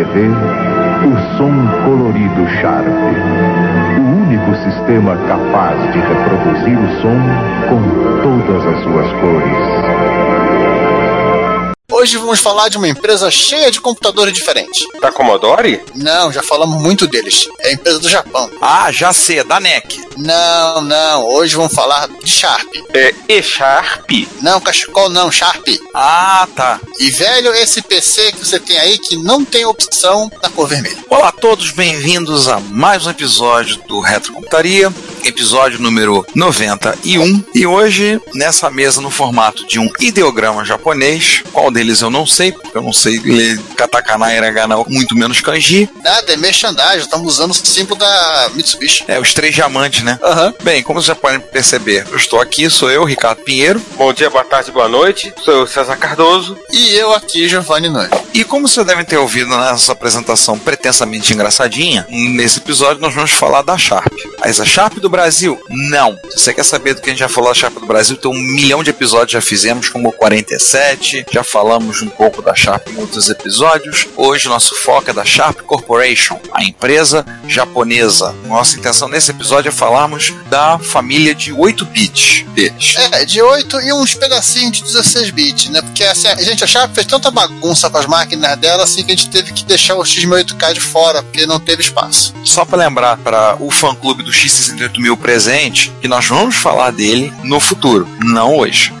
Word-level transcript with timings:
TV, 0.00 0.28
o 1.04 1.12
som 1.36 1.52
colorido 1.84 2.48
Sharp. 2.58 2.86
O 3.98 4.02
único 4.24 4.56
sistema 4.64 5.14
capaz 5.28 5.78
de 5.92 5.98
reproduzir 5.98 6.78
o 6.78 6.88
som 7.02 7.18
com 7.68 7.80
todas 8.22 8.64
as 8.66 8.82
suas 8.82 9.12
cores. 9.20 9.60
Hoje 11.92 12.16
vamos 12.16 12.40
falar 12.40 12.70
de 12.70 12.78
uma 12.78 12.88
empresa 12.88 13.30
cheia 13.30 13.70
de 13.70 13.78
computadores 13.78 14.32
diferentes. 14.32 14.86
Da 15.02 15.12
Commodore? 15.12 15.82
Não, 15.94 16.32
já 16.32 16.42
falamos 16.42 16.80
muito 16.82 17.06
deles. 17.06 17.46
É 17.70 17.72
a 17.72 17.74
empresa 17.74 18.00
do 18.00 18.08
Japão. 18.08 18.50
Ah, 18.60 18.90
já 18.90 19.12
sei, 19.12 19.38
é 19.38 19.44
da 19.44 19.60
NEC. 19.60 20.00
Não, 20.16 20.82
não. 20.82 21.24
Hoje 21.24 21.54
vamos 21.54 21.72
falar 21.72 22.08
de 22.08 22.28
Sharp. 22.28 22.68
É 22.92 23.14
E-Sharp? 23.28 24.10
Não, 24.42 24.60
cachecol 24.60 25.08
não, 25.08 25.30
Sharp. 25.30 25.66
Ah, 25.94 26.48
tá. 26.56 26.80
E 26.98 27.10
velho, 27.10 27.54
esse 27.54 27.80
PC 27.80 28.32
que 28.32 28.44
você 28.44 28.58
tem 28.58 28.76
aí 28.76 28.98
que 28.98 29.16
não 29.16 29.44
tem 29.44 29.64
opção 29.64 30.30
na 30.42 30.50
cor 30.50 30.68
vermelha. 30.68 30.98
Olá 31.08 31.28
a 31.28 31.32
todos, 31.32 31.70
bem-vindos 31.70 32.48
a 32.48 32.58
mais 32.58 33.06
um 33.06 33.10
episódio 33.10 33.80
do 33.86 34.00
Retrocomputaria, 34.00 34.92
episódio 35.24 35.80
número 35.80 36.26
91. 36.34 37.44
E 37.54 37.66
hoje, 37.66 38.20
nessa 38.34 38.68
mesa 38.68 39.00
no 39.00 39.10
formato 39.10 39.64
de 39.66 39.78
um 39.78 39.88
ideograma 40.00 40.64
japonês, 40.64 41.44
qual 41.52 41.70
deles 41.70 42.00
eu 42.00 42.10
não 42.10 42.26
sei, 42.26 42.50
porque 42.50 42.76
eu 42.76 42.82
não 42.82 42.92
sei 42.92 43.20
ler 43.20 43.60
katakana, 43.76 44.34
hiragana, 44.34 44.76
muito 44.88 45.14
menos 45.14 45.40
kanji. 45.40 45.88
Nada, 46.02 46.32
é 46.32 46.36
merchandising. 46.36 46.98
Estamos 46.98 47.34
usando 47.34 47.59
símbolo 47.68 47.98
da 47.98 48.50
Mitsubishi. 48.54 49.04
É, 49.08 49.18
os 49.18 49.34
três 49.34 49.54
diamantes, 49.54 50.02
né? 50.02 50.18
Aham. 50.22 50.54
Bem, 50.62 50.82
como 50.82 51.00
vocês 51.00 51.06
já 51.06 51.14
podem 51.14 51.40
perceber, 51.40 52.06
eu 52.10 52.16
estou 52.16 52.40
aqui, 52.40 52.68
sou 52.70 52.90
eu, 52.90 53.04
Ricardo 53.04 53.42
Pinheiro. 53.42 53.80
Bom 53.96 54.12
dia, 54.12 54.30
boa 54.30 54.44
tarde, 54.44 54.70
boa 54.70 54.88
noite. 54.88 55.32
Sou 55.44 55.54
eu, 55.54 55.66
César 55.66 55.96
Cardoso. 55.96 56.58
E 56.70 56.94
eu 56.94 57.14
aqui, 57.14 57.48
Giovanni 57.48 57.88
Noivo. 57.88 58.10
E 58.32 58.44
como 58.44 58.68
vocês 58.68 58.86
devem 58.86 59.04
ter 59.04 59.16
ouvido 59.16 59.48
nessa 59.48 59.92
apresentação 59.92 60.58
pretensamente 60.58 61.32
engraçadinha, 61.32 62.06
nesse 62.08 62.58
episódio 62.58 63.00
nós 63.02 63.14
vamos 63.14 63.30
falar 63.30 63.62
da 63.62 63.76
Sharp. 63.76 64.12
Mas 64.38 64.60
a 64.60 64.64
Sharp 64.64 64.94
do 64.98 65.08
Brasil? 65.08 65.60
Não. 65.68 66.18
Se 66.30 66.38
você 66.38 66.54
quer 66.54 66.64
saber 66.64 66.94
do 66.94 67.00
que 67.00 67.10
a 67.10 67.12
gente 67.12 67.20
já 67.20 67.28
falou 67.28 67.50
da 67.50 67.54
Sharp 67.54 67.74
do 67.74 67.86
Brasil, 67.86 68.16
tem 68.16 68.30
um 68.30 68.34
milhão 68.34 68.82
de 68.82 68.90
episódios 68.90 69.32
já 69.32 69.40
fizemos, 69.40 69.88
como 69.88 70.08
o 70.08 70.12
47, 70.12 71.26
já 71.30 71.42
falamos 71.42 72.02
um 72.02 72.08
pouco 72.08 72.40
da 72.42 72.54
Sharp 72.54 72.88
em 72.88 72.98
outros 72.98 73.28
episódios. 73.28 74.06
Hoje 74.16 74.48
nosso 74.48 74.74
foco 74.76 75.10
é 75.10 75.12
da 75.12 75.24
Sharp 75.24 75.60
Corporation, 75.62 76.38
a 76.52 76.64
empresa 76.64 77.24
japonesa. 77.50 78.34
Nossa 78.46 78.78
intenção 78.78 79.08
nesse 79.08 79.30
episódio 79.30 79.68
é 79.68 79.72
falarmos 79.72 80.32
da 80.48 80.78
família 80.78 81.34
de 81.34 81.52
8 81.52 81.84
bits 81.86 82.44
deles. 82.54 82.94
É, 83.12 83.24
de 83.24 83.42
8 83.42 83.80
e 83.82 83.92
uns 83.92 84.14
pedacinhos 84.14 84.78
de 84.78 84.84
16 84.84 85.30
bits, 85.30 85.70
né? 85.70 85.82
Porque 85.82 86.04
assim, 86.04 86.28
a 86.28 86.42
gente, 86.42 86.62
a 86.62 86.66
Sharp 86.66 86.94
fez 86.94 87.06
tanta 87.06 87.30
bagunça 87.30 87.90
com 87.90 87.98
as 87.98 88.06
máquinas 88.06 88.56
dela 88.58 88.84
assim 88.84 89.02
que 89.02 89.12
a 89.12 89.16
gente 89.16 89.30
teve 89.30 89.52
que 89.52 89.64
deixar 89.64 89.96
o 89.96 90.02
X1008K 90.02 90.74
de 90.74 90.80
fora, 90.80 91.22
porque 91.22 91.46
não 91.46 91.58
teve 91.58 91.82
espaço. 91.82 92.34
Só 92.44 92.64
para 92.64 92.78
lembrar 92.78 93.16
para 93.18 93.56
o 93.60 93.70
fã 93.70 93.94
clube 93.94 94.22
do 94.22 94.30
X68000 94.30 95.16
presente 95.16 95.92
que 96.00 96.08
nós 96.08 96.26
vamos 96.26 96.56
falar 96.56 96.90
dele 96.92 97.32
no 97.42 97.60
futuro, 97.60 98.08
não 98.22 98.56
hoje. 98.56 98.92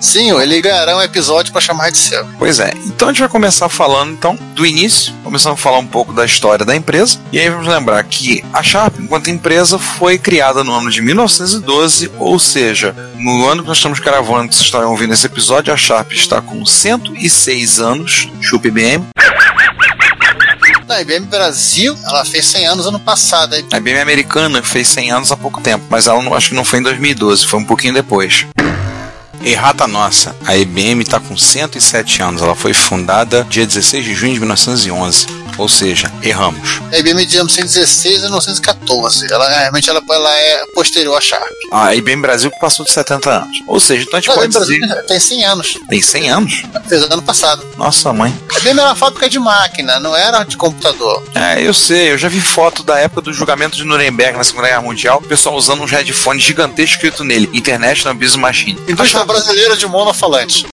Sim, 0.00 0.38
ele 0.40 0.60
ganhará 0.60 0.96
um 0.96 1.02
episódio 1.02 1.52
pra 1.52 1.60
chamar 1.60 1.90
de 1.90 1.98
seu. 1.98 2.26
Pois 2.38 2.58
é. 2.58 2.72
Então 2.86 3.08
a 3.08 3.12
gente 3.12 3.20
vai 3.20 3.28
começar 3.28 3.68
falando 3.68 4.12
então 4.12 4.36
do 4.54 4.66
início, 4.66 5.12
começando 5.22 5.52
a 5.52 5.56
falar 5.56 5.78
um 5.78 5.86
pouco 5.86 6.12
da 6.12 6.24
história 6.24 6.64
da 6.64 6.74
empresa. 6.74 7.18
E 7.32 7.38
aí 7.38 7.48
vamos 7.48 7.65
lembrar 7.66 8.02
que 8.04 8.44
a 8.52 8.62
Sharp, 8.62 8.98
enquanto 8.98 9.30
empresa, 9.30 9.78
foi 9.78 10.18
criada 10.18 10.64
no 10.64 10.72
ano 10.72 10.90
de 10.90 11.02
1912, 11.02 12.10
ou 12.18 12.38
seja, 12.38 12.94
no 13.16 13.46
ano 13.46 13.62
que 13.62 13.68
nós 13.68 13.78
estamos 13.78 13.98
gravando, 14.00 14.48
que 14.48 14.54
vocês 14.54 14.66
estarem 14.66 14.86
ouvindo 14.86 15.12
esse 15.12 15.26
episódio, 15.26 15.72
a 15.72 15.76
Sharp 15.76 16.12
está 16.12 16.40
com 16.40 16.64
106 16.64 17.80
anos, 17.80 18.28
chupa 18.40 18.68
IBM. 18.68 19.04
Na 20.86 21.00
IBM 21.00 21.26
Brasil, 21.26 21.96
ela 22.04 22.24
fez 22.24 22.46
100 22.46 22.66
anos 22.68 22.86
ano 22.86 23.00
passado. 23.00 23.54
A 23.72 23.76
IBM 23.76 23.98
americana 24.00 24.62
fez 24.62 24.86
100 24.88 25.10
anos 25.10 25.32
há 25.32 25.36
pouco 25.36 25.60
tempo, 25.60 25.84
mas 25.90 26.06
ela 26.06 26.22
não, 26.22 26.32
acho 26.32 26.50
que 26.50 26.54
não 26.54 26.64
foi 26.64 26.78
em 26.78 26.82
2012, 26.82 27.46
foi 27.46 27.58
um 27.58 27.64
pouquinho 27.64 27.92
depois. 27.92 28.46
Errata 29.44 29.86
nossa, 29.86 30.34
a 30.44 30.56
IBM 30.56 31.02
está 31.02 31.20
com 31.20 31.36
107 31.36 32.22
anos, 32.22 32.42
ela 32.42 32.54
foi 32.54 32.72
fundada 32.72 33.46
dia 33.48 33.66
16 33.66 34.04
de 34.04 34.14
junho 34.14 34.32
de 34.32 34.40
1911, 34.40 35.26
ou 35.58 35.68
seja, 35.68 36.10
erramos. 36.22 36.80
A 36.92 36.98
IBM 36.98 37.24
de 37.24 37.34
1916 37.36 38.18
e 38.18 38.22
1914. 38.22 39.32
Ela 39.32 39.48
realmente 39.48 39.88
ela, 39.88 40.02
ela 40.10 40.34
é 40.36 40.66
posterior 40.74 41.16
à 41.16 41.20
Sharp. 41.20 41.42
A 41.72 41.94
IBM 41.94 42.20
Brasil 42.22 42.50
passou 42.60 42.84
de 42.84 42.92
70 42.92 43.30
anos, 43.30 43.62
ou 43.66 43.78
seja, 43.78 44.04
então 44.04 44.18
a 44.18 44.20
gente 44.20 44.30
A 44.30 44.34
pode 44.34 44.46
IBM 44.46 44.64
dizer... 44.64 44.78
Brasil 44.80 45.06
tem 45.06 45.20
100 45.20 45.44
anos. 45.44 45.78
Tem 45.88 46.02
100 46.02 46.30
anos? 46.30 46.62
Fez 46.88 47.02
ano 47.02 47.22
passado. 47.22 47.66
Nossa 47.76 48.12
mãe. 48.12 48.34
A 48.54 48.58
IBM 48.58 48.80
era 48.80 48.88
uma 48.88 48.96
fábrica 48.96 49.28
de 49.28 49.38
máquina, 49.38 50.00
não 50.00 50.16
era 50.16 50.42
de 50.44 50.56
computador. 50.56 51.22
É, 51.34 51.60
eu 51.60 51.74
sei, 51.74 52.12
eu 52.12 52.18
já 52.18 52.28
vi 52.28 52.40
foto 52.40 52.82
da 52.82 52.98
época 52.98 53.22
do 53.22 53.32
julgamento 53.32 53.76
de 53.76 53.84
Nuremberg 53.84 54.36
na 54.36 54.44
Segunda 54.44 54.68
Guerra 54.68 54.82
Mundial, 54.82 55.18
o 55.18 55.28
pessoal 55.28 55.54
usando 55.56 55.82
um 55.82 55.86
headphone 55.86 56.40
gigantesco 56.40 56.96
escrito 56.96 57.24
nele, 57.24 57.48
International 57.52 58.14
Business 58.14 58.36
Machine. 58.36 58.80
Indústria 58.88 59.24
brasileira 59.24 59.76
de 59.76 59.86
monofalante. 59.86 60.66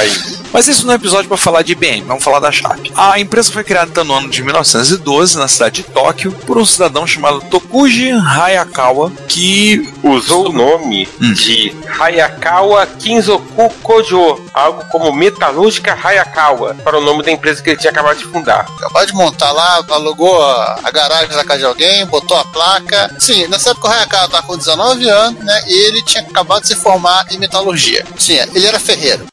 Aí. 0.00 0.40
Mas 0.52 0.66
isso 0.66 0.84
não 0.84 0.92
é 0.94 0.96
episódio 0.96 1.28
para 1.28 1.36
falar 1.36 1.62
de 1.62 1.72
IBM, 1.72 2.02
vamos 2.02 2.24
falar 2.24 2.40
da 2.40 2.50
Sharp. 2.50 2.86
A 2.96 3.20
empresa 3.20 3.52
foi 3.52 3.62
criada 3.62 4.02
no 4.02 4.14
ano 4.14 4.28
de 4.28 4.42
1912 4.42 5.38
na 5.38 5.46
cidade 5.46 5.82
de 5.82 5.88
Tóquio 5.88 6.32
por 6.32 6.58
um 6.58 6.64
cidadão 6.64 7.06
chamado 7.06 7.40
Tokuji 7.42 8.10
Hayakawa, 8.10 9.12
que 9.28 9.88
Usou 10.02 10.48
o 10.48 10.52
nome 10.52 11.08
Hum. 11.20 11.32
de 11.34 11.74
Hayakawa 11.98 12.86
Kinzoku 12.86 13.70
Kojo, 13.82 14.40
algo 14.54 14.84
como 14.90 15.12
Metalúrgica 15.12 15.96
Hayakawa, 16.02 16.74
para 16.82 16.98
o 16.98 17.00
nome 17.00 17.22
da 17.22 17.30
empresa 17.30 17.62
que 17.62 17.70
ele 17.70 17.78
tinha 17.78 17.90
acabado 17.90 18.18
de 18.18 18.24
fundar. 18.24 18.66
Acabou 18.76 19.06
de 19.06 19.12
montar 19.12 19.52
lá, 19.52 19.84
alugou 19.90 20.42
a, 20.42 20.80
a 20.82 20.90
garagem 20.90 21.36
da 21.36 21.44
casa 21.44 21.58
de 21.60 21.64
alguém, 21.66 22.06
botou 22.06 22.36
a 22.36 22.44
placa. 22.44 23.14
Sim, 23.18 23.46
nessa 23.48 23.70
época 23.70 23.88
o 23.88 23.90
Hayakawa 23.90 24.24
estava 24.24 24.46
com 24.46 24.56
19 24.56 25.08
anos, 25.08 25.44
né? 25.44 25.64
E 25.68 25.88
ele 25.88 26.02
tinha 26.02 26.22
acabado 26.22 26.62
de 26.62 26.68
se 26.68 26.76
formar 26.76 27.26
em 27.30 27.38
metalurgia. 27.38 28.04
Sim, 28.18 28.38
ele 28.54 28.66
era 28.66 28.80
ferreiro. 28.80 29.26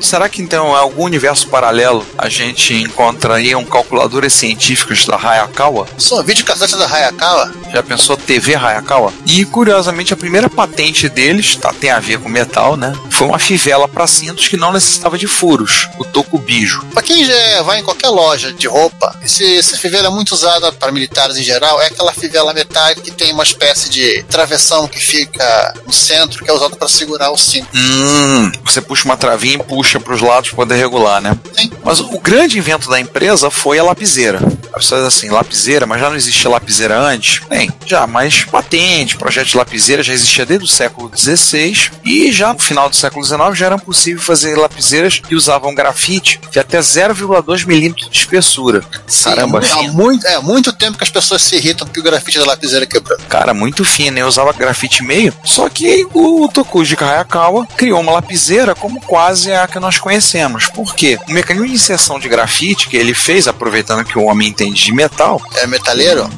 Será 0.00 0.28
que 0.28 0.40
então, 0.40 0.68
em 0.68 0.76
algum 0.76 1.04
universo 1.04 1.48
paralelo, 1.48 2.04
a 2.16 2.28
gente 2.28 2.74
encontraria 2.74 3.58
um 3.58 3.64
calculadores 3.64 4.32
científicos 4.32 5.04
da 5.06 5.16
Hayakawa? 5.16 5.86
São 5.98 6.22
vídeo 6.22 6.44
cassete 6.44 6.76
da 6.76 6.86
Hayakawa. 6.86 7.52
Já 7.72 7.82
pensou 7.82 8.16
TV 8.16 8.54
Hayakawa? 8.54 9.12
E 9.26 9.44
curiosamente 9.44 10.14
a 10.14 10.16
primeira 10.16 10.48
patente 10.48 11.08
deles, 11.08 11.56
tá, 11.56 11.72
tem 11.72 11.90
a 11.90 12.00
ver 12.00 12.18
com 12.18 12.28
metal, 12.28 12.76
né? 12.76 12.92
Foi 13.10 13.28
uma 13.28 13.38
fivela 13.38 13.86
para 13.86 14.06
cintos 14.06 14.48
que 14.48 14.56
não 14.56 14.72
necessitava 14.72 15.18
de 15.18 15.26
furos, 15.26 15.88
o 15.98 16.04
tokubijo. 16.04 16.84
Pra 16.92 17.02
quem 17.02 17.24
já 17.24 17.62
vai 17.62 17.80
em 17.80 17.82
qualquer 17.82 18.08
loja 18.08 18.52
de 18.52 18.66
roupa, 18.66 19.14
esse, 19.22 19.58
essa 19.58 19.76
fivela 19.76 20.08
é 20.08 20.10
muito 20.10 20.32
usada 20.32 20.72
para 20.72 20.90
militares 20.90 21.36
em 21.36 21.42
geral. 21.42 21.80
É 21.80 21.86
aquela 21.86 22.12
fivela 22.12 22.54
metálica 22.54 23.02
que 23.02 23.10
tem 23.10 23.32
uma 23.32 23.42
espécie 23.42 23.90
de 23.90 24.22
travessão 24.24 24.88
que 24.88 24.98
fica 24.98 25.74
no 25.86 25.92
centro, 25.92 26.42
que 26.44 26.50
é 26.50 26.52
usado 26.52 26.76
para 26.76 26.88
segurar 26.88 27.30
o 27.30 27.36
cinto. 27.36 27.68
Hum, 27.74 28.50
você 28.64 28.80
puxa 28.80 29.04
uma 29.04 29.16
travinha 29.16 29.56
e 29.56 29.62
puxa 29.62 29.89
para 29.98 30.14
os 30.14 30.20
lados 30.20 30.50
para 30.50 30.56
poder 30.56 30.76
regular, 30.76 31.20
né? 31.20 31.36
Sim. 31.56 31.70
Mas 31.82 32.00
o 32.00 32.18
grande 32.20 32.58
invento 32.58 32.88
da 32.88 33.00
empresa 33.00 33.50
foi 33.50 33.78
a 33.78 33.82
lapiseira. 33.82 34.40
As 34.72 34.84
pessoas 34.84 35.04
assim, 35.04 35.30
lapiseira, 35.30 35.86
mas 35.86 36.00
já 36.00 36.08
não 36.08 36.16
existia 36.16 36.48
lapiseira 36.48 36.98
antes? 36.98 37.40
Bem, 37.48 37.72
já, 37.84 38.06
mas 38.06 38.44
patente, 38.44 39.16
projeto 39.16 39.48
de 39.48 39.56
lapiseira 39.56 40.02
já 40.02 40.12
existia 40.12 40.46
desde 40.46 40.64
o 40.64 40.68
século 40.68 41.10
XVI 41.14 41.90
e 42.04 42.30
já 42.30 42.52
no 42.52 42.58
final 42.60 42.88
do 42.88 42.94
século 42.94 43.24
XIX 43.24 43.40
já 43.54 43.66
era 43.66 43.78
possível 43.78 44.22
fazer 44.22 44.56
lapiseiras 44.56 45.18
que 45.18 45.34
usavam 45.34 45.74
grafite 45.74 46.40
de 46.50 46.58
até 46.60 46.78
0,2 46.78 47.66
milímetros 47.66 48.08
de 48.08 48.18
espessura. 48.18 48.84
Caramba, 49.24 49.58
há 49.58 49.62
fino. 49.62 49.92
muito, 49.92 50.26
é 50.26 50.38
muito 50.40 50.72
tempo 50.72 50.98
que 50.98 51.04
as 51.04 51.10
pessoas 51.10 51.42
se 51.42 51.56
irritam 51.56 51.86
porque 51.86 52.00
o 52.00 52.04
grafite 52.04 52.38
da 52.38 52.46
lapiseira 52.46 52.86
quebrou. 52.86 53.18
Cara, 53.28 53.52
muito 53.52 53.84
fino, 53.84 54.18
eu 54.18 54.28
usava 54.28 54.52
grafite 54.52 55.02
meio. 55.02 55.34
Só 55.44 55.68
que 55.68 56.06
o 56.14 56.48
Tokuji 56.52 56.96
Hayakawa 57.00 57.66
criou 57.76 58.00
uma 58.00 58.12
lapiseira 58.12 58.74
como 58.74 59.00
quase 59.00 59.52
a 59.52 59.66
que 59.66 59.79
nós 59.80 59.98
conhecemos. 59.98 60.66
Por 60.68 60.94
quê? 60.94 61.18
O 61.28 61.32
mecanismo 61.32 61.66
de 61.66 61.74
inserção 61.74 62.18
de 62.18 62.28
grafite 62.28 62.88
que 62.88 62.96
ele 62.96 63.14
fez, 63.14 63.48
aproveitando 63.48 64.04
que 64.04 64.18
o 64.18 64.24
homem 64.24 64.48
entende 64.48 64.84
de 64.84 64.92
metal, 64.92 65.40
É 65.56 65.66
metaleiro? 65.66 66.28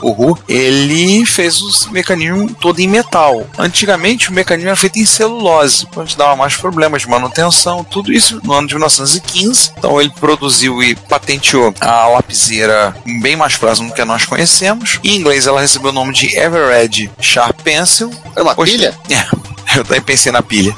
O 0.00 0.10
Ru, 0.10 0.38
ele 0.48 1.24
fez 1.26 1.60
o 1.60 1.92
mecanismo 1.92 2.52
todo 2.54 2.80
em 2.80 2.88
metal. 2.88 3.46
Antigamente 3.58 4.30
o 4.30 4.32
mecanismo 4.32 4.68
era 4.68 4.76
feito 4.76 4.98
em 4.98 5.04
celulose, 5.04 5.86
onde 5.96 6.16
dava 6.16 6.36
mais 6.36 6.56
problemas 6.56 7.02
de 7.02 7.08
manutenção, 7.08 7.84
tudo 7.84 8.12
isso 8.12 8.40
no 8.42 8.52
ano 8.52 8.68
de 8.68 8.74
1915. 8.74 9.72
Então 9.76 10.00
ele 10.00 10.10
produziu 10.10 10.82
e 10.82 10.94
patenteou 10.94 11.74
a 11.80 12.06
lapiseira 12.08 12.94
bem 13.20 13.36
mais 13.36 13.56
próxima 13.56 13.88
do 13.88 13.94
que 13.94 14.04
nós 14.04 14.24
conhecemos. 14.24 14.98
Em 15.02 15.16
inglês 15.16 15.46
ela 15.46 15.60
recebeu 15.60 15.90
o 15.90 15.94
nome 15.94 16.12
de 16.12 16.36
Eveready 16.36 17.10
Sharp 17.20 17.60
Pencil. 17.62 18.10
Era 18.34 18.42
uma 18.42 18.54
Poxa, 18.54 18.72
pilha? 18.72 18.94
É, 19.72 19.78
eu 19.78 19.84
também 19.84 20.02
pensei 20.02 20.32
na 20.32 20.42
pilha. 20.42 20.74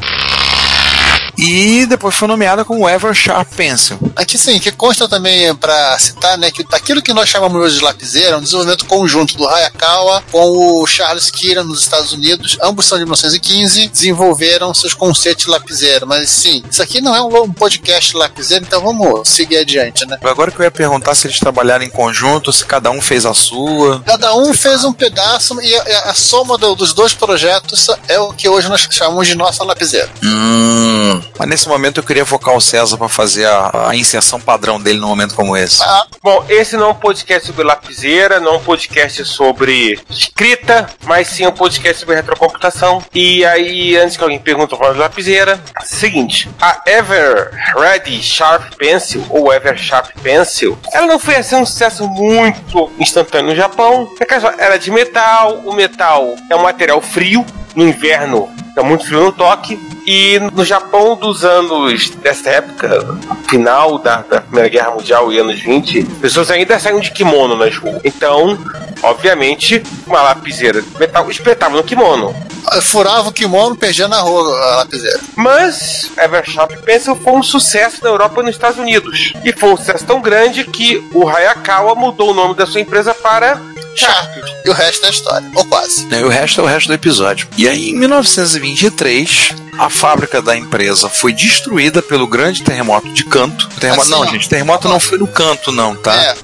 E 1.39 1.87
depois 1.87 2.15
foi 2.15 2.29
nomeada 2.29 2.65
como 2.65 2.89
Ever 2.89 3.15
Sharp 3.15 3.49
Pencil. 3.55 3.99
Aqui 4.15 4.37
sim, 4.37 4.59
que 4.59 4.71
consta 4.71 5.09
também 5.09 5.55
para 5.55 5.99
citar, 5.99 6.37
né, 6.39 6.51
que 6.51 6.65
aquilo 6.73 7.01
que 7.03 7.13
nós 7.13 7.29
chamamos 7.29 7.61
hoje 7.61 7.79
de 7.79 7.85
lapiseira 7.85 8.31
é 8.33 8.37
um 8.37 8.43
desenvolvimento 8.43 8.85
conjunto 8.87 9.37
do 9.37 9.49
Hayakawa 9.49 10.23
com 10.31 10.81
o 10.83 10.87
Charles 10.87 11.31
Kira 11.31 11.65
nos 11.65 11.81
Estados 11.81 12.13
Unidos. 12.13 12.59
Ambos 12.63 12.87
são 12.87 12.99
de 12.99 13.05
1915, 13.05 13.89
desenvolveram 13.89 14.75
seus 14.75 14.93
conceitos 14.95 15.45
de 15.45 15.51
lapiseira. 15.51 16.05
Mas 16.07 16.29
sim, 16.29 16.63
isso 16.71 16.83
aqui 16.83 17.01
não 17.01 17.15
é 17.17 17.21
um 17.23 17.53
podcast 17.53 18.17
lapiseira, 18.17 18.65
então 18.67 18.81
vamos 18.83 19.29
seguir 19.29 19.57
adiante, 19.59 20.07
né? 20.07 20.19
Agora 20.23 20.51
que 20.51 20.61
eu 20.61 20.65
ia 20.65 20.71
perguntar 20.71 21.15
se 21.15 21.27
eles 21.27 21.39
trabalharam 21.39 21.85
em 21.85 21.91
conjunto, 21.91 22.53
se 22.53 22.65
cada 22.65 22.91
um 22.91 23.01
fez 23.01 23.25
a 23.25 23.33
sua. 23.35 24.03
Cada 24.05 24.35
um 24.37 24.53
fez 24.53 24.85
um 24.85 24.93
pedaço 24.93 25.61
e 25.61 25.75
a, 25.75 26.11
a 26.11 26.15
soma 26.15 26.59
do- 26.59 26.75
dos 26.75 26.93
dois 26.93 27.15
projetos 27.15 27.89
é 28.09 28.19
o 28.21 28.33
que 28.33 28.49
hoje 28.49 28.69
nós 28.69 28.87
chamamos 28.91 29.27
de 29.27 29.35
nossa 29.35 29.65
lapiseira. 29.65 30.11
Hum. 30.23 31.22
Mas 31.39 31.49
nesse 31.49 31.69
momento 31.69 31.99
eu 31.99 32.05
queria 32.05 32.25
focar 32.25 32.55
o 32.55 32.61
César 32.61 32.97
para 32.97 33.09
fazer 33.09 33.47
a, 33.47 33.89
a 33.91 33.97
inserção 33.97 34.41
padrão 34.41 34.81
dele 34.81 34.99
num 34.99 35.09
momento 35.09 35.35
como 35.35 35.57
esse. 35.57 35.83
Ah, 35.83 36.07
Bom, 36.23 36.45
esse 36.49 36.77
não 36.77 36.87
é 36.87 36.91
um 36.91 36.95
podcast 36.95 37.49
sobre 37.49 37.65
lapiseira, 37.65 38.39
não 38.39 38.55
é 38.55 38.57
um 38.59 38.63
podcast 38.63 39.25
sobre 39.25 39.99
escrita, 40.09 40.89
mas 41.05 41.27
sim 41.27 41.47
um 41.47 41.53
podcast 41.53 41.99
sobre 41.99 42.15
retrocomputação. 42.15 43.03
E 43.13 43.45
aí, 43.45 43.97
antes 43.97 44.17
que 44.17 44.23
alguém 44.23 44.39
pergunte 44.39 44.77
para 44.77 44.91
lapiseira, 44.91 45.61
seguinte, 45.83 46.49
a 46.61 46.81
Ever 46.87 47.51
Ready 47.77 48.23
Sharp 48.23 48.75
Pencil, 48.77 49.25
ou 49.31 49.53
Ever 49.53 49.77
Sharp 49.77 50.11
Pencil, 50.23 50.79
ela 50.93 51.07
não 51.07 51.19
foi 51.19 51.37
assim 51.37 51.57
um 51.57 51.67
sucesso 51.67 52.07
muito 52.07 52.91
instantâneo 52.99 53.51
no 53.51 53.57
Japão. 53.57 54.09
Ela 54.29 54.55
era 54.59 54.79
de 54.79 54.91
metal, 54.91 55.61
o 55.65 55.73
metal 55.75 56.37
é 56.49 56.55
um 56.55 56.63
material 56.63 57.01
frio, 57.01 57.45
no 57.75 57.89
inverno 57.89 58.49
é 58.77 58.83
muito 58.83 59.07
frio 59.07 59.25
no 59.25 59.33
toque. 59.33 59.79
E 60.07 60.41
no 60.53 60.65
Japão 60.65 61.17
dos 61.17 61.45
anos 61.45 62.11
dessa 62.11 62.51
época, 62.51 63.19
final 63.49 63.99
da, 63.99 64.17
da 64.23 64.41
Primeira 64.41 64.69
Guerra 64.69 64.91
Mundial 64.91 65.33
e 65.33 65.39
anos 65.39 65.61
20, 65.61 66.05
pessoas 66.21 66.51
ainda 66.51 66.79
saíam 66.79 67.01
de 67.01 67.13
kimono 67.13 67.55
nas 67.55 67.77
ruas. 67.77 68.01
Então, 68.03 68.59
obviamente, 69.03 69.83
uma 70.07 70.23
lapiseira 70.23 70.83
metal 70.99 71.31
espetava 71.31 71.77
no 71.77 71.85
kimono. 71.85 72.35
furava 72.83 73.29
o 73.29 73.33
kimono, 73.33 73.77
perdia 73.77 74.09
na 74.09 74.21
rua 74.21 74.43
a 74.43 74.77
lapiseira. 74.79 75.21
Mas 75.37 76.11
Eversharp 76.19 76.73
Pencil 76.85 77.15
foi 77.15 77.33
um 77.35 77.43
sucesso 77.43 78.03
na 78.03 78.11
Europa 78.11 78.41
e 78.41 78.45
nos 78.45 78.57
Estados 78.57 78.79
Unidos. 78.79 79.35
E 79.45 79.53
foi 79.53 79.73
um 79.73 79.77
sucesso 79.77 80.05
tão 80.05 80.21
grande 80.21 80.65
que 80.65 81.07
o 81.15 81.29
Hayakawa 81.29 81.95
mudou 81.95 82.31
o 82.31 82.35
nome 82.35 82.57
da 82.57 82.67
sua 82.67 82.81
empresa 82.81 83.15
para 83.15 83.61
Sharp. 83.95 84.31
E 84.65 84.71
o 84.71 84.73
resto 84.73 85.05
é 85.07 85.11
história, 85.11 85.51
ou 85.57 85.65
quase. 85.65 86.07
E 86.09 86.23
o 86.23 86.29
resto 86.29 86.61
é 86.61 86.65
o 86.65 86.67
resto 86.69 86.87
do 86.87 86.95
episódio. 86.95 87.49
E 87.59 87.69
aí, 87.69 87.91
em 87.91 87.99
1923, 87.99 89.55
a 89.79 89.89
fábrica 89.89 90.41
da 90.43 90.57
empresa 90.57 91.09
foi 91.09 91.33
destruída 91.33 92.03
pelo 92.03 92.27
grande 92.27 92.63
terremoto 92.63 93.09
de 93.11 93.25
Canto. 93.25 93.69
Terremoto, 93.81 94.03
Assim, 94.03 94.11
não, 94.11 94.21
ó. 94.21 94.27
gente, 94.27 94.49
terremoto 94.49 94.89
não 94.89 95.01
foi 95.01 95.19
no 95.19 95.27
Canto, 95.27 95.73
não, 95.73 95.97
tá? 95.97 96.15
É, 96.15 96.35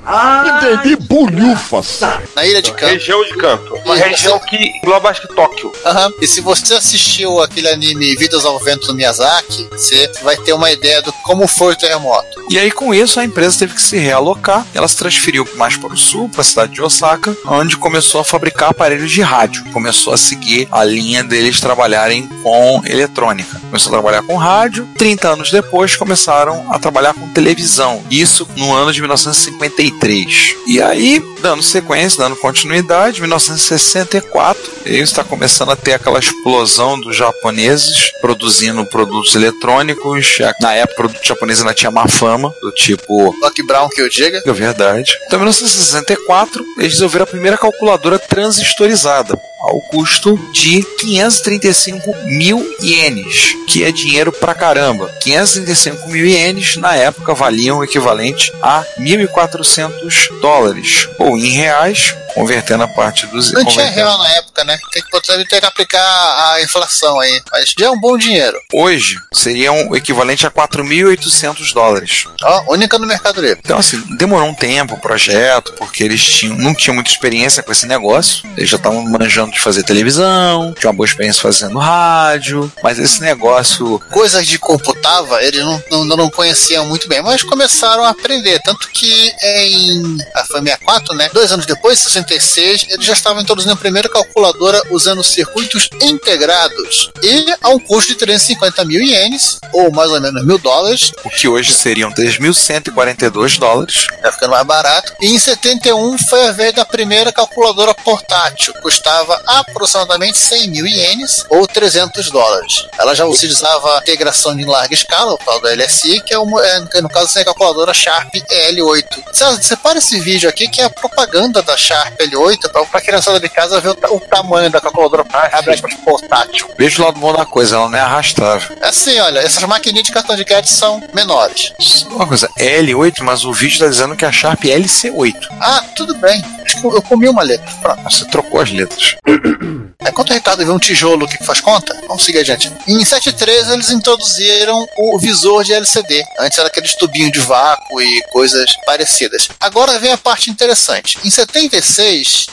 Entendi 0.48 0.96
bolhufas. 0.96 2.00
na 2.34 2.46
ilha 2.46 2.62
de 2.62 2.72
Kanto. 2.72 2.90
Região 2.92 3.22
de 3.24 3.34
Canto. 3.36 3.74
Uma 3.84 3.94
Isso. 3.96 4.04
região 4.04 4.38
que 4.40 4.56
engloba 4.56 5.10
acho 5.10 5.22
que 5.22 5.34
Tóquio. 5.34 5.72
Aham. 5.84 6.10
E 6.20 6.26
se 6.26 6.40
você 6.40 6.74
assistiu 6.74 7.40
aquele 7.42 7.68
anime 7.68 8.16
Vidas 8.16 8.44
ao 8.44 8.58
Vento 8.58 8.86
do 8.86 8.94
Miyazaki, 8.94 9.68
você 9.72 10.10
vai 10.22 10.36
ter 10.36 10.52
uma 10.52 10.70
ideia 10.70 11.02
do 11.02 11.12
como 11.24 11.46
foi 11.46 11.74
o 11.74 11.76
terremoto. 11.76 12.26
E 12.50 12.58
aí, 12.58 12.70
com 12.70 12.94
isso, 12.94 13.20
a 13.20 13.24
empresa 13.24 13.58
teve 13.58 13.74
que 13.74 13.82
se 13.82 13.96
realocar. 13.98 14.66
Ela 14.74 14.88
se 14.88 14.96
transferiu 14.96 15.46
mais 15.56 15.76
para 15.76 15.92
o 15.92 15.96
sul, 15.96 16.28
para 16.30 16.40
a 16.40 16.44
cidade 16.44 16.72
de 16.72 16.82
Osaka, 16.82 17.36
onde 17.46 17.76
começou 17.76 18.20
a 18.20 18.24
fabricar 18.24 18.70
aparelhos 18.70 19.10
de 19.10 19.20
rádio. 19.20 19.64
Começou 19.72 20.12
a 20.12 20.16
seguir 20.16 20.66
a 20.72 20.82
linha 20.82 21.22
deles 21.22 21.60
trabalharem 21.60 22.26
com 22.42 22.80
eletrônica. 23.18 23.60
Começou 23.60 23.90
a 23.90 23.92
trabalhar 24.00 24.22
com 24.22 24.36
rádio. 24.36 24.88
30 24.96 25.28
anos 25.28 25.50
depois, 25.50 25.96
começaram 25.96 26.72
a 26.72 26.78
trabalhar 26.78 27.14
com 27.14 27.28
televisão. 27.28 28.02
Isso 28.10 28.48
no 28.56 28.72
ano 28.72 28.92
de 28.92 29.00
1953. 29.00 30.54
E 30.66 30.80
aí, 30.80 31.22
dando 31.40 31.62
sequência, 31.62 32.18
dando 32.18 32.36
continuidade, 32.36 33.20
1964, 33.20 34.62
ele 34.84 35.02
está 35.02 35.24
começando 35.24 35.70
a 35.70 35.76
ter 35.76 35.94
aquela 35.94 36.18
explosão 36.18 37.00
dos 37.00 37.16
japoneses 37.16 38.12
produzindo 38.20 38.84
produtos 38.86 39.34
eletrônicos. 39.34 40.38
Na 40.60 40.74
época, 40.74 40.94
o 40.94 40.96
produto 40.96 41.26
japonês 41.26 41.60
ainda 41.60 41.74
tinha 41.74 41.90
má 41.90 42.06
fama, 42.06 42.52
do 42.62 42.70
tipo 42.72 43.34
Doc 43.40 43.56
Brown 43.66 43.88
que 43.88 44.00
eu 44.00 44.08
diga. 44.08 44.42
é 44.44 44.52
verdade. 44.52 45.18
Então, 45.26 45.38
em 45.38 45.42
1964, 45.42 46.64
eles 46.78 46.92
desenvolveram 46.92 47.24
a 47.24 47.26
primeira 47.26 47.58
calculadora 47.58 48.18
transistorizada, 48.18 49.38
ao 49.58 49.80
custo 49.80 50.38
de 50.52 50.82
535 51.00 52.14
mil 52.26 52.64
ienes, 52.80 53.54
que 53.66 53.84
é 53.84 53.90
dinheiro 53.90 54.32
pra 54.32 54.54
caramba. 54.54 55.08
535 55.20 56.08
mil 56.08 56.26
ienes, 56.26 56.76
na 56.76 56.94
época, 56.94 57.34
valiam 57.34 57.78
o 57.78 57.84
equivalente 57.84 58.52
a 58.62 58.84
1.400 58.98 60.40
dólares, 60.40 61.08
ou 61.18 61.36
em 61.36 61.50
reais, 61.50 62.14
convertendo 62.38 62.84
a 62.84 62.88
parte 62.88 63.26
dos. 63.26 63.52
Não 63.52 63.64
tinha 63.64 63.86
real 63.86 64.16
na 64.16 64.28
época, 64.36 64.62
né? 64.62 64.78
Tem 64.92 65.02
que, 65.02 65.10
botar, 65.10 65.34
tem 65.34 65.60
que 65.60 65.66
aplicar 65.66 66.52
a 66.52 66.62
inflação 66.62 67.18
aí. 67.18 67.42
Mas 67.50 67.74
já 67.76 67.86
é 67.86 67.90
um 67.90 67.98
bom 67.98 68.16
dinheiro. 68.16 68.56
Hoje 68.72 69.16
seria 69.32 69.72
um 69.72 69.94
equivalente 69.96 70.46
a 70.46 70.50
4.800 70.50 71.72
dólares. 71.72 72.24
Ó, 72.42 72.64
oh, 72.66 72.74
única 72.74 72.96
no 72.96 73.06
Mercado 73.06 73.40
Livre. 73.40 73.60
Então, 73.64 73.78
assim, 73.78 74.00
demorou 74.16 74.48
um 74.48 74.54
tempo 74.54 74.94
o 74.94 75.00
projeto, 75.00 75.72
porque 75.76 76.04
eles 76.04 76.22
tinham, 76.22 76.56
não 76.56 76.74
tinham 76.74 76.94
muita 76.94 77.10
experiência 77.10 77.62
com 77.62 77.72
esse 77.72 77.86
negócio. 77.86 78.48
Eles 78.56 78.70
já 78.70 78.76
estavam 78.76 79.02
manjando 79.02 79.52
de 79.52 79.60
fazer 79.60 79.82
televisão, 79.82 80.72
tinham 80.78 80.92
uma 80.92 80.96
boa 80.96 81.06
experiência 81.06 81.42
fazendo 81.42 81.78
rádio, 81.78 82.72
mas 82.84 83.00
esse 83.00 83.20
negócio. 83.20 84.00
Coisas 84.12 84.46
de 84.46 84.58
computava, 84.58 85.42
eles 85.42 85.64
não, 85.64 85.82
não, 85.90 86.16
não 86.16 86.30
conheciam 86.30 86.86
muito 86.86 87.08
bem, 87.08 87.20
mas 87.20 87.42
começaram 87.42 88.04
a 88.04 88.10
aprender. 88.10 88.60
Tanto 88.62 88.88
que 88.90 89.32
em. 89.42 90.18
Foi 90.46 90.60
64, 90.60 91.14
né? 91.14 91.28
Dois 91.32 91.50
anos 91.52 91.66
depois, 91.66 91.98
64. 91.98 92.27
86, 92.28 92.86
eles 92.90 93.06
já 93.06 93.14
estavam 93.14 93.40
introduzindo 93.40 93.72
a 93.72 93.76
primeira 93.76 94.08
calculadora 94.08 94.82
usando 94.90 95.24
circuitos 95.24 95.88
integrados 96.02 97.10
e 97.22 97.46
a 97.62 97.70
um 97.70 97.78
custo 97.78 98.12
de 98.12 98.18
350 98.18 98.84
mil 98.84 99.00
ienes, 99.00 99.58
ou 99.72 99.90
mais 99.90 100.10
ou 100.10 100.20
menos 100.20 100.44
mil 100.44 100.58
dólares. 100.58 101.12
O 101.24 101.30
que 101.30 101.48
hoje 101.48 101.72
seriam 101.72 102.12
3.142 102.12 103.58
dólares. 103.58 104.06
Tá 104.20 104.30
ficando 104.32 104.50
mais 104.50 104.66
barato. 104.66 105.14
E 105.20 105.28
em 105.28 105.38
71 105.38 106.18
foi 106.18 106.46
a 106.46 106.52
vez 106.52 106.74
da 106.74 106.84
primeira 106.84 107.32
calculadora 107.32 107.94
portátil, 107.94 108.74
custava 108.82 109.40
aproximadamente 109.46 110.36
100 110.36 110.68
mil 110.68 110.86
ienes, 110.86 111.44
ou 111.48 111.66
300 111.66 112.30
dólares. 112.30 112.86
Ela 112.98 113.14
já 113.14 113.24
utilizava 113.24 113.98
integração 114.02 114.58
em 114.58 114.64
larga 114.64 114.94
escala, 114.94 115.32
o 115.32 115.38
tal 115.38 115.60
da 115.60 115.72
LSI, 115.74 116.20
que 116.20 116.34
é, 116.34 116.38
uma, 116.38 116.64
é 116.66 117.00
no 117.00 117.08
caso, 117.08 117.38
é 117.38 117.42
a 117.42 117.44
calculadora 117.44 117.94
Sharp 117.94 118.34
L8. 118.34 119.04
César, 119.32 119.62
separa 119.62 119.98
esse 119.98 120.18
vídeo 120.20 120.48
aqui 120.48 120.68
que 120.68 120.80
é 120.80 120.84
a 120.84 120.90
propaganda 120.90 121.62
da 121.62 121.76
Sharp 121.76 122.07
L8 122.18 122.70
para 122.70 122.98
a 122.98 123.00
criançada 123.00 123.40
de 123.40 123.48
casa 123.48 123.80
ver 123.80 123.90
o, 123.90 124.16
o 124.16 124.20
tamanho 124.20 124.70
da 124.70 124.80
calculadora 124.80 125.24
abre 125.52 125.74
aspas, 125.74 125.94
portátil. 125.94 126.68
Veja 126.78 127.02
o 127.02 127.04
lado 127.04 127.18
bom 127.18 127.32
da 127.32 127.44
coisa, 127.44 127.76
ela 127.76 127.88
não 127.88 127.98
é 127.98 128.00
arrastável. 128.00 128.76
É 128.80 128.88
assim, 128.88 129.18
olha, 129.20 129.40
essas 129.40 129.62
maquininhas 129.64 130.06
de 130.06 130.12
cartão 130.12 130.36
de 130.36 130.44
crédito 130.44 130.70
são 130.70 131.02
menores. 131.12 131.72
Só 131.78 132.08
Uma 132.08 132.26
coisa, 132.26 132.48
é 132.56 132.80
L8, 132.80 133.22
mas 133.22 133.44
o 133.44 133.52
vídeo 133.52 133.74
está 133.74 133.88
dizendo 133.88 134.16
que 134.16 134.24
é 134.24 134.28
a 134.28 134.32
Sharp 134.32 134.62
LC8. 134.64 135.48
Ah, 135.60 135.84
tudo 135.96 136.14
bem. 136.16 136.42
Acho 136.64 136.80
que 136.80 136.86
eu, 136.86 136.94
eu 136.94 137.02
comi 137.02 137.28
uma 137.28 137.42
letra. 137.42 137.68
Pronto. 137.80 138.02
Você 138.02 138.24
trocou 138.26 138.60
as 138.60 138.70
letras. 138.70 139.16
Enquanto 140.06 140.30
o 140.30 140.32
Ricardo 140.32 140.64
vê 140.64 140.70
um 140.70 140.78
tijolo 140.78 141.26
que 141.26 141.42
faz 141.44 141.60
conta, 141.60 141.94
vamos 142.06 142.24
seguir 142.24 142.38
adiante. 142.38 142.72
Em 142.86 143.04
73 143.04 143.70
eles 143.70 143.90
introduziram 143.90 144.86
o 144.96 145.18
visor 145.18 145.64
de 145.64 145.72
LCD. 145.72 146.24
Antes 146.38 146.58
era 146.58 146.68
aqueles 146.68 146.94
tubinhos 146.94 147.32
de 147.32 147.40
vácuo 147.40 148.00
e 148.00 148.22
coisas 148.30 148.76
parecidas. 148.86 149.48
Agora 149.58 149.98
vem 149.98 150.12
a 150.12 150.18
parte 150.18 150.50
interessante. 150.50 151.18
Em 151.24 151.30
76 151.30 151.97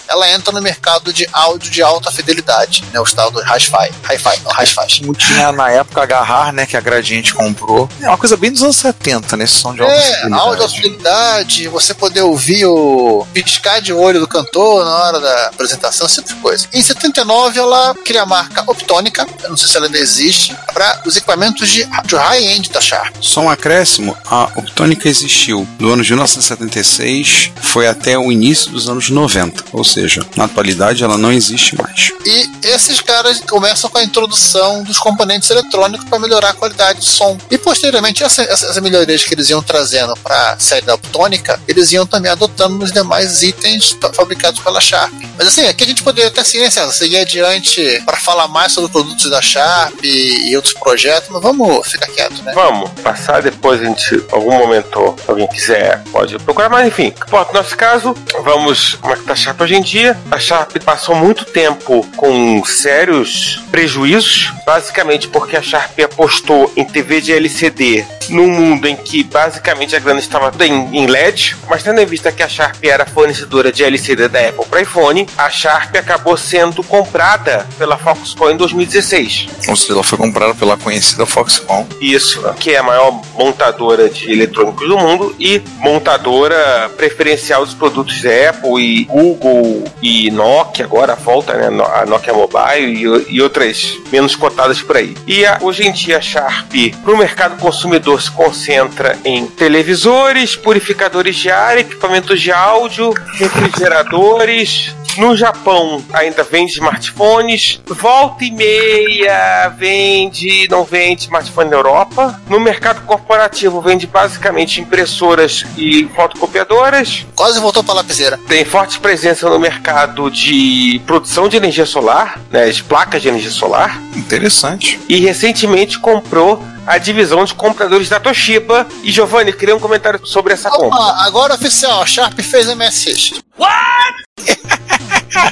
ela 0.08 0.30
entra 0.32 0.52
no 0.52 0.62
mercado 0.62 1.14
de 1.14 1.28
áudio 1.32 1.70
de 1.70 1.82
alta 1.82 2.12
fidelidade, 2.12 2.84
né, 2.94 3.00
o 3.00 3.04
tal 3.06 3.32
do 3.32 3.40
Hi-Fi. 3.40 3.92
Hi-Fi, 4.10 4.40
não, 4.44 4.52
Hi-Fi. 4.52 5.00
Como 5.02 5.14
tinha 5.14 5.52
na 5.52 5.70
época 5.72 6.02
a 6.02 6.04
Agarrar, 6.04 6.52
né, 6.54 6.66
que 6.66 6.78
a 6.78 6.82
Gradiente 6.82 7.34
comprou. 7.34 7.90
É 8.02 8.08
uma 8.08 8.18
coisa 8.18 8.38
bem 8.38 8.52
dos 8.52 8.62
anos 8.64 8.76
70, 8.78 9.36
nesse 9.38 9.54
som 9.56 9.74
de 9.74 9.82
alta 9.82 9.94
É, 9.94 10.02
fidelidade. 10.02 10.34
áudio 10.42 10.56
de 10.58 10.62
alta 10.64 10.76
fidelidade, 10.76 11.68
você 11.68 11.94
poder 11.94 12.22
ouvir 12.22 12.66
o 12.66 13.26
piscar 13.34 13.82
de 13.82 13.92
olho 13.94 14.20
do 14.20 14.28
cantor 14.28 14.84
na 14.86 14.92
hora 14.96 15.20
da 15.20 15.48
apresentação, 15.48 16.06
esse 16.08 16.22
tipo 16.22 16.36
de 16.36 16.42
coisa. 16.42 16.68
Em 16.74 16.82
79, 16.82 17.60
ela 17.60 17.96
cria 18.06 18.22
a 18.24 18.26
marca 18.26 18.64
Optônica, 18.68 19.28
eu 19.44 19.50
não 19.50 19.58
sei 19.58 19.68
se 19.68 19.78
ela 19.78 19.86
ainda 19.88 19.98
existe, 19.98 20.56
para 20.74 21.02
os 21.06 21.16
equipamentos 21.18 21.70
de, 21.70 21.86
de 22.06 22.16
high-end 22.16 22.70
da 22.70 22.82
Sharp. 22.82 23.16
Só 23.22 23.42
um 23.42 23.50
acréscimo, 23.50 24.16
a 24.26 24.44
Optônica 24.56 25.08
existiu 25.10 25.68
do 25.78 25.92
ano 25.92 26.04
de 26.04 26.12
1976 26.12 27.52
foi 27.62 27.88
até 27.88 28.18
o 28.18 28.32
início 28.32 28.72
dos 28.72 28.90
anos 28.90 29.10
90, 29.10 29.35
ou 29.74 29.84
seja, 29.84 30.22
na 30.36 30.46
atualidade 30.46 31.04
ela 31.04 31.18
não 31.18 31.32
existe 31.32 31.76
mais. 31.76 32.12
E 32.26 32.50
esses 32.68 33.00
caras 33.02 33.40
começam 33.42 33.90
com 33.90 33.98
a 33.98 34.04
introdução 34.04 34.84
dos 34.84 34.98
componentes 34.98 35.50
eletrônicos 35.50 36.08
para 36.10 36.20
melhorar 36.20 36.50
a 36.50 36.54
qualidade 36.54 37.00
do 37.00 37.06
som. 37.06 37.38
E 37.52 37.58
posteriormente, 37.58 38.24
essa- 38.24 38.44
essas 38.44 38.78
melhorias 38.80 39.24
que 39.24 39.34
eles 39.34 39.50
iam 39.50 39.62
trazendo 39.62 40.14
para 40.18 40.54
a 40.54 40.60
série 40.60 40.86
da 40.86 40.96
Optônica, 40.96 41.60
eles 41.68 41.92
iam 41.92 42.06
também 42.06 42.32
adotando 42.32 42.76
nos 42.78 42.92
demais 42.92 43.44
itens 43.44 43.96
fa- 44.02 44.12
fabricados 44.14 44.60
pela 44.62 44.80
Sharp. 44.82 45.14
Mas 45.38 45.48
assim, 45.48 45.66
aqui 45.68 45.84
a 45.84 45.88
gente 45.88 46.04
poderia 46.04 46.30
até 46.30 46.44
seguir, 46.44 46.64
né, 46.64 46.70
César, 46.70 46.92
seguir 46.92 47.18
adiante 47.18 48.02
para 48.06 48.18
falar 48.18 48.48
mais 48.48 48.72
sobre 48.72 48.92
produtos 48.92 49.30
da 49.30 49.42
Sharp 49.42 49.94
e, 50.04 50.50
e 50.50 50.56
outros 50.56 50.74
projetos, 50.74 51.30
mas 51.30 51.42
vamos 51.42 51.88
ficar 51.88 52.08
quieto, 52.08 52.42
né? 52.44 52.54
Vamos 52.54 52.90
passar 53.02 53.42
depois, 53.42 53.82
a 53.82 53.86
gente, 53.86 54.24
algum 54.32 54.54
momento, 54.58 55.16
se 55.24 55.30
alguém 55.30 55.48
quiser, 55.48 56.02
pode 56.12 56.38
procurar, 56.40 56.70
mas 56.70 56.88
enfim, 56.88 57.14
no 57.32 57.54
nosso 57.54 57.76
caso, 57.78 58.16
vamos, 58.44 58.98
que 59.26 59.30
tá 59.30 59.36
Sharp 59.36 59.60
hoje 59.60 59.76
em 59.76 59.82
dia? 59.82 60.16
A 60.30 60.38
Sharp 60.38 60.78
passou 60.84 61.16
muito 61.16 61.46
tempo 61.46 62.06
com 62.16 62.64
sérios 62.64 63.60
prejuízos, 63.72 64.54
basicamente 64.66 65.28
porque 65.28 65.58
a 65.58 65.62
Sharp 65.64 66.00
apostou 66.00 66.72
em 66.76 66.86
TV 66.86 67.22
de 67.22 67.34
LCD 67.34 68.06
num 68.30 68.48
mundo 68.50 68.88
em 68.88 68.96
que 68.96 69.24
basicamente 69.24 69.96
a 69.96 70.00
grana 70.00 70.20
estava 70.20 70.52
em, 70.66 70.98
em 70.98 71.06
LED, 71.08 71.56
mas 71.70 71.84
tendo 71.84 72.00
em 72.00 72.06
vista 72.06 72.32
que 72.32 72.42
a 72.44 72.48
Sharp 72.48 72.84
era 72.84 73.06
fornecedora 73.06 73.72
de 73.72 73.84
LCD 73.84 74.28
da 74.28 74.40
Apple 74.50 74.66
para 74.70 74.82
iPhone, 74.82 75.28
a 75.38 75.50
Sharp 75.50 75.96
acabou 75.96 76.36
sendo 76.38 76.84
comprada 76.84 77.66
pela 77.78 77.98
Foxconn 77.98 78.52
em 78.52 78.58
2016. 78.58 79.48
Ou 79.68 79.76
seja, 79.76 79.94
ela 79.94 80.04
foi 80.04 80.18
comprada 80.18 80.54
pela 80.56 80.78
conhecida 80.78 81.26
Foxconn. 81.26 81.86
Isso, 82.02 82.42
que 82.60 82.72
é 82.72 82.78
a 82.78 82.84
maior 82.84 83.22
montadora 83.38 84.10
de 84.10 84.32
eletrônicos 84.32 84.88
do 84.88 84.98
mundo 84.98 85.36
e 85.40 85.62
montadora 85.78 86.90
preferencial 86.96 87.66
dos 87.66 87.74
produtos 87.74 88.22
da 88.22 88.50
Apple 88.50 88.80
e 88.82 89.04
Google 89.06 89.84
e 90.02 90.30
Nokia, 90.32 90.86
agora 90.86 91.16
volta, 91.16 91.54
né? 91.54 91.68
A 91.94 92.06
Nokia 92.06 92.34
Mobile 92.34 93.26
e, 93.30 93.36
e 93.36 93.42
outras 93.42 93.94
menos 94.12 94.36
cotadas 94.36 94.82
por 94.82 94.98
aí. 94.98 95.16
E 95.28 95.46
a- 95.46 95.58
hoje 95.62 95.88
em 95.88 95.92
dia 95.92 96.18
a 96.18 96.22
Sharp, 96.22 96.72
para 97.04 97.14
o 97.14 97.18
mercado 97.18 97.58
consumidor, 97.60 98.15
se 98.20 98.32
concentra 98.32 99.18
em 99.24 99.48
televisores, 99.48 100.56
purificadores 100.56 101.36
de 101.36 101.50
ar, 101.50 101.78
equipamentos 101.78 102.42
de 102.42 102.52
áudio, 102.52 103.14
refrigeradores. 103.34 104.96
No 105.18 105.36
Japão 105.36 106.04
ainda 106.12 106.44
vende 106.44 106.74
smartphones. 106.74 107.82
Volta 107.86 108.44
e 108.44 108.52
meia 108.52 109.70
vende, 109.70 110.68
não 110.70 110.84
vende 110.84 111.24
smartphone 111.24 111.70
na 111.70 111.78
Europa. 111.78 112.42
No 112.50 112.60
mercado 112.60 113.02
corporativo 113.06 113.80
vende 113.80 114.06
basicamente 114.06 114.82
impressoras 114.82 115.66
e 115.78 116.06
fotocopiadoras. 116.14 117.26
Quase 117.34 117.62
voltou 117.62 117.82
para 117.82 117.94
a 117.94 117.98
lapiseira. 117.98 118.38
Tem 118.48 118.66
forte 118.66 119.00
presença 119.00 119.50
no 119.50 119.58
mercado 119.58 120.30
de 120.30 121.02
produção 121.06 121.48
de 121.48 121.56
energia 121.56 121.86
solar, 121.86 122.42
né, 122.52 122.70
de 122.70 122.84
placas 122.84 123.22
de 123.22 123.30
energia 123.30 123.52
solar. 123.52 124.02
Interessante. 124.18 125.00
E 125.08 125.20
recentemente 125.20 125.98
comprou 125.98 126.62
a 126.86 126.98
divisão 126.98 127.44
de 127.44 127.54
compradores 127.54 128.10
da 128.10 128.20
Toshiba. 128.20 128.88
E 129.04 129.12
Giovanni, 129.12 129.54
queria 129.54 129.76
um 129.76 129.80
comentário 129.80 130.26
sobre 130.26 130.54
essa 130.54 130.70
compra. 130.70 131.00
Opa, 131.00 131.26
agora 131.26 131.54
oficial, 131.56 132.02
a 132.02 132.06
Sharp 132.06 132.40
fez 132.40 132.68
MSX. 132.68 133.42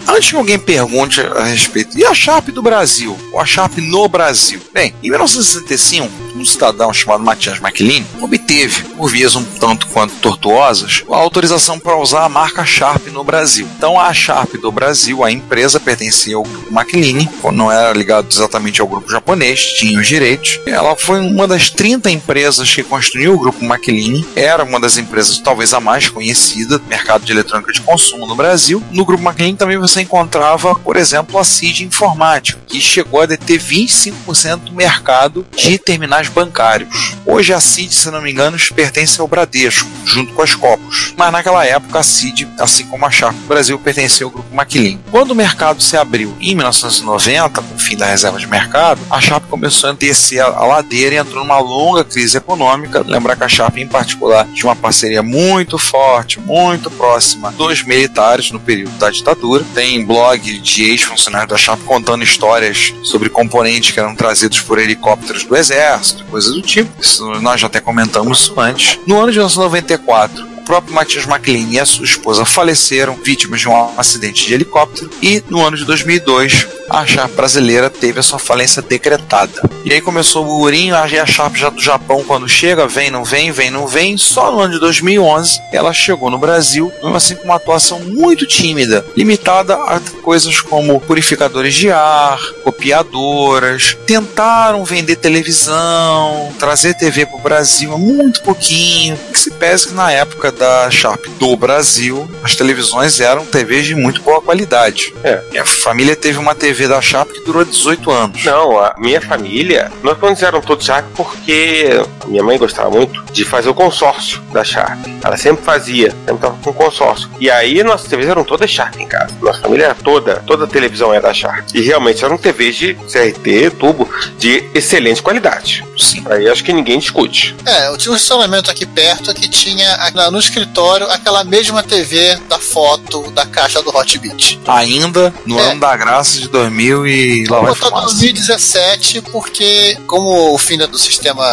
Antes 0.08 0.30
que 0.30 0.36
alguém 0.36 0.58
pergunte 0.58 1.22
a 1.22 1.44
respeito, 1.44 1.98
e 1.98 2.06
a 2.06 2.13
Sharp 2.13 2.50
do 2.50 2.62
Brasil? 2.62 3.18
Ou 3.32 3.40
a 3.40 3.46
Sharp 3.46 3.78
no 3.78 4.08
Brasil? 4.08 4.62
Bem, 4.74 4.94
em 5.04 5.10
1965, 5.10 6.10
um 6.36 6.46
cidadão 6.46 6.94
chamado 6.94 7.24
Matias 7.24 7.60
McLean 7.60 8.04
obteve, 8.22 8.84
por 8.96 9.10
vias 9.10 9.36
um 9.36 9.44
tanto 9.44 9.88
quanto 9.88 10.16
tortuosas, 10.16 11.04
a 11.10 11.16
autorização 11.16 11.80
para 11.80 11.98
usar 11.98 12.24
a 12.24 12.30
marca 12.30 12.66
Sharp 12.66 13.08
no 13.08 13.24
Brasil. 13.24 13.68
Então, 13.78 14.00
a 14.00 14.13
Sharp 14.13 14.56
do 14.56 14.72
Brasil, 14.72 15.24
a 15.24 15.32
empresa 15.32 15.80
pertencia 15.80 16.36
ao 16.36 16.44
grupo 16.44 16.74
McLean, 16.74 17.28
não 17.52 17.72
era 17.72 17.94
ligado 17.94 18.28
exatamente 18.32 18.82
ao 18.82 18.88
grupo 18.88 19.12
japonês, 19.12 19.62
tinha 19.62 20.00
os 20.00 20.08
direitos. 20.08 20.60
Ela 20.66 20.96
foi 20.96 21.20
uma 21.20 21.48
das 21.48 21.70
30 21.70 22.10
empresas 22.10 22.74
que 22.74 22.84
construiu 22.84 23.36
o 23.36 23.40
grupo 23.40 23.63
McLean, 23.63 24.24
era 24.36 24.63
uma 24.63 24.80
das 24.80 24.98
empresas 24.98 25.38
talvez 25.38 25.74
a 25.74 25.80
mais 25.80 26.10
conhecida 26.10 26.80
do 26.80 26.88
mercado 26.88 27.24
de 27.25 27.32
eletrônica 27.32 27.72
de 27.72 27.82
consumo 27.82 28.25
no 28.25 28.36
Brasil. 28.36 28.84
No 28.92 29.06
grupo 29.06 29.24
McLean 29.24 29.56
também 29.56 29.73
você 29.77 30.01
encontrava, 30.01 30.75
por 30.75 30.96
exemplo, 30.98 31.39
a 31.39 31.44
CID 31.44 31.84
Informática, 31.84 32.60
que 32.68 32.80
chegou 32.82 33.22
a 33.22 33.25
deter 33.25 33.60
25% 33.60 34.58
do 34.58 34.74
mercado 34.74 35.46
de 35.56 35.77
terminais 35.77 36.30
bancários. 36.30 37.15
Hoje 37.25 37.53
a 37.53 37.60
CID, 37.60 37.94
se 37.94 38.12
não 38.12 38.22
me 38.22 38.32
engano, 38.32 38.58
pertence 38.75 39.20
ao 39.20 39.27
Bradesco, 39.27 39.89
junto 40.06 40.34
com 40.34 40.42
as 40.42 40.56
Copos. 40.56 41.13
Mas 41.18 41.32
naquela 41.32 41.65
época 41.65 42.00
a 42.00 42.03
CID, 42.03 42.48
assim 42.60 42.86
como 42.86 43.06
a 43.06 43.12
Sharp 43.12 43.36
Brasil, 43.48 43.80
pertencia 43.80 44.25
ao 44.25 44.32
grupo 44.32 44.53
McLean. 44.53 45.00
Quando 45.12 45.32
o 45.32 45.36
mercado 45.36 45.82
se 45.82 45.98
abriu 45.98 46.36
em 46.39 46.56
1990, 46.56 47.62
com 47.62 47.77
fim 47.94 47.98
da 47.98 48.08
reserva 48.08 48.40
de 48.40 48.48
mercado, 48.48 49.00
a 49.10 49.22
Sharp 49.22 49.46
começou 49.50 49.90
a 49.90 49.94
descer 49.94 50.42
a 50.42 50.66
ladeira 50.66 51.16
e 51.16 51.18
entrou 51.18 51.44
numa 51.44 51.60
longa 51.60 52.04
crise 52.04 52.38
econômica. 52.38 53.04
Lembrar 53.06 53.36
que 53.36 53.44
a 53.44 53.48
Sharp, 53.48 53.78
em 53.78 53.88
particular, 53.88 54.48
tinha 54.54 54.68
uma 54.68 54.76
parceria 54.76 55.22
muito 55.22 55.78
forte, 55.78 56.40
muito 56.40 56.90
próxima 56.92 57.52
dos 57.52 57.84
militares 57.84 58.52
no 58.52 58.60
período 58.60 58.98
da 58.98 59.10
ditadura. 59.10 59.64
Tem 59.74 60.04
blog 60.04 60.60
de 60.60 60.84
ex-funcionários 60.84 61.50
da 61.50 61.58
Sharp 61.58 61.82
contando 61.84 62.24
histórias 62.24 62.94
sobre 63.04 63.30
componentes 63.30 63.92
que 63.92 64.00
eram 64.00 64.16
trazidos 64.16 64.60
por 64.62 64.80
helicópteros 64.80 65.44
do 65.44 65.56
exército, 65.56 66.24
coisas 66.26 66.54
do 66.54 66.62
tipo. 66.62 66.92
Isso 67.00 67.26
nós 67.42 67.62
já 67.62 67.68
até 67.68 67.80
comentamos 67.80 68.42
isso 68.42 68.60
antes. 68.60 69.00
No 69.06 69.20
ano 69.20 69.32
de 69.32 69.38
1994, 69.38 70.53
o 70.53 70.53
próprio 70.63 70.93
Matias 70.93 71.25
McLean 71.25 71.70
e 71.70 71.79
a 71.79 71.86
sua 71.86 72.05
esposa 72.05 72.46
faleceram 72.46 73.15
vítimas 73.24 73.62
de 73.62 73.70
um 73.70 74.00
acidente 74.00 74.46
de 74.46 74.53
helicóptero 74.53 75.10
e 75.22 75.43
no 75.50 75.65
ano 75.65 75.77
de 75.77 75.86
2002 75.86 76.67
a 76.89 77.05
Sharp 77.05 77.34
brasileira 77.34 77.89
teve 77.89 78.20
a 78.20 78.24
sua 78.24 78.38
falência 78.38 78.82
decretada. 78.82 79.51
E 79.84 79.91
aí 79.91 80.00
começou 80.00 80.43
o 80.43 80.48
burburinho, 80.48 80.96
a 80.96 81.25
Sharp 81.25 81.55
já 81.55 81.70
do 81.70 81.82
Japão 81.82 82.24
quando 82.24 82.48
chega, 82.48 82.88
vem, 82.88 83.10
não 83.10 83.24
vem, 83.24 83.51
vem, 83.51 83.72
não 83.72 83.88
vem. 83.88 84.17
Só 84.17 84.51
no 84.51 84.60
ano 84.60 84.74
de 84.74 84.79
2011 84.79 85.60
ela 85.72 85.91
chegou 85.91 86.29
no 86.29 86.38
Brasil, 86.38 86.91
mesmo 87.01 87.15
assim 87.15 87.36
com 87.36 87.46
uma 87.46 87.55
atuação 87.55 88.00
muito 88.00 88.46
tímida, 88.46 89.05
limitada 89.15 89.75
a 89.75 90.00
coisas 90.22 90.62
como 90.62 91.00
purificadores 91.01 91.74
de 91.74 91.91
ar, 91.91 92.39
copiadoras. 92.63 93.98
Tentaram 94.05 94.86
vender 94.86 95.15
televisão, 95.15 96.53
trazer 96.60 96.93
TV 96.93 97.25
para 97.25 97.38
o 97.38 97.41
Brasil, 97.41 97.98
muito 97.98 98.41
pouquinho. 98.43 99.17
Que 99.32 99.39
se 99.39 99.51
pese 99.51 99.88
que 99.88 99.93
na 99.93 100.12
época 100.12 100.51
da 100.54 100.90
Sharp 100.90 101.26
do 101.40 101.56
Brasil, 101.56 102.30
as 102.44 102.56
televisões 102.56 103.20
eram 103.20 103.46
TVs 103.46 103.86
de 103.86 103.96
muito 103.96 104.22
boa 104.22 104.42
qualidade. 104.42 105.14
É. 105.24 105.42
Minha 105.52 105.66
família 105.66 106.16
teve 106.16 106.38
uma 106.38 106.56
TV 106.56 106.88
da 106.88 107.02
Sharp 107.02 107.32
que 107.32 107.42
durou 107.42 107.66
18 107.66 108.12
anos. 108.12 108.44
Não, 108.44 108.80
a 108.80 108.96
minha 108.98 109.22
família, 109.22 109.92
nós 110.02 110.18
quando 110.18 110.42
eram 110.44 110.62
todos 110.62 110.86
Sharp 110.86 111.06
porque 111.16 111.90
minha 112.27 112.44
mãe 112.44 112.58
gostava 112.58 112.89
muito 112.89 113.24
de 113.32 113.44
fazer 113.46 113.70
o 113.70 113.74
consórcio 113.74 114.42
da 114.51 114.63
Sharp. 114.63 115.06
Ela 115.24 115.38
sempre 115.38 115.63
fazia, 115.63 116.12
sempre 116.25 116.38
tava 116.42 116.58
com 116.63 116.74
consórcio. 116.74 117.30
E 117.39 117.50
aí 117.50 117.84
nossas 117.84 118.08
TVs 118.08 118.30
eram 118.30 118.44
todas 118.44 118.70
Sharp 118.70 118.96
em 119.00 119.08
casa. 119.08 119.34
Nossa 119.42 119.60
família 119.62 119.86
era 119.86 119.96
toda, 119.96 120.38
toda 120.48 120.65
a 120.65 120.68
televisão 120.68 121.12
era 121.13 121.24
da 121.27 121.34
Sharp. 121.34 121.68
E 121.74 121.82
realmente 121.82 122.24
eram 122.24 122.38
TVs 122.38 122.75
de 122.75 122.94
CRT, 122.96 123.72
tubo, 123.80 124.10
de 124.38 124.70
excelente 124.74 125.22
qualidade. 125.22 125.84
Sim. 125.98 126.24
Aí 126.30 126.48
acho 126.50 126.63
que 126.63 126.74
ninguém 126.74 127.00
discute. 127.00 127.56
É, 127.65 127.88
eu 127.88 127.98
tinha 127.98 128.12
um 128.12 128.15
estacionamento 128.15 128.70
aqui 128.70 128.86
perto 128.86 129.34
que 129.34 129.48
tinha 129.48 129.98
no 130.32 130.39
escritório 130.39 131.10
aquela 131.10 131.44
mesma 131.44 131.82
TV 131.84 132.38
da 132.50 132.60
foto 132.60 133.30
da 133.32 133.46
caixa 133.46 133.82
do 133.82 133.89
Hotbit. 133.96 134.60
Ainda 134.68 135.34
no 135.46 135.60
É. 135.60 135.72
ano 135.72 135.80
da 135.80 135.96
graça 135.96 136.39
de 136.39 136.48
2000 136.50 137.08
e 137.08 137.46
lá 137.46 137.60
vai 137.60 137.70
botar 137.70 137.88
fumaça. 137.88 138.08
2017 138.08 139.22
porque, 139.32 139.98
como 140.08 140.53
o 140.53 140.58
fim 140.58 140.77
do 140.77 140.98
sistema 140.98 141.44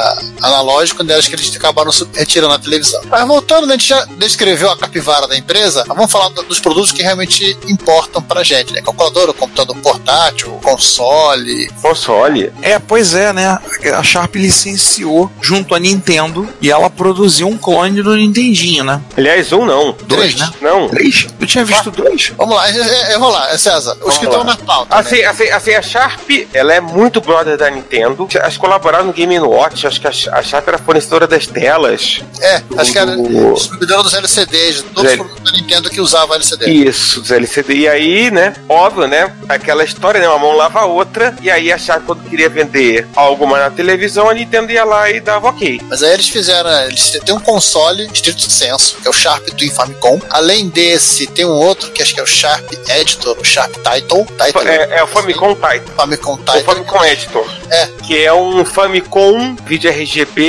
analógico, 0.42 0.59
né, 1.04 1.14
acho 1.16 1.28
que 1.28 1.34
eles 1.36 1.54
acabaram 1.56 1.90
retirando 2.14 2.54
a 2.54 2.58
televisão. 2.58 3.00
Mas 3.08 3.26
voltando, 3.26 3.66
né, 3.66 3.74
a 3.74 3.76
gente 3.76 3.88
já 3.88 4.04
descreveu 4.16 4.70
a 4.70 4.76
capivara 4.76 5.26
da 5.26 5.36
empresa, 5.36 5.84
vamos 5.88 6.10
falar 6.10 6.28
do- 6.30 6.42
dos 6.44 6.58
produtos 6.60 6.92
que 6.92 7.02
realmente 7.02 7.56
importam 7.68 8.22
pra 8.22 8.42
gente, 8.42 8.72
né? 8.72 8.82
Calculadora, 8.82 9.32
computador 9.32 9.76
portátil, 9.76 10.50
console. 10.62 11.68
Console. 11.82 12.52
É, 12.62 12.78
pois 12.78 13.14
é, 13.14 13.32
né? 13.32 13.58
A 13.94 14.02
Sharp 14.02 14.34
licenciou 14.36 15.30
junto 15.40 15.74
à 15.74 15.78
Nintendo 15.78 16.48
e 16.60 16.70
ela 16.70 16.88
produziu 16.90 17.48
um 17.48 17.56
clone 17.56 18.02
do 18.02 18.14
Nintendinho, 18.16 18.84
né? 18.84 19.00
Aliás, 19.16 19.52
um 19.52 19.64
não. 19.64 19.92
Dois, 20.06 20.34
Três. 20.34 20.36
né? 20.36 20.50
Não. 20.60 20.88
Três? 20.88 21.26
Eu 21.40 21.46
tinha 21.46 21.64
visto 21.64 21.90
dois. 21.90 22.32
Vamos 22.36 22.54
lá, 22.54 22.70
eu, 22.70 23.20
vou 23.20 23.30
lá, 23.30 23.56
César. 23.58 23.96
Os 24.02 24.18
que 24.18 24.26
Vamos 24.26 24.40
estão 24.40 24.44
na 24.44 24.56
pauta. 24.56 24.94
né? 24.94 25.00
Assim, 25.00 25.22
assim, 25.22 25.48
assim, 25.50 25.74
a 25.74 25.82
Sharp, 25.82 26.30
ela 26.52 26.72
é 26.74 26.80
muito 26.80 27.20
brother 27.20 27.56
da 27.56 27.70
Nintendo. 27.70 28.28
Acho 28.42 28.56
que 28.56 28.60
colaboraram 28.64 29.06
no 29.06 29.12
Game 29.12 29.38
Watch, 29.40 29.86
acho 29.86 30.00
que 30.00 30.06
a 30.06 30.12
Sh- 30.12 30.28
a 30.28 30.42
Sharp 30.50 30.66
era 30.68 30.78
fornecedora 30.78 31.26
das 31.26 31.46
telas. 31.46 32.20
É, 32.40 32.62
acho 32.76 32.92
que 32.92 32.98
era 32.98 33.12
O- 33.12 33.54
distribuidora 33.54 34.02
dos 34.02 34.14
LCDs, 34.14 34.84
todos 34.94 35.10
os 35.12 35.16
produtos 35.18 35.52
da 35.52 35.58
Nintendo 35.58 35.90
que 35.90 36.00
usavam 36.00 36.34
LCD. 36.36 36.70
Isso, 36.70 37.20
dos 37.20 37.30
LCD. 37.30 37.74
E 37.74 37.88
aí, 37.88 38.30
né, 38.30 38.54
óbvio, 38.68 39.06
né, 39.06 39.32
aquela 39.48 39.84
história, 39.84 40.20
né, 40.20 40.28
uma 40.28 40.38
mão 40.38 40.56
lava 40.56 40.80
a 40.80 40.86
outra, 40.86 41.34
e 41.40 41.50
aí 41.50 41.72
a 41.72 41.78
Sharp, 41.78 42.04
quando 42.04 42.28
queria 42.28 42.48
vender 42.48 43.06
algo 43.14 43.46
mais 43.46 43.62
na 43.62 43.70
televisão, 43.70 44.28
a 44.28 44.34
Nintendo 44.34 44.72
ia 44.72 44.84
lá 44.84 45.10
e 45.10 45.20
dava 45.20 45.48
ok. 45.48 45.80
Mas 45.88 46.02
aí 46.02 46.14
eles 46.14 46.28
fizeram, 46.28 46.70
eles 46.84 47.10
têm 47.24 47.34
um 47.34 47.40
console 47.40 48.08
estrito 48.12 48.50
senso, 48.50 48.96
que 49.00 49.06
é 49.06 49.10
o 49.10 49.14
Sharp 49.14 49.46
Twin 49.56 49.70
Famicom. 49.70 50.20
Além 50.30 50.68
desse, 50.68 51.26
tem 51.28 51.44
um 51.44 51.52
outro 51.52 51.90
que 51.92 52.02
acho 52.02 52.12
que 52.14 52.20
é 52.20 52.22
o 52.22 52.26
Sharp 52.26 52.64
Editor, 52.88 53.36
o 53.38 53.44
Sharp 53.44 53.72
Title. 53.76 54.26
Title 54.44 54.66
É, 54.68 54.98
é 54.98 55.02
o 55.02 55.06
Famicom 55.06 55.54
Titan. 55.54 55.92
Famicom 55.96 56.34
O 56.34 56.38
Title. 56.38 56.62
Famicom 56.64 57.04
Editor. 57.04 57.46
É. 57.70 57.86
Que 58.06 58.24
é 58.24 58.32
um 58.32 58.64
Famicom 58.64 59.54
vídeo 59.66 59.90
RGB, 59.90 60.39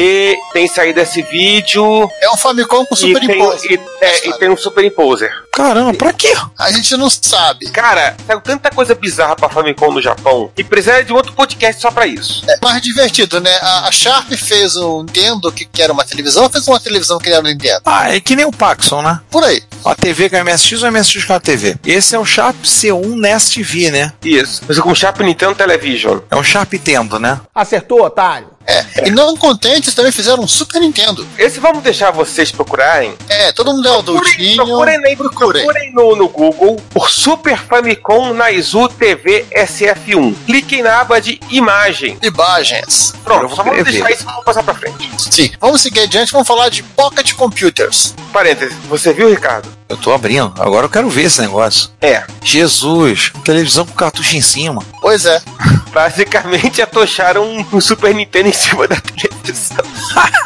tem 0.53 0.67
saída 0.67 1.01
esse 1.01 1.21
vídeo. 1.21 2.09
É 2.21 2.29
um 2.29 2.37
Famicom 2.37 2.85
com 2.85 2.95
e 2.95 2.97
Super 2.97 3.19
tem, 3.19 3.39
e, 3.39 3.79
é, 4.01 4.27
e 4.29 4.33
tem 4.37 4.49
um 4.49 4.57
Superimposer. 4.57 5.33
Caramba, 5.51 5.93
pra 5.93 6.13
quê? 6.13 6.33
A 6.57 6.71
gente 6.71 6.95
não 6.95 7.09
sabe. 7.09 7.69
Cara, 7.69 8.15
saiu 8.25 8.39
tanta 8.41 8.69
coisa 8.71 8.95
bizarra 8.95 9.35
pra 9.35 9.49
Famicom 9.49 9.91
no 9.91 10.01
Japão 10.01 10.49
e 10.57 10.63
precisaria 10.63 11.03
de 11.03 11.11
um 11.11 11.15
outro 11.15 11.33
podcast 11.33 11.81
só 11.81 11.91
pra 11.91 12.07
isso. 12.07 12.43
É 12.49 12.57
mais 12.63 12.81
divertido, 12.81 13.39
né? 13.41 13.53
A, 13.61 13.87
a 13.87 13.91
Sharp 13.91 14.31
fez 14.31 14.75
um 14.77 14.99
Nintendo 15.03 15.51
que, 15.51 15.65
que 15.65 15.81
era 15.81 15.91
uma 15.91 16.05
televisão, 16.05 16.43
ou 16.43 16.49
fez 16.49 16.67
uma 16.67 16.79
televisão 16.79 17.19
que 17.19 17.29
era 17.29 17.41
um 17.41 17.47
Nintendo. 17.47 17.81
Ah, 17.85 18.15
é 18.15 18.19
que 18.19 18.35
nem 18.35 18.45
o 18.45 18.51
Paxson, 18.51 19.01
né? 19.01 19.19
Por 19.29 19.43
aí. 19.43 19.61
A 19.83 19.93
TV 19.95 20.29
com 20.29 20.37
a 20.37 20.43
MSX 20.43 20.81
ou 20.83 20.87
a 20.87 20.91
MSX 20.91 21.25
com 21.25 21.33
a 21.33 21.39
TV. 21.39 21.75
Esse 21.85 22.15
é 22.15 22.19
o 22.19 22.25
Sharp 22.25 22.55
C1 22.63 23.19
Nest 23.19 23.53
TV, 23.55 23.91
né? 23.91 24.13
Isso. 24.23 24.61
Mas 24.67 24.79
com 24.79 24.95
Sharp 24.95 25.19
Nintendo 25.19 25.55
Television. 25.55 26.19
É 26.29 26.35
um 26.35 26.43
Sharp 26.43 26.71
Tendo, 26.83 27.19
né? 27.19 27.39
Acertou, 27.53 28.03
otário. 28.03 28.49
É. 28.65 29.07
E 29.07 29.11
não 29.11 29.35
contentes, 29.35 29.93
também 29.95 30.11
fizeram 30.11 30.43
um 30.43 30.47
Super 30.47 30.79
Nintendo. 30.79 31.27
Esse 31.37 31.59
vamos 31.59 31.81
deixar 31.83 32.11
vocês 32.11 32.51
procurarem. 32.51 33.15
É, 33.27 33.51
todo 33.51 33.73
mundo 33.73 33.87
é 33.87 33.91
Procurem, 33.91 34.19
adultinho. 34.21 34.55
procurem, 34.55 35.05
aí, 35.05 35.15
procurem. 35.41 35.63
procurem 35.63 35.93
no, 35.93 36.15
no 36.15 36.29
Google 36.29 36.77
por 36.91 37.09
Super 37.09 37.57
Famicom 37.57 38.33
Naizu 38.33 38.87
TV 38.89 39.45
SF1. 39.51 40.35
Cliquem 40.45 40.83
na 40.83 41.01
aba 41.01 41.19
de 41.19 41.39
imagem. 41.49 42.17
Imagens. 42.21 43.13
Pronto, 43.23 43.55
só 43.55 43.63
vamos 43.63 43.83
deixar 43.83 44.11
isso 44.11 44.23
e 44.23 44.25
vamos 44.25 44.43
passar 44.43 44.63
pra 44.63 44.73
frente. 44.73 45.09
Sim. 45.17 45.51
Vamos 45.59 45.81
seguir 45.81 46.01
adiante, 46.01 46.31
vamos 46.31 46.47
falar 46.47 46.69
de 46.69 46.83
Pocket 46.83 47.33
Computers. 47.33 48.13
Parênteses, 48.31 48.75
você 48.87 49.13
viu, 49.13 49.29
Ricardo? 49.29 49.69
Eu 49.89 49.97
tô 49.97 50.13
abrindo. 50.13 50.53
Agora 50.57 50.85
eu 50.85 50.89
quero 50.89 51.09
ver 51.09 51.23
esse 51.23 51.41
negócio. 51.41 51.89
É. 51.99 52.23
Jesus, 52.41 53.33
televisão 53.43 53.85
com 53.85 53.93
cartucho 53.93 54.37
em 54.37 54.41
cima. 54.41 54.81
Pois 55.01 55.25
é. 55.25 55.41
Basicamente 55.91 56.81
atocharam 56.81 57.43
um, 57.43 57.65
um 57.73 57.81
Super 57.81 58.15
Nintendo 58.15 58.47
em 58.47 58.53
cima 58.53 58.87
da 58.87 58.95
televisão. 58.95 59.83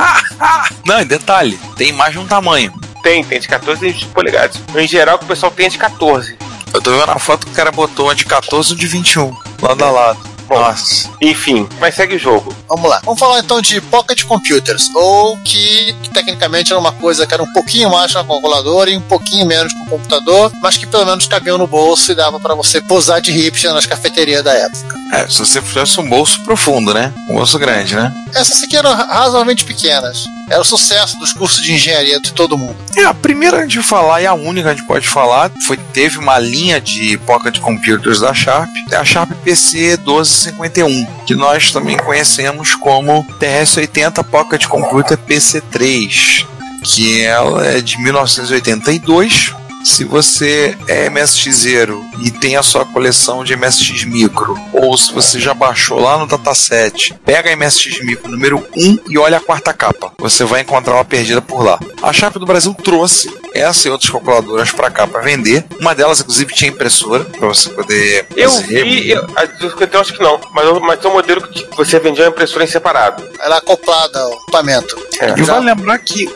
Não, 0.84 1.00
e 1.00 1.06
detalhe, 1.06 1.60
tem 1.78 1.91
mais 1.91 2.13
de 2.13 2.19
um 2.19 2.26
tamanho. 2.26 2.74
Tem, 3.06 3.24
tem 3.24 3.39
de 3.39 3.48
14 3.48 3.86
e 3.86 3.91
20 3.91 4.08
polegadas. 4.08 4.60
Em 4.76 4.88
geral, 4.88 5.20
o 5.22 5.26
pessoal 5.28 5.52
tem 5.52 5.68
é 5.68 5.70
de 5.70 5.78
14. 5.78 6.36
Eu 6.74 6.82
tô 6.82 6.89
vendo 6.89 7.12
a 7.12 7.20
foto 7.20 7.46
que 7.46 7.52
o 7.52 7.56
cara 7.56 7.72
botou 7.72 8.08
uma 8.08 8.15
de 8.15 8.26
14 8.26 8.74
e 8.74 8.76
de 8.76 8.88
21, 8.88 9.32
lado 9.62 9.86
a 9.86 9.91
lado. 9.91 10.35
Bom. 10.47 10.60
Nossa. 10.60 11.10
Enfim, 11.21 11.67
mas 11.79 11.95
segue 11.95 12.15
o 12.15 12.19
jogo. 12.19 12.55
Vamos 12.67 12.89
lá. 12.89 13.01
Vamos 13.03 13.19
falar 13.19 13.39
então 13.39 13.62
de 13.62 13.81
Pocket 13.81 14.23
Computers, 14.23 14.89
ou 14.93 15.38
que 15.38 15.95
tecnicamente 16.13 16.71
era 16.71 16.79
uma 16.79 16.91
coisa 16.91 17.25
que 17.25 17.34
era 17.34 17.43
um 17.43 17.51
pouquinho 17.51 17.89
mais 17.89 18.13
com 18.13 18.19
a 18.19 18.23
calculadora 18.23 18.89
e 18.89 18.97
um 18.97 19.01
pouquinho 19.01 19.45
menos 19.45 19.73
com 19.73 19.84
o 19.84 19.89
computador, 19.89 20.51
mas 20.62 20.77
que 20.77 20.86
pelo 20.86 21.05
menos 21.05 21.27
cabiam 21.27 21.58
no 21.58 21.67
bolso 21.67 22.12
e 22.12 22.15
dava 22.15 22.39
para 22.39 22.55
você 22.55 22.81
posar 22.81 23.21
de 23.21 23.31
hipster 23.31 23.73
nas 23.73 23.86
cafeterias 23.86 24.43
da 24.43 24.53
época. 24.53 24.95
É, 25.12 25.27
se 25.27 25.39
você 25.39 25.62
fizesse 25.62 25.99
um 25.99 26.10
bolso 26.10 26.41
profundo, 26.41 26.93
né? 26.93 27.13
Um 27.29 27.36
bolso 27.36 27.58
grande, 27.58 27.95
né? 27.95 28.13
Essas 28.34 28.63
aqui 28.63 28.75
eram 28.75 28.93
razoavelmente 28.93 29.63
pequenas. 29.63 30.25
Era 30.49 30.62
o 30.62 30.65
sucesso 30.65 31.17
dos 31.17 31.34
cursos 31.34 31.63
de 31.63 31.73
engenharia 31.73 32.19
de 32.19 32.31
todo 32.31 32.58
mundo. 32.58 32.75
É, 32.95 33.03
a 33.03 33.13
primeira 33.13 33.58
a 33.58 33.62
gente 33.62 33.81
falar 33.81 34.21
e 34.21 34.27
a 34.27 34.34
única 34.34 34.63
que 34.63 34.69
a 34.69 34.75
gente 34.75 34.88
pode 34.88 35.08
falar 35.08 35.51
foi 35.65 35.77
teve 35.77 36.17
uma 36.17 36.38
linha 36.38 36.79
de 36.79 37.17
pocket 37.19 37.60
computers 37.60 38.19
da 38.19 38.34
Sharp, 38.34 38.69
é 38.91 38.95
a 38.95 39.05
Sharp 39.05 39.31
PC 39.43 39.97
1251, 40.36 41.06
que 41.26 41.36
nós 41.36 41.71
também 41.71 41.98
conhecemos 41.98 42.76
como 42.76 43.26
TRS-80 43.39 44.24
Pocket 44.24 44.65
Computer 44.65 45.17
PC3, 45.17 46.45
que 46.84 47.21
ela 47.21 47.65
é 47.65 47.82
de 47.82 47.98
1982. 48.02 49.56
Se 49.86 50.04
você 50.04 50.76
é 50.88 51.10
MSXero 51.12 52.04
e 52.19 52.32
tem 52.32 52.56
a 52.58 52.63
sua 52.63 52.84
coleção 52.86 53.43
de 53.43 53.56
MSX 53.56 54.04
Micro, 54.06 54.58
ou 54.74 54.98
se 54.98 55.13
você 55.13 55.39
já 55.39 55.54
baixou 55.54 56.00
lá 56.00 56.17
no 56.17 56.26
dataset, 56.26 57.13
pega 57.24 57.52
a 57.54 57.56
MSX 57.56 58.04
Micro 58.04 58.30
número 58.32 58.65
1 58.76 59.00
e 59.12 59.17
olha 59.19 59.38
a 59.38 59.39
quarta 59.39 59.71
capa. 59.71 60.12
Você 60.17 60.43
vai 60.43 60.62
encontrar 60.62 60.95
ela 60.95 61.06
perdida 61.06 61.39
por 61.39 61.63
lá. 61.63 61.80
A 62.02 62.12
Sharp 62.12 62.36
do 62.38 62.48
Brasil 62.48 62.74
trouxe 62.74 63.32
essa 63.54 63.88
e 63.88 63.91
outras 63.91 64.10
calculadoras 64.10 64.71
para 64.71 64.89
cá 64.89 65.06
para 65.06 65.21
vender. 65.21 65.63
Uma 65.80 65.93
delas, 65.93 66.19
inclusive, 66.19 66.52
tinha 66.54 66.71
impressora 66.71 67.24
para 67.24 67.48
você 67.48 67.69
poder 67.69 68.26
Eu 68.36 68.50
fazer. 68.52 68.84
vi, 68.84 69.12
eu, 69.12 69.24
a 69.36 69.45
51 69.69 70.02
acho 70.02 70.13
que 70.13 70.21
não, 70.24 70.41
mas, 70.52 70.65
eu- 70.65 70.80
mas 70.82 71.00
tem 71.00 71.12
um 71.12 71.13
modelo 71.13 71.48
que 71.48 71.63
você 71.78 72.00
vendia 72.00 72.24
uma 72.24 72.32
impressora 72.32 72.63
em 72.63 72.67
separado. 72.67 73.24
Era 73.39 73.58
acoplada 73.58 74.19
ao 74.19 74.34
equipamento. 74.34 74.98
É. 75.21 75.34
E 75.38 75.43
vale 75.43 75.65
lembrar 75.65 75.98
que 76.00 76.28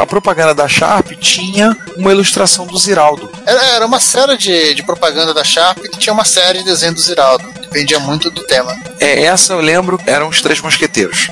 a 0.00 0.06
propaganda 0.06 0.54
da 0.54 0.66
Sharp 0.68 1.10
tinha 1.20 1.76
uma 1.96 2.12
ilustração 2.12 2.64
do 2.66 2.78
Ziraldo. 2.92 3.30
Era, 3.46 3.64
era 3.76 3.86
uma 3.86 3.98
série 3.98 4.36
de, 4.36 4.74
de 4.74 4.82
propaganda 4.82 5.32
da 5.32 5.42
Sharp 5.42 5.78
que 5.78 5.98
tinha 5.98 6.12
uma 6.12 6.24
série 6.24 6.58
de 6.58 6.64
desenhos 6.64 6.96
do 6.96 7.00
Ziraldo, 7.00 7.44
que 7.72 7.78
vendia 7.78 7.98
muito 7.98 8.30
do 8.30 8.42
tema. 8.44 8.76
É, 9.00 9.24
essa 9.24 9.52
eu 9.54 9.60
lembro, 9.60 9.98
eram 10.06 10.28
os 10.28 10.40
três 10.40 10.60
mosqueteiros. 10.60 11.28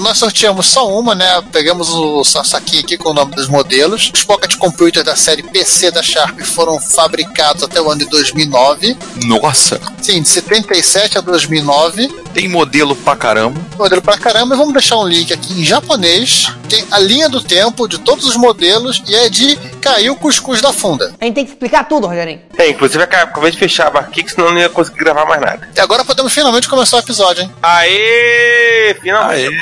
Nós 0.00 0.18
sorteamos 0.18 0.66
só 0.66 0.88
uma, 0.88 1.14
né? 1.14 1.26
Pegamos 1.52 1.88
o 1.90 2.24
sa- 2.24 2.44
saquinho 2.44 2.82
aqui 2.82 2.96
com 2.96 3.10
o 3.10 3.14
nome 3.14 3.34
dos 3.34 3.48
modelos. 3.48 4.10
Os 4.14 4.24
Pocket 4.24 4.56
Computers 4.56 5.04
da 5.04 5.16
série 5.16 5.42
PC 5.42 5.90
da 5.90 6.02
Sharp 6.02 6.40
foram 6.42 6.78
fabricados 6.80 7.62
até 7.62 7.80
o 7.80 7.90
ano 7.90 8.00
de 8.04 8.10
2009. 8.10 8.96
Nossa, 9.24 9.80
Sim, 10.02 10.22
de 10.22 10.28
77 10.28 11.18
a 11.18 11.20
2009. 11.20 12.08
tem 12.34 12.48
modelo 12.48 12.94
pra 12.96 13.16
caramba. 13.16 13.60
Modelo 13.78 14.02
pra 14.02 14.18
caramba. 14.18 14.54
E 14.54 14.58
vamos 14.58 14.72
deixar 14.72 14.96
um 14.98 15.06
link 15.06 15.32
aqui 15.32 15.60
em 15.60 15.64
japonês. 15.64 16.48
Tem 16.68 16.84
a 16.90 16.98
linha 16.98 17.28
do 17.28 17.40
tempo 17.40 17.88
de 17.88 17.98
todos 17.98 18.24
os 18.26 18.36
modelos 18.36 19.02
e 19.08 19.14
é 19.14 19.28
de 19.28 19.56
caiu 19.80 20.12
o 20.14 20.16
cuscuz 20.16 20.60
da 20.60 20.72
funda. 20.72 21.14
A 21.20 21.24
gente 21.24 21.34
tem 21.34 21.44
que 21.44 21.52
explicar 21.52 21.84
tudo, 21.88 22.06
Rogerinho. 22.06 22.40
É, 22.58 22.68
inclusive 22.68 23.02
acabei 23.02 23.50
de 23.50 23.58
fechar 23.58 23.86
a 23.86 23.90
barquique, 23.90 24.30
senão 24.32 24.48
eu 24.48 24.52
não 24.54 24.60
ia 24.60 24.68
conseguir 24.68 24.98
gravar 24.98 25.24
mais 25.26 25.40
nada. 25.40 25.68
E 25.76 25.80
agora 25.80 26.04
podemos 26.04 26.32
finalmente 26.32 26.68
começar 26.68 26.96
o 26.96 27.00
episódio, 27.00 27.42
hein? 27.42 27.52
Aê! 27.62 28.96
Finalmente. 29.00 29.56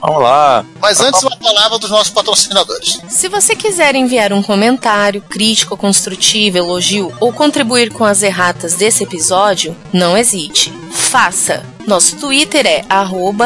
Vamos 0.00 0.22
lá. 0.22 0.64
Mas 0.80 1.00
antes, 1.00 1.22
uma 1.22 1.36
palavra 1.36 1.78
dos 1.78 1.90
nossos 1.90 2.10
patrocinadores. 2.10 3.00
Se 3.08 3.28
você 3.28 3.54
quiser 3.54 3.94
enviar 3.94 4.32
um 4.32 4.42
comentário, 4.42 5.22
crítico, 5.22 5.76
construtivo, 5.76 6.58
elogio 6.58 7.12
ou 7.20 7.32
contribuir 7.32 7.90
com 7.90 8.04
as 8.04 8.22
erratas 8.22 8.74
desse 8.74 9.04
episódio, 9.04 9.76
não 9.92 10.16
hesite. 10.16 10.72
Faça! 10.90 11.73
Nosso 11.86 12.16
Twitter 12.16 12.66
é 12.66 12.82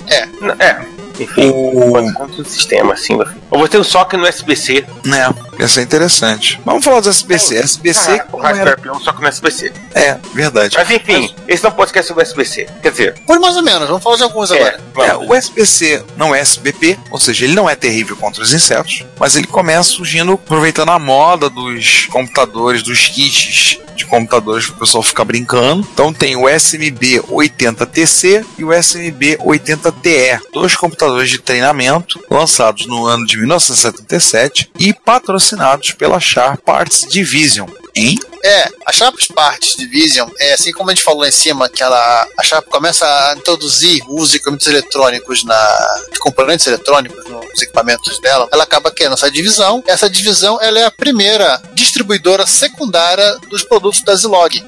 É. 0.08 0.28
É. 0.58 0.86
Enfim, 1.20 1.52
pode 1.92 2.14
quanto 2.14 2.44
sistema, 2.46 2.94
assim. 2.94 3.18
vai. 3.18 3.39
Eu 3.50 3.58
vou 3.58 3.68
ter 3.68 3.78
um 3.78 3.84
SOC 3.84 4.14
no 4.14 4.26
SBC. 4.26 4.84
Né, 5.04 5.28
isso 5.58 5.80
é 5.80 5.82
interessante. 5.82 6.60
Vamos 6.64 6.84
falar 6.84 7.00
dos 7.00 7.08
SBC. 7.08 7.56
SBC 7.56 8.20
Ah, 8.20 8.26
o. 8.32 8.36
Raspberry 8.38 8.80
Pi 8.80 8.88
é 8.88 8.92
um 8.92 9.00
SOC 9.00 9.20
no 9.20 9.28
SBC. 9.28 9.72
É, 9.94 10.16
verdade. 10.32 10.76
Mas 10.78 10.90
enfim, 10.90 11.34
esse 11.48 11.62
não 11.62 11.70
é 11.70 11.72
um 11.72 11.76
podcast 11.76 12.08
sobre 12.08 12.22
o 12.22 12.26
SBC. 12.26 12.68
Quer 12.82 12.90
dizer, 12.90 13.14
Por 13.26 13.40
mais 13.40 13.56
ou 13.56 13.62
menos, 13.62 13.88
vamos 13.88 14.02
falar 14.02 14.16
de 14.16 14.22
alguns 14.22 14.50
é, 14.50 14.54
agora. 14.54 14.80
É, 15.06 15.16
o 15.16 15.34
SBC 15.34 16.04
não 16.16 16.34
é 16.34 16.40
SBP, 16.40 16.98
ou 17.10 17.18
seja, 17.18 17.44
ele 17.44 17.54
não 17.54 17.68
é 17.68 17.74
terrível 17.74 18.16
contra 18.16 18.42
os 18.42 18.52
insetos, 18.52 19.04
mas 19.18 19.36
ele 19.36 19.46
começa 19.46 19.90
surgindo 19.90 20.32
aproveitando 20.32 20.90
a 20.90 20.98
moda 20.98 21.50
dos 21.50 22.06
computadores, 22.06 22.82
dos 22.82 23.08
kits 23.08 23.78
de 24.00 24.06
computadores 24.06 24.66
para 24.66 24.76
o 24.76 24.78
pessoal 24.78 25.02
ficar 25.02 25.24
brincando. 25.24 25.86
Então 25.92 26.12
tem 26.12 26.36
o 26.36 26.48
SMB 26.48 27.20
80TC 27.28 28.44
e 28.58 28.64
o 28.64 28.72
SMB 28.72 29.36
80TE, 29.38 30.40
dois 30.52 30.74
computadores 30.74 31.28
de 31.28 31.38
treinamento 31.38 32.18
lançados 32.30 32.86
no 32.86 33.06
ano 33.06 33.26
de 33.26 33.36
1977 33.40 34.70
e 34.78 34.92
patrocinados 34.92 35.92
pela 35.92 36.20
Sharp 36.20 36.60
Parts 36.60 37.06
Division. 37.08 37.68
Hein? 37.94 38.16
É, 38.42 38.68
a 38.86 38.92
Sharp 38.92 39.16
Parts 39.34 39.76
Division, 39.76 40.28
é 40.38 40.54
assim 40.54 40.72
como 40.72 40.90
a 40.90 40.94
gente 40.94 41.04
falou 41.04 41.22
lá 41.22 41.28
em 41.28 41.32
cima, 41.32 41.68
que 41.68 41.82
ela, 41.82 42.26
a 42.38 42.42
Sharp 42.42 42.66
começa 42.68 43.04
a 43.04 43.34
introduzir 43.36 44.02
o 44.08 44.20
uso 44.20 44.30
de 44.30 44.36
equipamentos 44.36 44.66
eletrônicos 44.66 45.44
na 45.44 46.00
de 46.12 46.18
componentes 46.18 46.66
eletrônicos 46.66 47.24
nos 47.26 47.62
equipamentos 47.62 48.20
dela, 48.20 48.48
ela 48.52 48.64
acaba 48.64 48.90
criando 48.90 49.14
essa 49.14 49.30
divisão. 49.30 49.82
Essa 49.86 50.08
divisão 50.08 50.58
ela 50.60 50.78
é 50.78 50.84
a 50.84 50.90
primeira 50.90 51.60
distribuidora 51.74 52.46
secundária 52.46 53.36
dos 53.50 53.62
produtos 53.62 54.02
da 54.02 54.14
Zilog. 54.14 54.62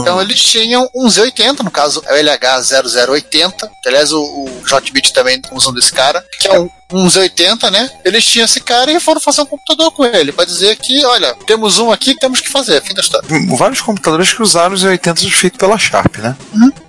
Então 0.00 0.20
eles 0.20 0.40
tinham 0.42 0.88
um 0.94 1.06
Z80, 1.06 1.60
no 1.60 1.70
caso 1.70 2.02
é 2.06 2.14
o 2.14 2.24
LH0080, 2.24 3.70
que 3.82 3.88
aliás 3.88 4.12
o, 4.12 4.20
o 4.20 4.62
Jotbit 4.66 5.12
também 5.12 5.40
usam 5.52 5.72
desse 5.72 5.92
cara, 5.92 6.24
que 6.38 6.48
é 6.48 6.58
um, 6.58 6.68
um 6.92 7.06
Z80, 7.06 7.70
né? 7.70 7.90
Eles 8.04 8.24
tinham 8.24 8.44
esse 8.44 8.60
cara 8.60 8.90
e 8.90 9.00
foram 9.00 9.20
fazer 9.20 9.42
um 9.42 9.46
computador 9.46 9.90
com 9.92 10.04
ele, 10.04 10.32
para 10.32 10.44
dizer 10.44 10.76
que, 10.76 11.04
olha, 11.04 11.34
temos 11.46 11.78
um 11.78 11.90
aqui 11.90 12.14
que 12.14 12.20
temos 12.20 12.40
que 12.40 12.48
fazer, 12.48 12.82
fim 12.82 12.94
da 12.94 13.00
história. 13.00 13.28
vários 13.56 13.80
computadores 13.80 14.32
que 14.32 14.42
usaram 14.42 14.74
os 14.74 14.82
80 14.82 15.20
feitos 15.30 15.58
pela 15.58 15.78
Sharp, 15.78 16.18
né? 16.18 16.36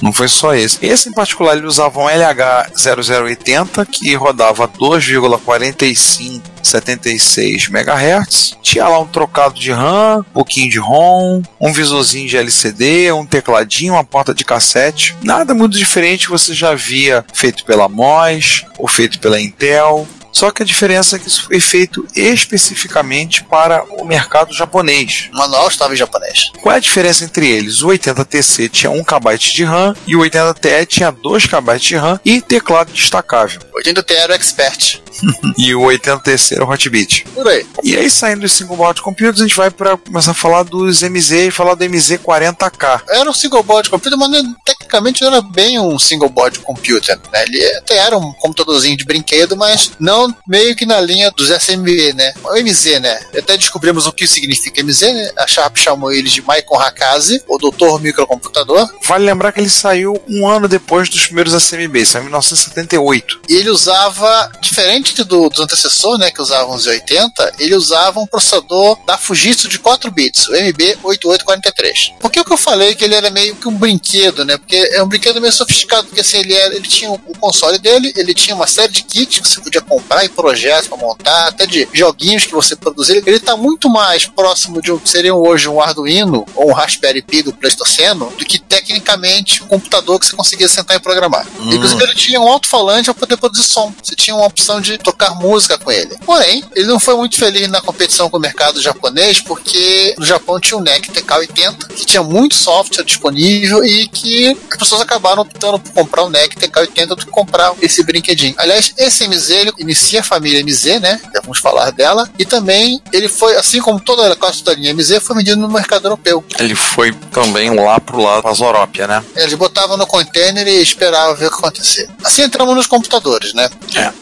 Não 0.01 0.13
foi 0.13 0.27
só 0.27 0.53
esse. 0.53 0.77
Esse 0.85 1.09
em 1.09 1.13
particular 1.13 1.57
ele 1.57 1.67
usava 1.67 1.99
um 1.99 2.05
LH0080 2.05 3.85
que 3.85 4.13
rodava 4.15 4.67
2,45 4.67 6.41
76 6.63 7.69
MHz. 7.69 8.57
Tinha 8.61 8.87
lá 8.87 8.99
um 8.99 9.07
trocado 9.07 9.59
de 9.59 9.71
RAM, 9.71 10.19
um 10.19 10.33
pouquinho 10.33 10.69
de 10.69 10.79
ROM, 10.79 11.41
um 11.59 11.73
visorzinho 11.73 12.27
de 12.27 12.37
LCD, 12.37 13.11
um 13.11 13.25
tecladinho, 13.25 13.93
uma 13.93 14.03
porta 14.03 14.33
de 14.33 14.45
cassete. 14.45 15.15
Nada 15.23 15.53
muito 15.53 15.77
diferente 15.77 16.25
que 16.25 16.31
você 16.31 16.53
já 16.53 16.73
via 16.73 17.25
feito 17.33 17.65
pela 17.65 17.89
MOS 17.89 18.65
ou 18.77 18.87
feito 18.87 19.19
pela 19.19 19.39
Intel. 19.41 19.90
Tchau. 19.91 20.20
Só 20.31 20.51
que 20.51 20.63
a 20.63 20.65
diferença 20.65 21.15
é 21.15 21.19
que 21.19 21.27
isso 21.27 21.45
foi 21.45 21.59
feito 21.59 22.05
especificamente 22.15 23.43
para 23.43 23.83
o 23.83 24.05
mercado 24.05 24.53
japonês. 24.53 25.29
O 25.33 25.37
manual 25.37 25.67
estava 25.67 25.93
em 25.93 25.97
japonês. 25.97 26.51
Qual 26.61 26.73
é 26.73 26.77
a 26.77 26.81
diferença 26.81 27.23
entre 27.23 27.49
eles? 27.49 27.81
O 27.81 27.87
80TC 27.87 28.69
tinha 28.69 28.89
1 28.89 29.03
KB 29.03 29.37
de 29.37 29.63
RAM 29.63 29.95
e 30.07 30.15
o 30.15 30.19
80TE 30.19 30.85
tinha 30.85 31.11
2 31.11 31.45
KB 31.45 31.79
de 31.79 31.95
RAM 31.95 32.19
e 32.23 32.41
teclado 32.41 32.91
destacável. 32.91 33.59
80T 33.75 34.11
era 34.11 34.33
o 34.33 34.35
Expert. 34.35 35.01
E 35.57 35.75
o 35.75 35.81
80TC 35.81 36.53
era 36.55 36.65
o 36.65 36.69
Hotbit. 36.69 37.25
Por 37.33 37.47
aí. 37.47 37.65
E 37.83 37.95
aí, 37.95 38.09
saindo 38.09 38.41
dos 38.41 38.53
single 38.53 38.77
board 38.77 39.01
computers, 39.01 39.39
a 39.39 39.43
gente 39.43 39.55
vai 39.55 39.69
para 39.69 39.97
começar 39.97 40.31
a 40.31 40.33
falar 40.33 40.63
dos 40.63 41.01
MZ 41.01 41.31
e 41.31 41.51
falar 41.51 41.75
do 41.75 41.85
MZ40K. 41.85 43.03
Era 43.09 43.29
um 43.29 43.33
single 43.33 43.61
board 43.61 43.89
computer, 43.89 44.17
mas 44.17 44.31
tecnicamente 44.65 45.21
não 45.21 45.27
era 45.27 45.41
bem 45.41 45.79
um 45.79 45.99
single 45.99 46.29
board 46.29 46.59
computer. 46.59 47.19
Né? 47.31 47.43
Ele 47.43 47.63
até 47.77 47.97
era 47.97 48.17
um 48.17 48.31
computadorzinho 48.33 48.97
de 48.97 49.05
brinquedo, 49.05 49.55
mas 49.55 49.91
não 49.99 50.20
meio 50.47 50.75
que 50.75 50.85
na 50.85 50.99
linha 50.99 51.31
dos 51.31 51.49
SMB, 51.49 52.13
né? 52.13 52.33
O 52.43 52.53
MZ, 52.61 52.99
né? 52.99 53.19
Até 53.37 53.57
descobrimos 53.57 54.07
o 54.07 54.11
que 54.11 54.27
significa 54.27 54.83
MZ, 54.83 55.01
né? 55.01 55.31
A 55.37 55.47
Sharp 55.47 55.77
chamou 55.77 56.11
ele 56.11 56.29
de 56.29 56.41
Maikon 56.41 56.79
Hakaze, 56.79 57.43
o 57.47 57.57
doutor 57.57 58.01
microcomputador. 58.01 58.89
Vale 59.03 59.25
lembrar 59.25 59.51
que 59.51 59.59
ele 59.59 59.69
saiu 59.69 60.21
um 60.27 60.47
ano 60.47 60.67
depois 60.67 61.09
dos 61.09 61.25
primeiros 61.25 61.53
SMB, 61.53 62.05
saiu 62.05 62.21
em 62.21 62.25
1978. 62.25 63.41
E 63.49 63.55
ele 63.55 63.69
usava, 63.69 64.51
diferente 64.61 65.23
do, 65.23 65.49
dos 65.49 65.59
antecessores, 65.59 66.19
né, 66.19 66.31
que 66.31 66.41
usavam 66.41 66.75
os 66.75 66.85
80, 66.85 67.53
ele 67.59 67.75
usava 67.75 68.19
um 68.19 68.27
processador 68.27 68.97
da 69.05 69.17
Fujitsu 69.17 69.67
de 69.67 69.79
4 69.79 70.11
bits, 70.11 70.47
o 70.47 70.53
MB8843. 70.53 72.13
Por 72.19 72.31
que 72.31 72.39
o 72.39 72.45
que 72.45 72.53
eu 72.53 72.57
falei 72.57 72.95
que 72.95 73.03
ele 73.03 73.15
era 73.15 73.29
meio 73.29 73.55
que 73.55 73.67
um 73.67 73.75
brinquedo, 73.75 74.45
né? 74.45 74.57
Porque 74.57 74.75
é 74.75 75.01
um 75.03 75.07
brinquedo 75.07 75.41
meio 75.41 75.53
sofisticado, 75.53 76.07
porque 76.07 76.21
assim, 76.21 76.37
ele, 76.37 76.53
era, 76.53 76.75
ele 76.75 76.87
tinha 76.87 77.11
o 77.11 77.37
console 77.39 77.77
dele, 77.79 78.13
ele 78.15 78.33
tinha 78.33 78.55
uma 78.55 78.67
série 78.67 78.91
de 78.91 79.03
kits 79.03 79.39
que 79.39 79.47
você 79.47 79.61
podia 79.61 79.81
comprar 79.81 80.10
e 80.23 80.29
projetos 80.29 80.87
para 80.87 80.97
montar, 80.97 81.47
até 81.47 81.65
de 81.65 81.87
joguinhos 81.93 82.45
que 82.45 82.53
você 82.53 82.75
produzia. 82.75 83.17
Ele 83.25 83.37
está 83.37 83.55
muito 83.55 83.89
mais 83.89 84.25
próximo 84.25 84.81
de 84.81 84.91
um 84.91 84.99
que 84.99 85.09
seria 85.09 85.33
hoje 85.33 85.67
um 85.67 85.81
Arduino 85.81 86.45
ou 86.55 86.69
um 86.69 86.73
Raspberry 86.73 87.21
Pi 87.21 87.43
do 87.43 87.53
Pleistoceno 87.53 88.31
do 88.37 88.45
que 88.45 88.59
tecnicamente 88.59 89.63
um 89.63 89.67
computador 89.67 90.19
que 90.19 90.25
você 90.25 90.35
conseguia 90.35 90.67
sentar 90.67 90.97
e 90.97 90.99
programar. 90.99 91.45
Inclusive 91.59 92.03
ele 92.03 92.15
tinha 92.15 92.39
um 92.39 92.47
alto-falante 92.47 93.05
para 93.05 93.13
poder 93.13 93.37
produzir 93.37 93.63
som. 93.63 93.93
Você 94.01 94.15
tinha 94.15 94.35
uma 94.35 94.45
opção 94.45 94.81
de 94.81 94.97
tocar 94.97 95.35
música 95.35 95.77
com 95.77 95.91
ele. 95.91 96.17
Porém, 96.25 96.63
ele 96.75 96.87
não 96.87 96.99
foi 96.99 97.15
muito 97.15 97.37
feliz 97.37 97.67
na 97.69 97.81
competição 97.81 98.29
com 98.29 98.37
o 98.37 98.39
mercado 98.39 98.81
japonês, 98.81 99.39
porque 99.39 100.15
no 100.17 100.25
Japão 100.25 100.59
tinha 100.59 100.77
o 100.77 100.81
NEC 100.81 101.11
TK80, 101.11 101.87
que 101.87 102.05
tinha 102.05 102.23
muito 102.23 102.55
software 102.55 103.03
disponível 103.03 103.83
e 103.83 104.07
que 104.07 104.57
as 104.71 104.77
pessoas 104.77 105.01
acabaram 105.01 105.41
optando 105.41 105.79
por 105.79 105.91
comprar 105.93 106.23
o 106.23 106.29
NEC 106.29 106.55
TK80 106.55 107.07
do 107.07 107.15
que 107.17 107.25
comprar 107.27 107.73
esse 107.81 108.03
brinquedinho. 108.03 108.55
Aliás, 108.57 108.93
esse 108.97 109.27
MZ 109.27 109.49
ele 109.49 109.73
inicia 110.01 110.21
a 110.21 110.23
família 110.23 110.63
MZ, 110.63 110.99
né? 110.99 111.19
Já 111.33 111.41
vamos 111.41 111.59
falar 111.59 111.91
dela. 111.91 112.27
E 112.37 112.45
também 112.45 112.99
ele 113.13 113.27
foi, 113.27 113.55
assim 113.55 113.79
como 113.79 113.99
toda 113.99 114.33
a 114.33 114.35
quase 114.35 114.63
toda 114.63 114.75
a 114.75 114.79
linha 114.79 114.93
MZ, 114.93 115.19
foi 115.21 115.35
vendido 115.35 115.61
no 115.61 115.69
mercado 115.69 116.05
europeu. 116.05 116.43
Ele 116.59 116.75
foi 116.75 117.13
também 117.31 117.73
lá 117.73 117.99
pro 117.99 118.21
lado 118.21 118.43
da 118.43 118.53
Zorópia, 118.53 119.07
né? 119.07 119.23
Eles 119.35 119.53
botavam 119.53 119.95
no 119.95 120.07
container 120.07 120.67
e 120.67 120.81
esperavam 120.81 121.35
ver 121.35 121.47
o 121.47 121.49
que 121.49 121.55
acontecer. 121.55 122.09
Assim 122.23 122.41
entramos 122.41 122.75
nos 122.75 122.87
computadores, 122.87 123.53
né? 123.53 123.69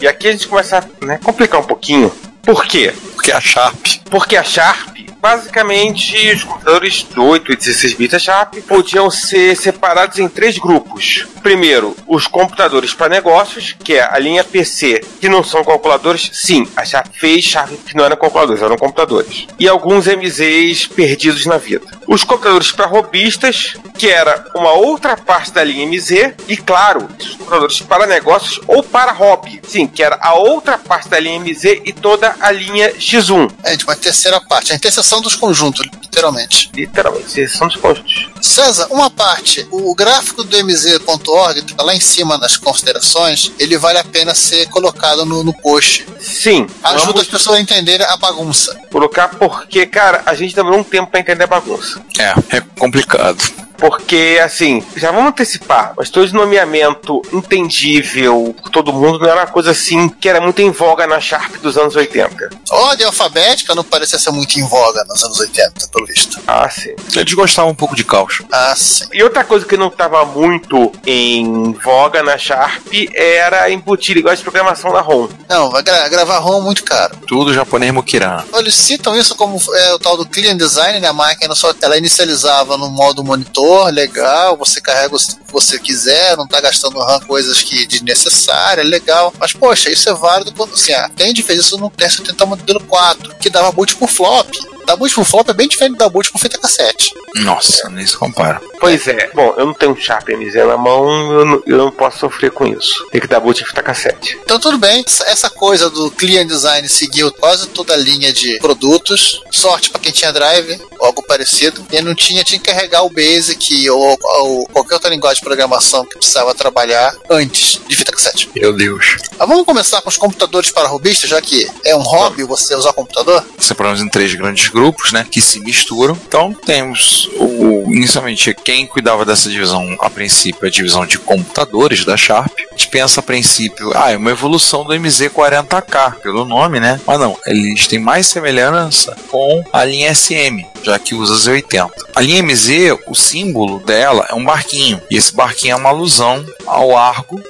E 0.02 0.08
aqui 0.08 0.28
a 0.28 0.32
gente 0.32 0.48
começa 0.48 0.80
a 0.80 1.06
né, 1.06 1.20
complicar 1.24 1.62
um 1.62 1.66
pouquinho. 1.66 2.12
Por 2.42 2.66
quê? 2.66 2.94
Porque 3.20 3.34
a 3.34 3.42
Sharp. 3.42 3.86
Porque 4.10 4.38
a 4.38 4.44
Sharp, 4.44 4.98
basicamente, 5.20 6.16
os 6.32 6.44
computadores 6.46 7.06
de 7.14 7.20
8 7.20 7.52
e 7.52 7.56
16 7.58 7.94
bits 7.96 8.12
da 8.14 8.18
Sharp 8.20 8.56
podiam 8.66 9.12
ser 9.12 9.58
separados 9.58 10.20
em 10.20 10.30
três 10.30 10.58
grupos. 10.58 11.28
Primeiro, 11.44 11.96
os 12.08 12.28
computadores 12.28 12.94
para 12.94 13.10
negócios, 13.10 13.76
que 13.78 13.96
é 13.96 14.04
a 14.10 14.18
linha 14.18 14.44
PC, 14.44 15.02
que 15.20 15.28
não 15.28 15.44
são 15.44 15.66
calculadores. 15.66 16.30
Sim, 16.32 16.66
a 16.78 16.86
Sharp 16.86 17.08
fez 17.14 17.44
Sharp 17.44 17.72
que 17.86 17.96
não 17.96 18.06
eram 18.06 18.16
calculadores, 18.16 18.62
eram 18.62 18.78
computadores. 18.78 19.48
E 19.60 19.68
alguns 19.68 20.08
MZs 20.08 20.88
perdidos 20.88 21.46
na 21.46 21.58
vida. 21.58 21.86
Os 22.08 22.24
computadores 22.24 22.72
para 22.72 22.86
robistas, 22.86 23.76
que 23.98 24.08
era 24.08 24.46
uma 24.56 24.72
outra 24.72 25.18
parte 25.18 25.52
da 25.52 25.64
linha 25.64 25.86
MZ. 25.86 26.36
E 26.48 26.56
claro, 26.56 27.08
os 27.20 27.36
computadores 27.36 27.82
para 27.82 28.08
negócios 28.08 28.62
ou 28.66 28.82
para 28.82 29.12
hobby. 29.12 29.60
Sim, 29.68 29.88
que 29.88 30.02
era 30.02 30.18
a 30.22 30.36
outra 30.36 30.78
parte 30.78 31.10
da 31.10 31.20
linha 31.20 31.40
MZ 31.40 31.82
e 31.84 31.92
toda 31.92 32.36
a 32.40 32.52
linha 32.52 32.94
X1. 33.18 33.52
É, 33.64 33.76
de 33.76 33.84
uma 33.84 33.96
terceira 33.96 34.40
parte. 34.40 34.72
A 34.72 34.76
interseção 34.76 35.22
dos 35.22 35.36
conjuntos, 35.36 35.86
literalmente. 36.02 36.70
Literalmente, 36.74 37.26
inserção 37.26 37.68
dos 37.68 37.78
conjuntos. 37.78 38.30
César, 38.42 38.88
uma 38.92 39.10
parte, 39.10 39.68
o 39.72 39.94
gráfico 39.96 40.44
do 40.44 40.56
mz.org, 40.58 41.62
tá 41.74 41.84
lá 41.84 41.96
em 41.96 42.00
cima 42.00 42.38
nas 42.38 42.58
considerações, 42.58 43.52
ele 43.60 43.78
vale 43.78 43.98
a 43.98 44.04
pena 44.04 44.34
ser 44.36 44.68
colocado 44.70 45.26
no, 45.26 45.44
no 45.44 45.54
post. 45.54 46.06
Sim. 46.20 46.68
Ajuda 46.84 47.06
vamos 47.06 47.22
as 47.22 47.28
pessoas 47.28 47.58
a 47.58 47.62
entenderem 47.62 48.06
a 48.06 48.18
bagunça. 48.18 48.80
colocar 48.92 49.30
porque, 49.30 49.86
cara, 49.86 50.24
a 50.26 50.34
gente 50.34 50.56
demorou 50.56 50.80
um 50.80 50.84
tempo 50.84 51.10
pra 51.10 51.20
entender 51.20 51.44
a 51.44 51.48
bagunça. 51.48 52.02
É, 52.18 52.58
é 52.58 52.62
complicado. 52.78 53.69
Porque, 53.80 54.40
assim, 54.44 54.84
já 54.96 55.12
vamos 55.12 55.30
antecipar, 55.30 55.94
mas 55.98 56.10
todo 56.10 56.32
nomeamento 56.34 57.22
entendível 57.32 58.56
por 58.62 58.70
todo 58.70 58.92
mundo 58.94 59.20
não 59.20 59.28
era 59.30 59.42
uma 59.42 59.48
coisa 59.48 59.72
assim 59.72 60.10
que 60.10 60.28
era 60.28 60.42
muito 60.42 60.62
em 60.62 60.72
voga 60.72 61.08
na 61.08 61.20
Sharp 61.20 61.56
dos 61.58 61.78
anos 61.78 61.96
80. 61.96 62.50
Ordem 62.70 63.06
alfabética 63.06 63.74
não 63.76 63.84
parecia 63.84 64.20
ser 64.20 64.32
muito 64.32 64.60
em 64.60 64.64
voga 64.68 65.04
nos 65.06 65.24
anos 65.24 65.40
80, 65.40 65.88
pelo 65.92 66.06
visto. 66.06 66.40
Ah, 66.48 66.70
sim. 66.70 66.94
Eles 67.16 67.34
gostavam 67.34 67.72
um 67.72 67.76
pouco 67.76 67.96
de 67.96 68.04
caos. 68.04 68.42
Ah, 68.52 68.74
sim. 68.76 69.06
E 69.14 69.24
outra 69.24 69.44
coisa 69.44 69.66
que 69.66 69.78
não 69.78 69.88
estava 69.88 70.26
muito 70.26 70.92
em 71.06 71.72
voga 71.74 72.22
na 72.24 72.38
Sharp 72.38 72.86
era 73.14 73.70
embutir 73.72 74.18
igual 74.18 74.36
de 74.36 74.42
programação 74.42 74.92
da 74.92 75.02
ROM. 75.02 75.28
Não, 75.48 75.70
vai 75.72 75.84
gra- 75.84 76.08
gravar 76.10 76.40
ROM 76.40 76.62
muito 76.62 76.84
caro. 76.84 77.16
Tudo 77.28 77.54
japonês 77.54 77.94
mukiran. 77.94 78.44
Eles 78.56 78.76
citam 78.76 79.16
isso 79.16 79.36
como 79.36 79.60
é, 79.74 79.94
o 79.94 80.00
tal 80.00 80.18
do 80.18 80.26
clean 80.26 80.56
design, 80.58 81.00
né? 81.00 81.08
A 81.08 81.14
máquina 81.14 81.56
só 81.56 81.74
ela 81.82 81.98
inicializava 81.98 82.78
no 82.78 82.90
modo 82.90 83.24
monitor, 83.24 83.69
legal, 83.90 84.58
você 84.58 84.82
carrega 84.82 85.16
o 85.16 85.20
que 85.20 85.52
você 85.52 85.80
quiser, 85.80 86.36
não 86.38 86.48
tá 86.48 86.60
gastando 86.62 87.00
RAM 87.00 87.20
coisas 87.22 87.62
que 87.62 87.86
desnecessárias, 87.86 88.88
legal. 88.88 89.34
Mas, 89.40 89.54
poxa, 89.54 89.90
isso 89.90 90.10
é 90.10 90.14
válido 90.14 90.54
quando 90.54 90.74
assim, 90.74 90.94
a 90.94 91.10
Tandy 91.10 91.44
fez 91.44 91.60
isso 91.60 91.78
no 91.78 91.90
T70 91.92 92.46
modelo 92.46 92.80
4, 92.82 93.36
que 93.36 93.50
dava 93.50 93.72
boot 93.72 93.96
por 93.96 94.10
flop. 94.10 94.48
Da 94.86 94.96
boot 94.96 95.14
por 95.14 95.26
flop 95.26 95.50
é 95.50 95.54
bem 95.54 95.68
diferente 95.68 95.98
da 95.98 96.10
boot 96.10 96.32
por 96.32 96.40
fita 96.40 96.58
cassete. 96.58 97.14
Nossa, 97.36 97.90
nem 97.90 98.06
se 98.06 98.16
compara. 98.18 98.62
Pois 98.80 99.08
é. 99.08 99.30
Bom, 99.34 99.54
eu 99.58 99.66
não 99.66 99.74
tenho 99.74 99.92
um 99.92 99.96
Sharp 99.96 100.30
MZ 100.30 100.56
na 100.66 100.78
mão, 100.78 101.32
eu 101.34 101.46
não, 101.46 101.64
eu 101.66 101.78
não 101.78 101.92
posso 101.92 102.20
sofrer 102.20 102.52
com 102.52 102.66
isso. 102.66 103.08
Tem 103.12 103.20
que 103.22 103.28
dar 103.28 103.40
boot 103.40 103.62
em 103.62 103.66
fita 103.66 103.82
cassete. 103.84 104.38
Então 104.44 104.60
tudo 104.60 104.78
bem, 104.78 105.04
essa- 105.06 105.50
coisa 105.50 105.90
do 105.90 106.10
Clean 106.12 106.46
Design 106.48 106.88
seguiu 106.88 107.32
quase 107.34 107.68
toda 107.68 107.94
a 107.94 107.98
linha 107.98 108.32
de 108.32 108.58
produtos. 108.60 109.42
Sorte 109.52 109.90
para 109.90 110.00
quem 110.00 110.12
tinha 110.12 110.32
drive, 110.32 110.80
ou 111.00 111.08
algo 111.08 111.22
parecido. 111.24 111.84
Quem 111.90 112.02
não 112.02 112.16
tinha, 112.16 112.44
tinha 112.44 112.60
que 112.60 112.72
carregar 112.72 113.04
o 113.04 113.10
Basic 113.10 113.90
ou, 113.90 114.18
ou 114.22 114.66
qualquer 114.68 114.94
outra 114.96 115.10
linguagem 115.10 115.40
de 115.42 115.46
programação 115.46 116.06
que 116.06 116.18
precisava 116.18 116.54
trabalhar 116.56 117.14
antes 117.30 117.82
de 117.88 117.96
fita 117.96 118.12
cassete. 118.12 118.50
Meu 118.56 118.72
Deus. 118.72 119.18
Mas 119.38 119.48
vamos 119.50 119.66
começar 119.66 120.02
com 120.02 120.08
os 120.10 120.18
computadores 120.18 120.72
para 120.72 120.88
robistas, 120.88 121.30
já 121.30 121.42
que 121.42 121.70
é 121.84 121.96
um 121.96 122.02
hobby 122.02 122.44
você 122.44 122.74
usar 122.76 122.94
computador? 122.94 123.44
Separamos 123.58 124.00
em 124.02 124.08
três 124.08 124.34
grandes 124.36 124.70
grupos, 124.70 125.12
né? 125.12 125.26
Que 125.30 125.42
se 125.42 125.60
misturam. 125.60 126.18
Então 126.28 126.54
temos 126.54 127.19
o. 127.26 127.86
Inicialmente, 127.90 128.54
quem 128.54 128.86
cuidava 128.86 129.26
dessa 129.26 129.50
divisão, 129.50 129.98
a 130.00 130.10
princípio, 130.10 130.68
a 130.68 130.72
divisão 130.72 131.06
de 131.06 131.18
computadores 131.18 132.06
da 132.06 132.16
Sharp. 132.16 132.52
A 132.58 132.72
gente 132.72 132.88
pensa 132.88 133.20
a 133.20 133.24
princípio, 133.24 133.92
ah, 133.96 134.12
é 134.12 134.18
uma 134.18 134.32
evolução 134.32 134.84
do 134.84 134.94
MZ40K, 134.94 136.16
pelo 136.16 136.46
nome, 136.46 136.80
né? 136.80 137.00
Mas 137.06 137.20
não, 137.20 137.38
eles 137.46 137.88
têm 137.88 138.00
mais 138.00 138.28
semelhança 138.28 139.16
com 139.30 139.64
a 139.74 139.84
linha 139.84 140.14
SM, 140.14 140.64
já 140.84 140.98
que 141.00 141.16
usa 141.16 141.52
Z80. 141.52 141.90
A 142.16 142.22
linha 142.22 142.44
MZ, 142.44 142.98
o 143.08 143.16
símbolo 143.16 143.80
dela 143.80 144.26
é 144.30 144.36
um 144.36 144.44
barquinho. 144.44 145.02
E 145.10 145.18
esse 145.18 145.36
barquinho 145.36 145.74
é 145.74 145.76
uma 145.76 145.90
alusão 145.90 146.46
ao 146.66 146.96
Argo 146.96 147.42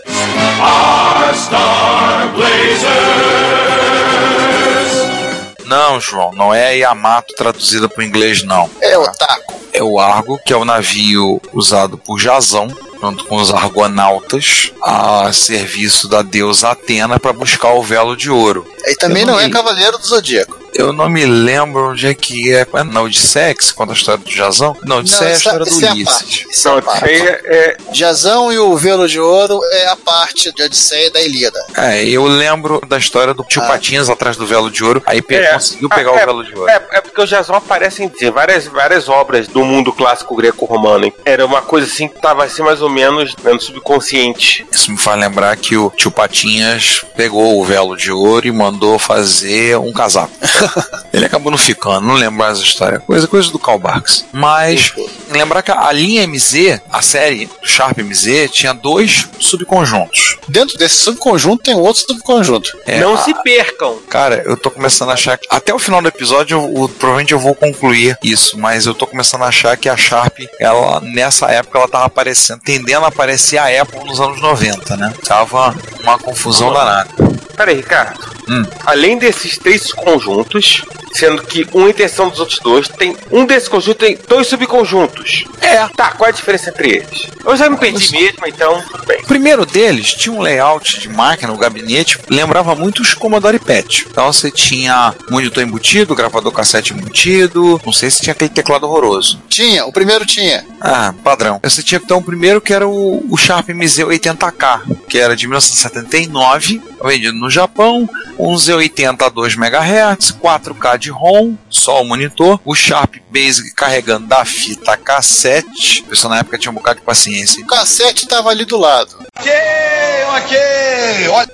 Não, 5.65 5.99
João, 5.99 6.31
não 6.33 6.53
é 6.53 6.77
Yamato 6.77 7.35
traduzida 7.35 7.87
para 7.87 8.01
o 8.01 8.03
inglês, 8.03 8.43
não. 8.43 8.69
É 8.81 8.97
o 8.97 9.03
taco. 9.11 9.48
É 9.79 9.83
o 9.83 9.97
Argo, 9.97 10.37
que 10.45 10.51
é 10.51 10.57
o 10.57 10.65
navio 10.65 11.41
usado 11.53 11.97
por 11.97 12.19
Jazão, 12.19 12.67
junto 13.01 13.25
com 13.25 13.37
os 13.37 13.51
argonautas, 13.53 14.71
a 14.81 15.31
serviço 15.33 16.07
da 16.07 16.21
deusa 16.21 16.69
Atena 16.69 17.19
para 17.19 17.33
buscar 17.33 17.73
o 17.73 17.83
velo 17.83 18.15
de 18.15 18.29
ouro. 18.29 18.65
E 18.85 18.95
também 18.95 19.25
não 19.25 19.33
não 19.33 19.39
é. 19.39 19.49
Cavaleiro 19.49 19.97
do 19.97 20.05
Zodíaco. 20.07 20.57
Eu 20.73 20.93
não 20.93 21.09
me 21.09 21.25
lembro 21.25 21.89
onde 21.91 22.05
é 22.07 22.13
que 22.13 22.53
é. 22.53 22.65
é 22.73 22.83
na 22.83 23.01
Odisseia 23.01 23.53
que 23.55 23.65
se 23.65 23.73
conta 23.73 23.91
a 23.91 23.95
história 23.95 24.23
do 24.23 24.29
Jazão? 24.29 24.77
Não, 24.85 24.99
Odisseia 24.99 25.29
é 25.29 25.31
a 25.31 25.33
isso 25.35 25.39
história 25.49 25.65
do 25.65 25.71
é 25.85 25.91
Ulisses. 25.91 26.45
é 26.65 26.69
a 26.69 26.71
Não, 26.71 26.83
aí 27.01 27.21
é, 27.27 27.77
Jazão 27.91 28.53
e 28.53 28.59
o 28.59 28.77
Velo 28.77 29.07
de 29.07 29.19
Ouro 29.19 29.59
é 29.71 29.87
a 29.87 29.95
parte 29.95 30.53
de 30.53 30.61
Odisseia 30.63 31.09
da 31.11 31.19
Ilíada. 31.21 31.59
É, 31.75 32.03
eu 32.07 32.23
lembro 32.25 32.79
da 32.87 32.97
história 32.97 33.33
do 33.33 33.43
tio 33.43 33.61
Ah. 33.63 33.67
Patinhas 33.67 34.09
atrás 34.09 34.37
do 34.37 34.45
velo 34.45 34.69
de 34.69 34.83
ouro, 34.83 35.01
aí 35.05 35.21
É. 35.29 35.53
conseguiu 35.53 35.89
pegar 35.89 36.11
Ah, 36.11 36.13
o 36.13 36.17
é, 36.17 36.25
velo 36.25 36.43
de 36.45 36.55
ouro. 36.55 36.69
É, 36.69 36.81
é 36.91 37.01
porque 37.01 37.21
o 37.21 37.25
Jason 37.25 37.53
aparece 37.55 38.03
em 38.03 38.31
várias, 38.31 38.67
várias 38.67 39.09
obras 39.09 39.47
do 39.47 39.65
mundo 39.65 39.91
clássico 39.91 40.35
greco-romano. 40.35 41.05
hein? 41.05 41.13
Era 41.25 41.45
uma 41.45 41.61
coisa 41.61 41.87
assim 41.87 42.07
que 42.07 42.21
tava 42.21 42.43
assim 42.45 42.61
mais 42.61 42.81
ou 42.81 42.88
menos 42.89 43.35
né, 43.43 43.53
no 43.53 43.59
subconsciente. 43.59 44.65
Isso 44.71 44.91
me 44.91 44.97
faz 44.97 45.19
lembrar 45.19 45.55
que 45.57 45.77
o 45.77 45.89
tio 45.95 46.11
Patinhas 46.11 47.03
pegou 47.15 47.59
o 47.59 47.65
velo 47.65 47.95
de 47.95 48.11
ouro 48.11 48.47
e 48.47 48.51
mandou 48.51 48.97
fazer 48.99 49.77
um 49.77 49.91
casaco. 49.93 50.31
Ele 51.13 51.25
acabou 51.25 51.51
não 51.51 51.57
ficando, 51.57 52.01
não 52.07 52.15
lembro 52.15 52.37
mais 52.39 52.59
a 52.59 52.63
história. 52.63 52.99
Coisa, 52.99 53.27
coisa 53.27 53.51
do 53.51 53.59
Karl 53.59 53.79
Barks. 53.79 54.25
Mas 54.31 54.93
lembrar 55.29 55.61
que 55.61 55.71
a 55.71 55.91
linha 55.91 56.25
MZ, 56.27 56.81
a 56.91 57.01
série 57.01 57.45
do 57.45 57.67
Sharp 57.67 57.97
MZ, 57.99 58.49
tinha 58.51 58.73
dois 58.73 59.27
subconjuntos. 59.39 60.37
Dentro 60.47 60.77
desse 60.77 60.95
subconjunto 60.95 61.63
tem 61.63 61.75
outro 61.75 62.03
subconjunto. 62.07 62.77
É, 62.85 62.99
Não 62.99 63.13
a- 63.15 63.17
se 63.17 63.33
percam. 63.43 63.97
Cara, 64.09 64.43
eu 64.45 64.55
tô 64.57 64.71
começando 64.71 65.09
a 65.09 65.13
achar 65.13 65.37
que. 65.37 65.47
Até 65.49 65.73
o 65.73 65.79
final 65.79 66.01
do 66.01 66.07
episódio, 66.07 66.57
eu, 66.57 66.81
eu- 66.83 66.89
provavelmente 66.89 67.33
eu 67.33 67.39
vou 67.39 67.53
concluir 67.55 68.17
isso, 68.23 68.57
mas 68.57 68.85
eu 68.85 68.93
tô 68.93 69.05
começando 69.05 69.43
a 69.43 69.47
achar 69.47 69.75
que 69.77 69.89
a 69.89 69.97
Sharp, 69.97 70.39
ela, 70.59 70.99
nessa 71.01 71.47
época, 71.47 71.77
ela 71.79 71.87
tava 71.87 72.05
aparecendo, 72.05 72.61
tendendo 72.63 72.78
a 73.05 73.07
aparecer 73.07 73.57
a 73.57 73.81
Apple 73.81 74.03
nos 74.05 74.19
anos 74.19 74.41
90, 74.41 74.97
né? 74.97 75.13
Tava 75.25 75.75
uma 76.01 76.17
confusão 76.17 76.71
danada. 76.73 77.09
Peraí, 77.55 77.77
Ricardo. 77.77 78.19
Hum. 78.47 78.65
Além 78.85 79.17
desses 79.17 79.57
três 79.57 79.91
conjuntos, 79.91 80.83
sendo 81.13 81.43
que 81.43 81.67
um 81.73 81.87
em 81.87 81.93
tensão 81.93 82.29
dos 82.29 82.39
outros 82.39 82.59
dois, 82.59 82.87
tem 82.87 83.15
um 83.31 83.45
desses 83.45 83.67
conjuntos 83.67 83.99
tem 83.99 84.17
dois 84.27 84.47
subconjuntos. 84.47 85.45
É. 85.61 85.87
Tá, 85.89 86.11
qual 86.11 86.27
é 86.27 86.31
a 86.31 86.35
diferença 86.35 86.69
entre 86.69 86.89
eles? 86.97 87.27
Eu 87.45 87.55
já 87.55 87.69
me 87.69 87.77
perdi 87.77 88.11
mesmo, 88.11 88.47
então 88.47 88.81
tudo 88.89 89.05
bem. 89.05 89.21
O 89.21 89.27
primeiro 89.27 89.65
deles 89.65 90.13
tinha 90.13 90.33
um 90.33 90.41
layout 90.41 90.99
de 90.99 91.09
máquina, 91.09 91.51
o 91.51 91.57
gabinete, 91.57 92.17
lembrava 92.29 92.73
muito 92.75 93.01
os 93.01 93.13
Commodore 93.13 93.59
PET. 93.59 94.07
Então 94.09 94.31
você 94.31 94.49
tinha 94.49 95.13
monitor 95.29 95.63
embutido, 95.63 96.15
gravador 96.15 96.51
cassete 96.51 96.93
embutido, 96.93 97.79
não 97.85 97.93
sei 97.93 98.09
se 98.09 98.21
tinha 98.21 98.33
aquele 98.33 98.49
teclado 98.49 98.85
horroroso. 98.85 99.39
Tinha, 99.49 99.85
o 99.85 99.91
primeiro 99.91 100.25
tinha. 100.25 100.65
Ah, 100.81 101.13
padrão. 101.23 101.59
Você 101.63 101.83
tinha 101.83 102.01
então 102.03 102.17
o 102.19 102.23
primeiro 102.23 102.61
que 102.61 102.73
era 102.73 102.87
o, 102.87 103.25
o 103.29 103.37
Sharp 103.37 103.69
MZ80K, 103.69 104.81
que 105.07 105.17
era 105.17 105.35
de 105.35 105.47
1979, 105.47 106.81
vendido 107.03 107.33
no 107.37 107.49
Japão, 107.49 108.09
um 108.37 108.55
Z80 108.55 109.21
a 109.21 109.29
2 109.29 109.55
MHz, 109.55 110.31
4K 110.41 110.97
de 110.97 111.09
ROM, 111.09 111.55
só 111.69 112.01
o 112.01 112.05
monitor, 112.05 112.59
o 112.63 112.73
Sharp 112.75 113.15
Basic 113.31 113.73
carregando 113.75 114.27
da 114.27 114.43
fita 114.45 114.95
cassete. 114.97 116.01
O 116.01 116.09
pessoal 116.09 116.33
na 116.33 116.39
época 116.39 116.57
tinha 116.57 116.71
um 116.71 116.75
bocado 116.75 116.99
de 116.99 117.05
paciência. 117.05 117.63
O 117.63 117.67
cassete 117.67 118.27
tava 118.27 118.49
ali 118.49 118.65
do 118.65 118.77
lado. 118.77 119.11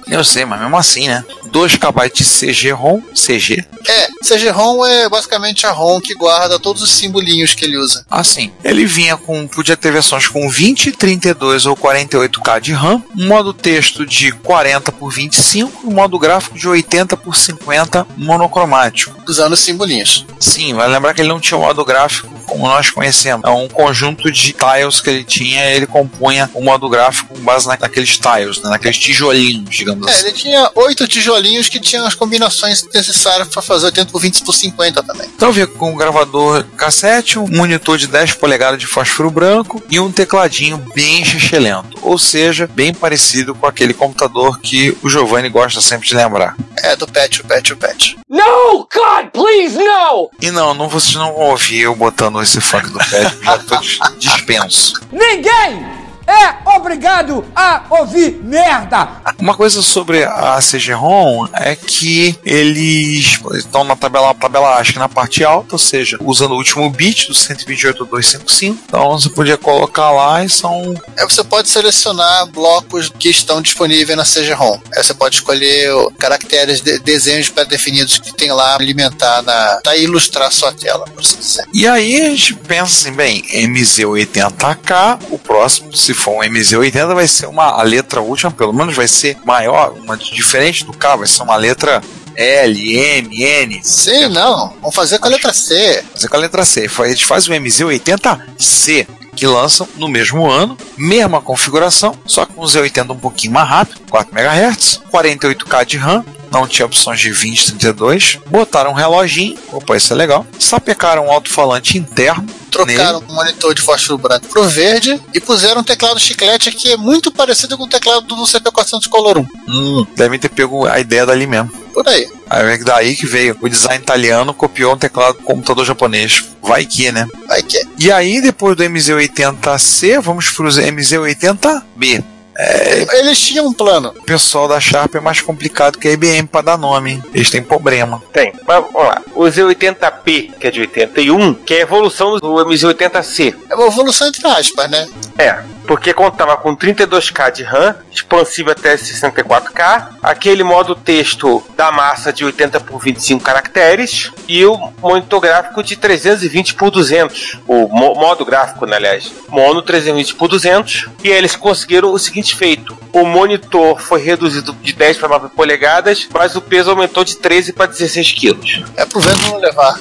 Eu 0.07 0.23
sei, 0.23 0.45
mas 0.45 0.59
mesmo 0.59 0.77
assim, 0.77 1.07
né? 1.07 1.23
2 1.45 1.75
KB 1.77 2.09
de 2.13 2.23
CG-ROM, 2.23 3.01
CG, 3.13 3.65
É, 3.87 4.07
CG-ROM 4.27 4.85
é 4.85 5.07
basicamente 5.07 5.65
a 5.65 5.71
ROM 5.71 6.01
que 6.01 6.13
guarda 6.15 6.59
todos 6.59 6.81
os 6.81 6.91
simbolinhos 6.91 7.53
que 7.53 7.63
ele 7.65 7.77
usa. 7.77 8.05
Assim, 8.09 8.51
ele 8.63 8.85
vinha 8.85 9.14
com, 9.17 9.47
podia 9.47 9.75
ter 9.77 9.91
versões 9.91 10.27
com 10.27 10.49
20, 10.49 10.91
32 10.91 11.65
ou 11.65 11.75
48K 11.75 12.59
de 12.59 12.73
RAM, 12.73 13.03
um 13.17 13.27
modo 13.27 13.53
texto 13.53 14.05
de 14.05 14.31
40 14.31 14.91
por 14.91 15.11
25 15.11 15.81
e 15.83 15.87
um 15.87 15.93
modo 15.93 16.17
gráfico 16.19 16.57
de 16.57 16.67
80 16.67 17.15
por 17.17 17.35
50 17.35 18.05
monocromático. 18.17 19.15
Usando 19.27 19.53
os 19.53 19.59
simbolinhos. 19.59 20.25
Sim, 20.39 20.73
vai 20.73 20.87
lembrar 20.87 21.13
que 21.13 21.21
ele 21.21 21.29
não 21.29 21.39
tinha 21.39 21.57
um 21.57 21.61
modo 21.61 21.83
gráfico 21.83 22.33
como 22.45 22.67
nós 22.67 22.89
conhecemos. 22.91 23.43
É 23.43 23.49
um 23.49 23.67
conjunto 23.67 24.31
de 24.31 24.53
tiles 24.53 25.01
que 25.01 25.09
ele 25.09 25.23
tinha, 25.23 25.65
ele 25.71 25.87
compunha 25.87 26.49
o 26.53 26.61
modo 26.63 26.87
gráfico 26.87 27.33
com 27.33 27.41
base 27.41 27.67
na- 27.67 27.77
naqueles 27.79 28.17
tiles, 28.19 28.61
né, 28.61 28.69
naqueles 28.69 28.97
tijolinhos, 28.97 29.75
digamos 29.75 30.07
É, 30.07 30.11
assim. 30.11 30.23
ele 30.27 30.33
tinha 30.33 30.71
oito 30.75 31.07
tijolinhos 31.07 31.67
que 31.69 31.79
tinham 31.79 32.05
as 32.05 32.13
combinações 32.13 32.85
necessárias 32.93 33.47
para 33.47 33.61
fazer 33.61 33.87
80 33.87 34.11
por 34.11 34.21
20 34.21 34.43
por 34.43 34.53
50 34.53 35.01
também. 35.01 35.27
Então 35.35 35.51
vinha 35.51 35.65
com 35.67 35.91
um 35.91 35.95
gravador 35.95 36.63
cassete, 36.77 37.39
um 37.39 37.47
monitor 37.47 37.97
de 37.97 38.07
10 38.07 38.33
polegadas 38.33 38.79
de 38.79 38.85
fósforo 39.05 39.29
branco 39.29 39.81
e 39.89 39.99
um 39.99 40.11
tecladinho 40.11 40.77
bem 40.95 41.23
xixelento. 41.23 41.97
Ou 42.01 42.17
seja, 42.17 42.67
bem 42.73 42.93
parecido 42.93 43.53
com 43.53 43.67
aquele 43.67 43.93
computador 43.93 44.59
que 44.59 44.97
o 45.03 45.09
Giovanni 45.09 45.47
gosta 45.47 45.79
sempre 45.79 46.07
de 46.07 46.15
lembrar. 46.15 46.55
É, 46.83 46.95
do 46.95 47.07
patch, 47.07 47.39
o 47.39 47.45
patch, 47.45 47.71
o 47.71 47.77
patch. 47.77 48.15
No! 48.27 48.87
God, 48.93 49.29
please, 49.31 49.77
no! 49.77 50.29
E 50.41 50.49
não, 50.51 50.73
não 50.73 50.89
vocês 50.89 51.13
não 51.15 51.31
vão 51.33 51.49
ouvir 51.51 51.81
eu 51.81 51.95
botando 51.95 52.41
esse 52.41 52.59
funk 52.59 52.89
do 52.89 52.97
pad, 52.97 53.37
já 53.43 53.57
tô 53.59 53.77
dis- 53.77 53.99
dispenso. 54.17 54.93
Ninguém 55.11 55.85
é 56.27 56.55
obrigado 56.75 57.45
a 57.55 57.83
ouvir 57.89 58.39
merda! 58.43 59.21
Uma 59.39 59.55
coisa 59.55 59.81
sobre 59.81 60.23
a 60.23 60.59
CG-ROM 60.59 61.47
é 61.53 61.75
que 61.75 62.37
eles 62.43 63.39
estão 63.55 63.83
na 63.83 63.95
tabela, 63.95 64.33
tabela 64.33 64.79
ASCII 64.79 64.97
na 64.97 65.09
parte 65.09 65.43
alta, 65.43 65.75
ou 65.75 65.79
seja, 65.79 66.17
usando 66.21 66.51
o 66.51 66.57
último 66.57 66.89
bit 66.89 67.27
do 67.27 67.33
128.255. 67.33 68.77
Então 68.85 69.11
você 69.11 69.29
podia 69.29 69.57
colocar 69.57 70.11
lá 70.11 70.43
e 70.43 70.49
são. 70.49 70.93
É, 71.17 71.23
você 71.23 71.43
pode 71.43 71.69
selecionar 71.69 72.47
blocos 72.47 73.09
que 73.09 73.29
estão 73.29 73.61
disponíveis 73.61 74.17
na 74.17 74.23
CG-ROM. 74.23 74.79
Aí 74.95 75.03
você 75.03 75.13
pode 75.13 75.35
escolher 75.35 75.91
caracteres, 76.17 76.81
de, 76.81 76.99
desenhos 76.99 77.49
pré-definidos 77.49 78.17
que 78.17 78.33
tem 78.33 78.51
lá 78.51 78.75
alimentar 78.75 79.41
na. 79.41 79.81
Tá, 79.83 79.95
ilustrar 79.95 80.47
a 80.47 80.51
sua 80.51 80.71
tela, 80.71 81.05
por 81.05 81.21
assim 81.21 81.37
dizer. 81.37 81.65
E 81.73 81.87
aí 81.87 82.21
a 82.21 82.29
gente 82.29 82.53
pensa 82.55 82.83
assim, 82.83 83.11
bem, 83.11 83.43
MZ80K, 83.43 85.19
o 85.29 85.37
próximo, 85.37 85.95
se 85.95 86.13
for 86.13 86.35
um 86.37 86.43
MZ80, 86.65 87.13
vai 87.13 87.27
ser 87.27 87.45
uma 87.47 87.65
a 87.65 87.83
letra 87.83 88.21
última, 88.21 88.51
pelo 88.51 88.73
menos 88.73 88.95
vai 88.95 89.07
ser 89.07 89.37
maior, 89.45 89.93
uma 89.93 90.17
diferente 90.17 90.83
do 90.83 90.93
K, 90.93 91.15
vai 91.15 91.27
ser 91.27 91.43
uma 91.43 91.55
letra 91.55 92.01
L, 92.35 92.97
M, 92.97 93.43
N. 93.43 93.79
Sim, 93.83 94.27
não. 94.29 94.73
Vamos 94.81 94.95
fazer 94.95 95.19
com 95.19 95.27
a 95.27 95.29
letra 95.29 95.53
C. 95.53 96.03
Fazer 96.13 96.27
com 96.27 96.35
a 96.35 96.39
letra 96.39 96.65
C. 96.65 96.89
A 96.99 97.07
gente 97.07 97.25
faz 97.25 97.47
o 97.47 97.51
MZ80C 97.51 99.07
que 99.35 99.45
lançam 99.45 99.87
no 99.97 100.07
mesmo 100.07 100.49
ano, 100.49 100.77
mesma 100.97 101.41
configuração, 101.41 102.17
só 102.25 102.45
com 102.45 102.61
um 102.61 102.65
Z80 102.65 103.11
um 103.11 103.19
pouquinho 103.19 103.53
mais 103.53 103.67
rápido, 103.67 103.99
4 104.09 104.33
MHz, 104.33 105.01
48K 105.11 105.85
de 105.85 105.97
RAM, 105.97 106.25
não 106.51 106.67
tinha 106.67 106.85
opções 106.85 107.19
de 107.19 107.31
20, 107.31 107.65
32, 107.65 108.39
botaram 108.47 108.91
um 108.91 108.93
reloginho, 108.93 109.57
opa, 109.71 109.97
isso 109.97 110.13
é 110.13 110.15
legal, 110.15 110.45
sapecaram 110.59 111.27
um 111.27 111.31
alto-falante 111.31 111.97
interno, 111.97 112.45
trocaram 112.71 113.19
o 113.19 113.31
um 113.31 113.35
monitor 113.35 113.73
de 113.73 113.81
fósforo 113.81 114.17
branco 114.17 114.47
pro 114.47 114.67
verde 114.67 115.19
e 115.33 115.39
puseram 115.39 115.81
um 115.81 115.83
teclado 115.83 116.19
chiclete 116.19 116.71
que 116.71 116.91
é 116.91 116.97
muito 116.97 117.31
parecido 117.31 117.77
com 117.77 117.83
o 117.83 117.89
teclado 117.89 118.25
do 118.27 118.35
CP400 118.35 119.07
Color 119.07 119.39
1. 119.39 119.47
Hum, 119.67 120.05
devem 120.15 120.39
ter 120.39 120.49
pego 120.49 120.85
a 120.85 120.99
ideia 120.99 121.25
dali 121.25 121.47
mesmo. 121.47 121.71
Por 121.93 122.05
aí. 122.09 122.27
Aí 122.49 122.83
daí 122.83 123.15
que 123.15 123.25
veio. 123.25 123.57
O 123.61 123.69
design 123.69 124.03
italiano 124.03 124.53
copiou 124.53 124.93
um 124.93 124.97
teclado 124.97 125.35
computador 125.35 125.85
japonês. 125.85 126.43
Vai 126.61 126.85
que, 126.85 127.09
né? 127.09 127.25
Vai 127.47 127.63
que. 127.63 127.81
E 127.97 128.11
aí, 128.11 128.41
depois 128.41 128.75
do 128.75 128.83
MZ80C, 128.83 130.19
vamos 130.19 130.49
pro 130.49 130.67
MZ80B. 130.67 132.23
É, 132.57 133.19
Eles 133.19 133.39
tinham 133.39 133.67
um 133.67 133.73
plano. 133.73 134.13
O 134.17 134.23
pessoal 134.23 134.67
da 134.67 134.79
Sharp 134.79 135.15
é 135.15 135.19
mais 135.19 135.41
complicado 135.41 135.97
que 135.97 136.07
a 136.07 136.11
IBM 136.11 136.47
para 136.47 136.61
dar 136.61 136.77
nome. 136.77 137.21
Eles 137.33 137.49
têm 137.49 137.61
problema. 137.61 138.21
Tem. 138.31 138.53
Mas 138.65 138.83
vamos 138.83 139.07
lá. 139.07 139.21
O 139.33 139.43
Z80P, 139.43 140.53
que 140.59 140.67
é 140.67 140.71
de 140.71 140.81
81, 140.81 141.53
que 141.53 141.73
é 141.73 141.77
a 141.77 141.81
evolução 141.81 142.37
do 142.37 142.53
MZ80C. 142.65 143.55
É 143.69 143.75
uma 143.75 143.87
evolução 143.87 144.27
entre 144.27 144.47
aspas, 144.47 144.89
né? 144.89 145.07
É 145.37 145.75
porque 145.85 146.13
contava 146.13 146.57
com 146.57 146.75
32K 146.75 147.51
de 147.51 147.63
RAM, 147.63 147.95
expansível 148.11 148.71
até 148.71 148.95
64K, 148.95 150.09
aquele 150.21 150.63
modo 150.63 150.95
texto 150.95 151.63
da 151.75 151.91
massa 151.91 152.33
de 152.33 152.43
80 152.43 152.79
por 152.81 152.99
25 152.99 153.43
caracteres 153.43 154.31
e 154.47 154.65
o 154.65 154.91
monitor 155.01 155.39
gráfico 155.39 155.83
de 155.83 155.95
320 155.95 156.75
por 156.75 156.91
200, 156.91 157.59
o 157.67 157.87
mo 157.87 158.15
modo 158.15 158.45
gráfico, 158.45 158.85
né, 158.85 158.97
aliás, 158.97 159.31
mono 159.49 159.81
320 159.81 160.35
por 160.35 160.47
200, 160.47 161.07
e 161.23 161.29
eles 161.29 161.55
conseguiram 161.55 162.11
o 162.11 162.19
seguinte 162.19 162.44
feito: 162.53 162.97
o 163.13 163.25
monitor 163.25 163.99
foi 163.99 164.21
reduzido 164.21 164.73
de 164.81 164.93
10 164.93 165.17
para 165.17 165.29
9 165.29 165.49
polegadas, 165.55 166.27
mas 166.33 166.55
o 166.55 166.61
peso 166.61 166.89
aumentou 166.91 167.23
de 167.23 167.37
13 167.37 167.73
para 167.73 167.85
16 167.85 168.31
quilos. 168.33 168.83
É 168.95 169.05
pro 169.05 169.19
vento 169.19 169.47
não 169.47 169.57
levar. 169.57 169.99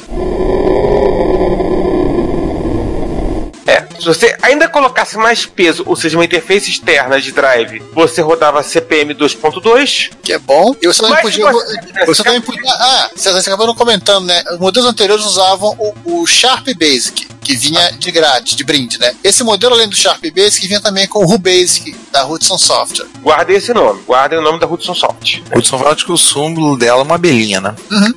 Se 4.05 4.09
você 4.09 4.37
ainda 4.43 4.69
colocasse 4.69 5.17
mais 5.17 5.47
peso, 5.47 5.83
ou 5.87 5.97
seja, 5.97 6.19
uma 6.19 6.27
interface 6.27 6.71
externa 6.71 7.19
de 7.19 7.33
drive, 7.33 7.83
você 7.95 8.21
rodava 8.21 8.63
CPM 8.63 9.15
2.2. 9.15 10.11
Que 10.23 10.35
é 10.35 10.39
bom. 10.39 10.75
E 10.83 10.87
você 10.87 11.01
também 11.01 11.23
podia. 11.23 11.51
Você, 11.51 12.07
você 12.07 12.23
também 12.23 12.41
podia. 12.43 12.71
Ah, 12.71 13.11
vocês 13.17 13.35
acabaram 13.49 13.75
comentando, 13.75 14.27
né? 14.27 14.45
Os 14.53 14.59
modelos 14.59 14.87
anteriores 14.87 15.25
usavam 15.25 15.75
o, 15.79 16.21
o 16.21 16.27
Sharp 16.27 16.69
Basic, 16.77 17.27
que 17.41 17.57
vinha 17.57 17.93
de 17.93 18.11
grátis, 18.11 18.55
de 18.55 18.63
brinde, 18.63 18.99
né? 18.99 19.15
Esse 19.25 19.43
modelo, 19.43 19.75
além 19.75 19.89
do 19.89 19.97
Sharp 19.97 20.23
Basic, 20.35 20.69
vinha 20.69 20.83
também 20.83 21.09
com 21.09 21.21
o 21.21 21.27
RuBasic, 21.27 21.97
da 22.13 22.27
Hudson 22.27 22.59
Software. 22.59 23.07
Guardem 23.23 23.57
esse 23.57 23.73
nome, 23.73 24.03
guardem 24.03 24.39
o 24.39 24.43
nome 24.43 24.61
da 24.61 24.67
Hudson 24.67 24.95
Software. 24.95 25.43
Hudson 25.57 25.79
Software 25.79 26.05
que 26.05 26.13
o 26.13 26.19
símbolo 26.19 26.77
dela 26.77 27.01
é 27.01 27.05
uma 27.05 27.15
abelhinha, 27.15 27.61
né? 27.61 27.75
Uhum. 27.91 28.13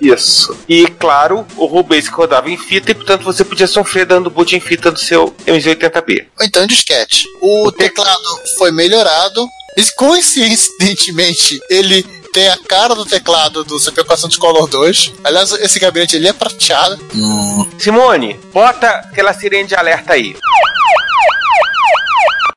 Isso. 0.00 0.56
E 0.68 0.86
claro, 0.86 1.46
o 1.56 1.66
RuBasic 1.66 2.14
rodava 2.14 2.50
em 2.50 2.56
fita 2.56 2.90
e, 2.90 2.94
portanto, 2.94 3.24
você 3.24 3.44
podia 3.44 3.66
sofrer 3.66 4.06
dando 4.06 4.30
boot 4.30 4.54
em 4.54 4.60
fita 4.60 4.90
do 4.90 4.98
seu 4.98 5.34
MZ80B. 5.46 6.26
Ou 6.38 6.44
então 6.44 6.66
disquete. 6.66 7.24
O, 7.40 7.68
o 7.68 7.72
teclado 7.72 8.40
foi 8.58 8.70
melhorado. 8.70 9.46
E 9.76 9.82
coincidentemente, 9.94 11.60
ele 11.68 12.02
tem 12.32 12.48
a 12.48 12.58
cara 12.58 12.94
do 12.94 13.04
teclado 13.04 13.64
do 13.64 13.76
CP400 13.76 14.38
Color 14.38 14.68
2. 14.68 15.12
Aliás, 15.24 15.52
esse 15.52 15.78
gabinete 15.78 16.16
ele 16.16 16.28
é 16.28 16.32
prateado. 16.32 16.98
Hum. 17.14 17.68
Simone, 17.78 18.38
bota 18.52 18.88
aquela 18.88 19.32
sirene 19.32 19.68
de 19.68 19.74
alerta 19.74 20.14
aí 20.14 20.36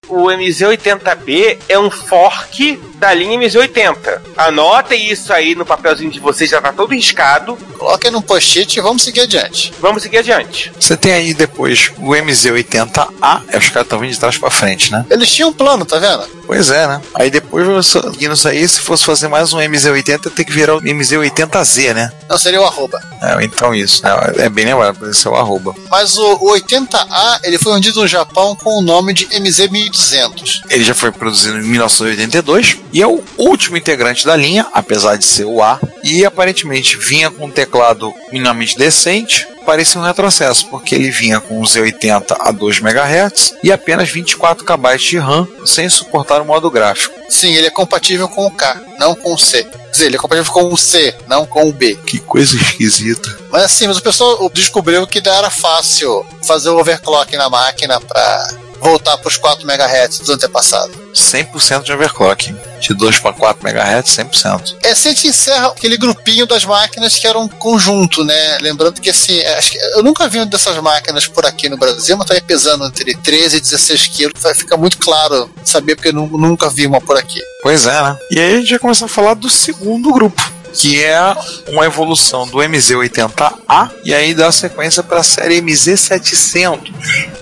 o 0.09 0.23
MZ80B 0.23 1.59
é 1.69 1.77
um 1.79 1.89
fork 1.91 2.79
da 2.99 3.13
linha 3.13 3.39
MZ80. 3.39 4.19
Anotem 4.37 5.09
isso 5.09 5.31
aí 5.33 5.55
no 5.55 5.65
papelzinho 5.65 6.11
de 6.11 6.19
vocês, 6.19 6.49
já 6.49 6.61
tá 6.61 6.71
todo 6.71 6.93
riscado. 6.93 7.57
Coloquem 7.77 8.11
no 8.11 8.21
post-it 8.21 8.77
e 8.77 8.81
vamos 8.81 9.03
seguir 9.03 9.21
adiante. 9.21 9.73
Vamos 9.79 10.03
seguir 10.03 10.17
adiante. 10.17 10.71
Você 10.79 10.97
tem 10.97 11.13
aí 11.13 11.33
depois 11.33 11.91
o 11.97 12.09
MZ80A, 12.09 13.43
é 13.47 13.57
os 13.57 13.69
caras 13.69 13.85
estão 13.85 13.99
vindo 13.99 14.11
de 14.11 14.19
trás 14.19 14.37
pra 14.37 14.51
frente, 14.51 14.91
né? 14.91 15.05
Eles 15.09 15.31
tinham 15.31 15.49
um 15.49 15.53
plano, 15.53 15.85
tá 15.85 15.97
vendo? 15.97 16.27
Pois 16.45 16.69
é, 16.71 16.87
né? 16.87 17.01
Aí 17.13 17.29
depois, 17.29 17.87
seguindo 17.87 18.33
isso 18.33 18.47
aí, 18.47 18.67
se 18.67 18.79
fosse 18.79 19.05
fazer 19.05 19.27
mais 19.27 19.53
um 19.53 19.59
MZ80, 19.59 20.31
tem 20.31 20.45
que 20.45 20.51
virar 20.51 20.75
o 20.75 20.81
MZ80Z, 20.81 21.93
né? 21.93 22.11
Não, 22.27 22.37
seria 22.37 22.59
o 22.59 22.65
arroba. 22.65 22.99
É, 23.21 23.43
então 23.43 23.73
isso, 23.73 24.03
né? 24.03 24.11
É 24.37 24.49
bem 24.49 24.65
lembrado, 24.65 25.09
esse 25.09 25.25
é 25.25 25.29
o 25.29 25.35
arroba. 25.35 25.75
Mas 25.89 26.17
o, 26.17 26.33
o 26.33 26.53
80A, 26.53 27.39
ele 27.43 27.57
foi 27.57 27.73
vendido 27.73 28.01
no 28.01 28.07
Japão 28.07 28.55
com 28.55 28.79
o 28.79 28.81
nome 28.81 29.13
de 29.13 29.27
MZ1200. 29.27 30.61
Ele 30.69 30.83
já 30.83 30.95
foi 30.95 31.11
produzido 31.11 31.57
em 31.57 31.63
1982 31.63 32.77
e 32.91 33.01
é 33.01 33.07
o 33.07 33.23
último 33.37 33.77
integrante 33.77 34.25
da 34.25 34.35
linha, 34.35 34.67
apesar 34.73 35.17
de 35.17 35.25
ser 35.25 35.45
o 35.45 35.61
A, 35.61 35.79
e 36.03 36.25
aparentemente 36.25 36.97
vinha 36.97 37.29
com 37.29 37.45
um 37.45 37.51
teclado 37.51 38.13
minimamente 38.31 38.77
decente, 38.77 39.47
parecia 39.65 40.01
um 40.01 40.03
retrocesso, 40.03 40.67
porque 40.67 40.95
ele 40.95 41.11
vinha 41.11 41.39
com 41.39 41.59
um 41.59 41.63
Z80 41.63 42.35
a 42.39 42.51
2 42.51 42.79
MHz 42.79 43.53
e 43.63 43.71
apenas 43.71 44.09
24 44.09 44.65
KB 44.65 44.97
de 44.97 45.17
RAM, 45.19 45.47
sem 45.65 45.87
suportar 45.87 46.41
o 46.41 46.45
modo 46.45 46.71
gráfico. 46.71 47.13
Sim, 47.29 47.53
ele 47.53 47.67
é 47.67 47.69
compatível 47.69 48.27
com 48.27 48.47
o 48.47 48.51
K, 48.51 48.81
não 48.97 49.13
com 49.13 49.33
o 49.33 49.37
C. 49.37 49.63
Quer 49.63 49.91
dizer, 49.91 50.05
ele 50.07 50.15
é 50.15 50.19
compatível 50.19 50.51
com 50.51 50.73
o 50.73 50.77
C, 50.77 51.15
não 51.27 51.45
com 51.45 51.69
o 51.69 51.73
B. 51.73 51.95
Que 52.05 52.17
coisa 52.19 52.55
esquisita. 52.55 53.37
Mas 53.51 53.63
assim, 53.63 53.87
mas 53.87 53.97
o 53.97 54.01
pessoal 54.01 54.49
descobriu 54.51 55.05
que 55.05 55.21
era 55.23 55.51
fácil 55.51 56.25
fazer 56.47 56.69
o 56.69 56.79
overclock 56.79 57.35
na 57.37 57.49
máquina 57.49 57.99
para 57.99 58.47
voltar 58.81 59.17
para 59.17 59.27
os 59.27 59.37
4 59.37 59.69
MHz 59.69 60.19
dos 60.19 60.29
antepassados. 60.29 60.95
100% 61.13 61.83
de 61.83 61.93
overclock. 61.93 62.55
De 62.79 62.93
2 62.93 63.19
para 63.19 63.33
4 63.33 63.67
MHz, 63.67 64.17
100%. 64.17 64.75
É, 64.83 64.91
assim 64.91 65.09
a 65.09 65.11
gente 65.11 65.27
encerra 65.27 65.67
aquele 65.67 65.97
grupinho 65.97 66.45
das 66.45 66.65
máquinas 66.65 67.17
que 67.17 67.27
era 67.27 67.37
um 67.37 67.47
conjunto, 67.47 68.23
né? 68.23 68.57
Lembrando 68.61 69.01
que 69.01 69.09
assim, 69.09 69.39
acho 69.41 69.71
que 69.71 69.77
eu 69.77 70.03
nunca 70.03 70.27
vi 70.27 70.37
uma 70.37 70.45
dessas 70.45 70.77
máquinas 70.77 71.27
por 71.27 71.45
aqui 71.45 71.69
no 71.69 71.77
Brasil, 71.77 72.17
mas 72.17 72.27
tá 72.27 72.35
pesando 72.45 72.85
entre 72.85 73.15
13 73.15 73.57
e 73.57 73.61
16 73.61 74.07
quilos. 74.07 74.41
Vai 74.41 74.53
ficar 74.53 74.77
muito 74.77 74.97
claro 74.97 75.49
saber, 75.63 75.95
porque 75.95 76.09
eu 76.09 76.13
nunca 76.13 76.69
vi 76.69 76.87
uma 76.87 77.01
por 77.01 77.17
aqui. 77.17 77.39
Pois 77.61 77.85
é, 77.85 78.01
né? 78.01 78.17
E 78.31 78.39
aí 78.39 78.55
a 78.55 78.57
gente 78.57 78.69
vai 78.71 78.79
começar 78.79 79.05
a 79.05 79.09
falar 79.09 79.33
do 79.33 79.49
segundo 79.49 80.11
grupo 80.13 80.58
que 80.79 81.03
é 81.03 81.35
uma 81.67 81.85
evolução 81.85 82.47
do 82.47 82.57
MZ80A 82.59 83.91
e 84.05 84.13
aí 84.13 84.33
dá 84.33 84.49
sequência 84.49 85.03
para 85.03 85.19
a 85.19 85.23
série 85.23 85.61
MZ700 85.61 86.93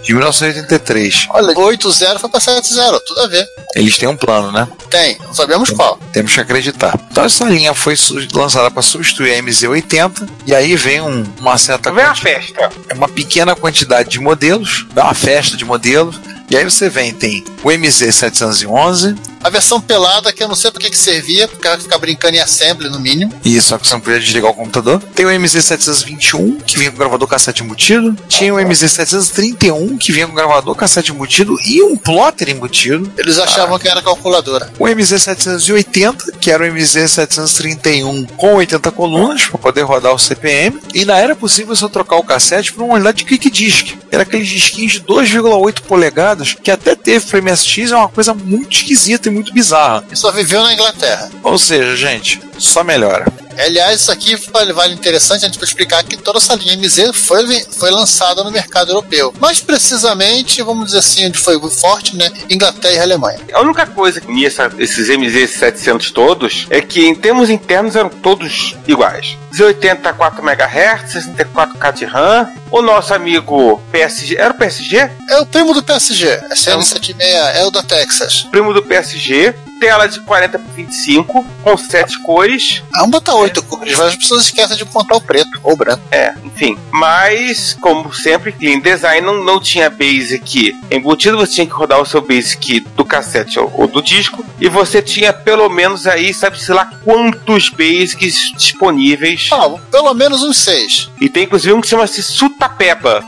de 0.04 0.14
1983. 0.14 1.28
Olha, 1.30 1.56
80 1.56 2.18
foi 2.18 2.30
para 2.30 2.40
70, 2.40 3.00
tudo 3.02 3.22
a 3.22 3.28
ver. 3.28 3.48
Eles 3.76 3.96
têm 3.96 4.10
um 4.10 4.18
plano, 4.18 4.52
né? 4.52 4.68
Tem, 4.90 5.20
não 5.20 5.36
sabemos 5.36 5.70
qual. 5.70 6.00
Temos 6.12 6.34
que 6.34 6.40
acreditar. 6.40 7.00
Então 7.12 7.24
essa 7.24 7.46
linha 7.46 7.76
foi 7.76 7.94
lançada 8.34 8.72
para 8.72 8.82
substituir 8.82 9.36
a 9.36 9.44
MZ80 9.44 10.28
e 10.48 10.56
aí 10.56 10.76
vem 10.76 11.02
um, 11.02 11.24
uma 11.40 11.60
certa 11.60 11.92
vem 11.92 12.06
uma 12.06 12.16
festa. 12.16 12.72
É 12.90 12.94
uma 12.96 13.08
pequena 13.08 13.56
quantidade 13.56 14.10
de 14.10 14.20
modelos, 14.20 14.88
dá 14.94 15.04
uma 15.04 15.14
festa 15.14 15.56
de 15.56 15.64
modelos. 15.64 16.20
E 16.50 16.56
aí 16.56 16.64
você 16.64 16.90
vem, 16.90 17.14
tem 17.14 17.44
o 17.64 17.68
MZ711, 17.68 19.18
A 19.44 19.50
versão 19.50 19.80
pelada, 19.80 20.34
que 20.34 20.44
eu 20.44 20.48
não 20.48 20.56
sei 20.56 20.72
pra 20.72 20.82
que, 20.82 20.90
que 20.90 20.98
servia, 20.98 21.48
porque 21.48 21.68
ela 21.68 21.78
ficar 21.78 21.98
brincando 21.98 22.36
em 22.36 22.40
assembly, 22.40 22.90
no 22.90 23.00
mínimo. 23.00 23.34
Isso, 23.46 23.70
só 23.70 23.78
que 23.78 23.88
você 23.88 23.94
não 23.94 24.02
podia 24.02 24.20
desligar 24.20 24.52
o 24.52 24.54
computador. 24.54 25.02
Tem 25.16 25.26
o 25.26 25.30
MZ721, 25.30 26.62
que 26.64 26.78
vinha 26.78 26.92
com 26.92 26.98
gravador 26.98 27.28
cassete 27.28 27.64
embutido. 27.64 28.18
Tinha 28.28 28.54
o 28.54 28.58
MZ731, 28.58 29.98
que 29.98 30.12
vinha 30.12 30.28
com 30.28 30.34
gravador 30.34 30.76
cassete 30.76 31.12
embutido 31.12 31.58
e 31.66 31.82
um 31.84 31.96
plotter 31.96 32.50
embutido. 32.50 33.12
Eles 33.18 33.38
achavam 33.38 33.78
que 33.78 33.88
era 33.88 34.02
calculadora. 34.02 34.72
O 34.80 34.86
MZ780, 34.86 36.40
que 36.40 36.52
era 36.52 36.64
o 36.64 36.68
MZ731 36.68 38.28
com 38.36 38.56
80 38.56 38.92
colunas, 38.92 39.46
para 39.46 39.58
poder 39.60 39.82
rodar 39.84 40.14
o 40.14 40.20
CPM. 40.20 40.80
E 40.94 41.00
ainda 41.00 41.18
era 41.18 41.36
possível 41.36 41.76
você 41.76 41.88
trocar 41.90 42.18
o 42.18 42.24
cassete 42.24 42.74
por 42.74 42.84
uma 42.84 42.96
unidade 42.96 43.18
de 43.20 43.26
Quick 43.26 43.50
Disc. 43.50 43.98
Era 44.12 44.24
aqueles 44.24 44.48
disquinhos 44.48 44.94
de 44.94 45.02
2,8 45.02 45.82
polegadas, 45.82 46.37
que 46.44 46.72
até 46.72 46.96
teve 46.96 47.26
para 47.26 47.42
MSX, 47.42 47.92
é 47.92 47.96
uma 47.96 48.10
coisa 48.10 48.34
muito 48.34 48.72
esquisita 48.72 49.30
e 49.30 49.32
muito 49.32 49.54
bizarra. 49.54 50.04
E 50.12 50.16
só 50.16 50.32
viveu 50.32 50.62
na 50.62 50.74
Inglaterra. 50.74 51.30
Ou 51.44 51.58
seja, 51.58 51.96
gente, 51.96 52.42
só 52.58 52.84
melhora. 52.84 53.26
Aliás, 53.60 54.02
isso 54.02 54.12
aqui 54.12 54.36
vale, 54.52 54.74
vale 54.74 54.94
interessante 54.94 55.46
a 55.46 55.48
gente 55.48 55.62
explicar 55.64 56.04
que 56.04 56.18
toda 56.18 56.38
essa 56.38 56.56
linha 56.56 56.76
MZ 56.78 57.12
foi, 57.14 57.66
foi 57.72 57.92
lançada 57.92 58.44
no 58.44 58.52
mercado 58.52 58.90
europeu. 58.92 59.34
Mais 59.40 59.60
precisamente, 59.60 60.62
vamos 60.62 60.88
dizer 60.88 61.00
assim, 61.00 61.28
onde 61.28 61.38
foi 61.38 61.58
forte, 61.70 62.16
né? 62.16 62.32
Inglaterra 62.50 62.96
e 62.96 63.00
Alemanha. 63.00 63.40
A 63.54 63.62
única 63.62 63.86
coisa 63.86 64.22
que 64.22 64.28
unia 64.28 64.48
essa- 64.48 64.72
esses 64.78 65.10
MZ700 65.10 66.12
todos 66.12 66.68
é 66.70 66.82
que 66.82 67.06
em 67.06 67.16
termos 67.16 67.50
internos 67.50 67.96
eram 67.96 68.10
todos 68.10 68.76
iguais. 68.88 69.38
80 69.60 70.14
4 70.14 70.42
MHz, 70.44 71.14
64K 71.14 71.92
de 71.92 72.06
RAM. 72.06 72.48
O 72.70 72.82
nosso 72.82 73.14
amigo 73.14 73.82
PSG, 73.92 74.36
era 74.38 74.54
o 74.54 74.58
PSG? 74.58 75.10
É 75.30 75.40
o 75.40 75.46
primo 75.46 75.74
do 75.74 75.82
PSG. 75.82 76.28
É 76.28 76.50
CN76, 76.54 77.16
é 77.22 77.66
o 77.66 77.72
da 77.72 77.82
Texas. 77.82 78.46
Primo 78.52 78.74
do 78.74 78.84
PSG. 78.84 79.56
Tela 79.80 80.08
de 80.08 80.20
40 80.22 80.60
por 80.60 80.72
25, 80.74 81.46
com 81.64 81.78
7 81.78 82.20
cores. 82.20 82.84
Vamos 82.92 83.12
botar 83.12 83.36
oito 83.36 83.64
cores, 83.64 83.98
mas 83.98 84.08
as 84.08 84.16
pessoas 84.16 84.44
esquecem 84.44 84.78
de 84.78 84.86
contar 84.86 85.16
o 85.16 85.22
preto 85.22 85.60
ou 85.64 85.74
o 85.74 85.76
branco. 85.76 86.02
É, 86.12 86.34
enfim. 86.44 86.78
Mas, 86.92 87.76
como 87.80 88.14
sempre, 88.14 88.52
Clean 88.52 88.80
Design 88.80 89.26
não, 89.26 89.44
não 89.44 89.60
tinha 89.60 89.90
Basic 89.90 90.76
embutido, 90.90 91.38
você 91.38 91.54
tinha 91.54 91.68
que 91.68 91.74
rodar 91.74 92.02
o 92.02 92.06
seu 92.06 92.22
Basic 92.22 92.82
do 92.96 93.06
cassete 93.06 93.60
ou, 93.60 93.72
ou 93.76 93.88
do 93.88 94.02
disco. 94.02 94.46
E 94.60 94.68
você 94.68 95.02
tinha 95.02 95.32
pelo 95.32 95.70
menos 95.70 96.08
aí, 96.08 96.34
sabe-se 96.34 96.72
lá 96.72 96.86
quantos 97.04 97.70
Basics 97.70 98.52
disponíveis. 98.58 99.50
Ah, 99.52 99.70
pelo 99.92 100.14
menos 100.14 100.44
uns 100.44 100.58
seis. 100.58 101.10
E 101.22 101.30
tem 101.30 101.44
inclusive 101.44 101.74
um 101.74 101.82
que 101.82 101.88
chama-se 101.88 102.22
Sutapeba. 102.24 103.24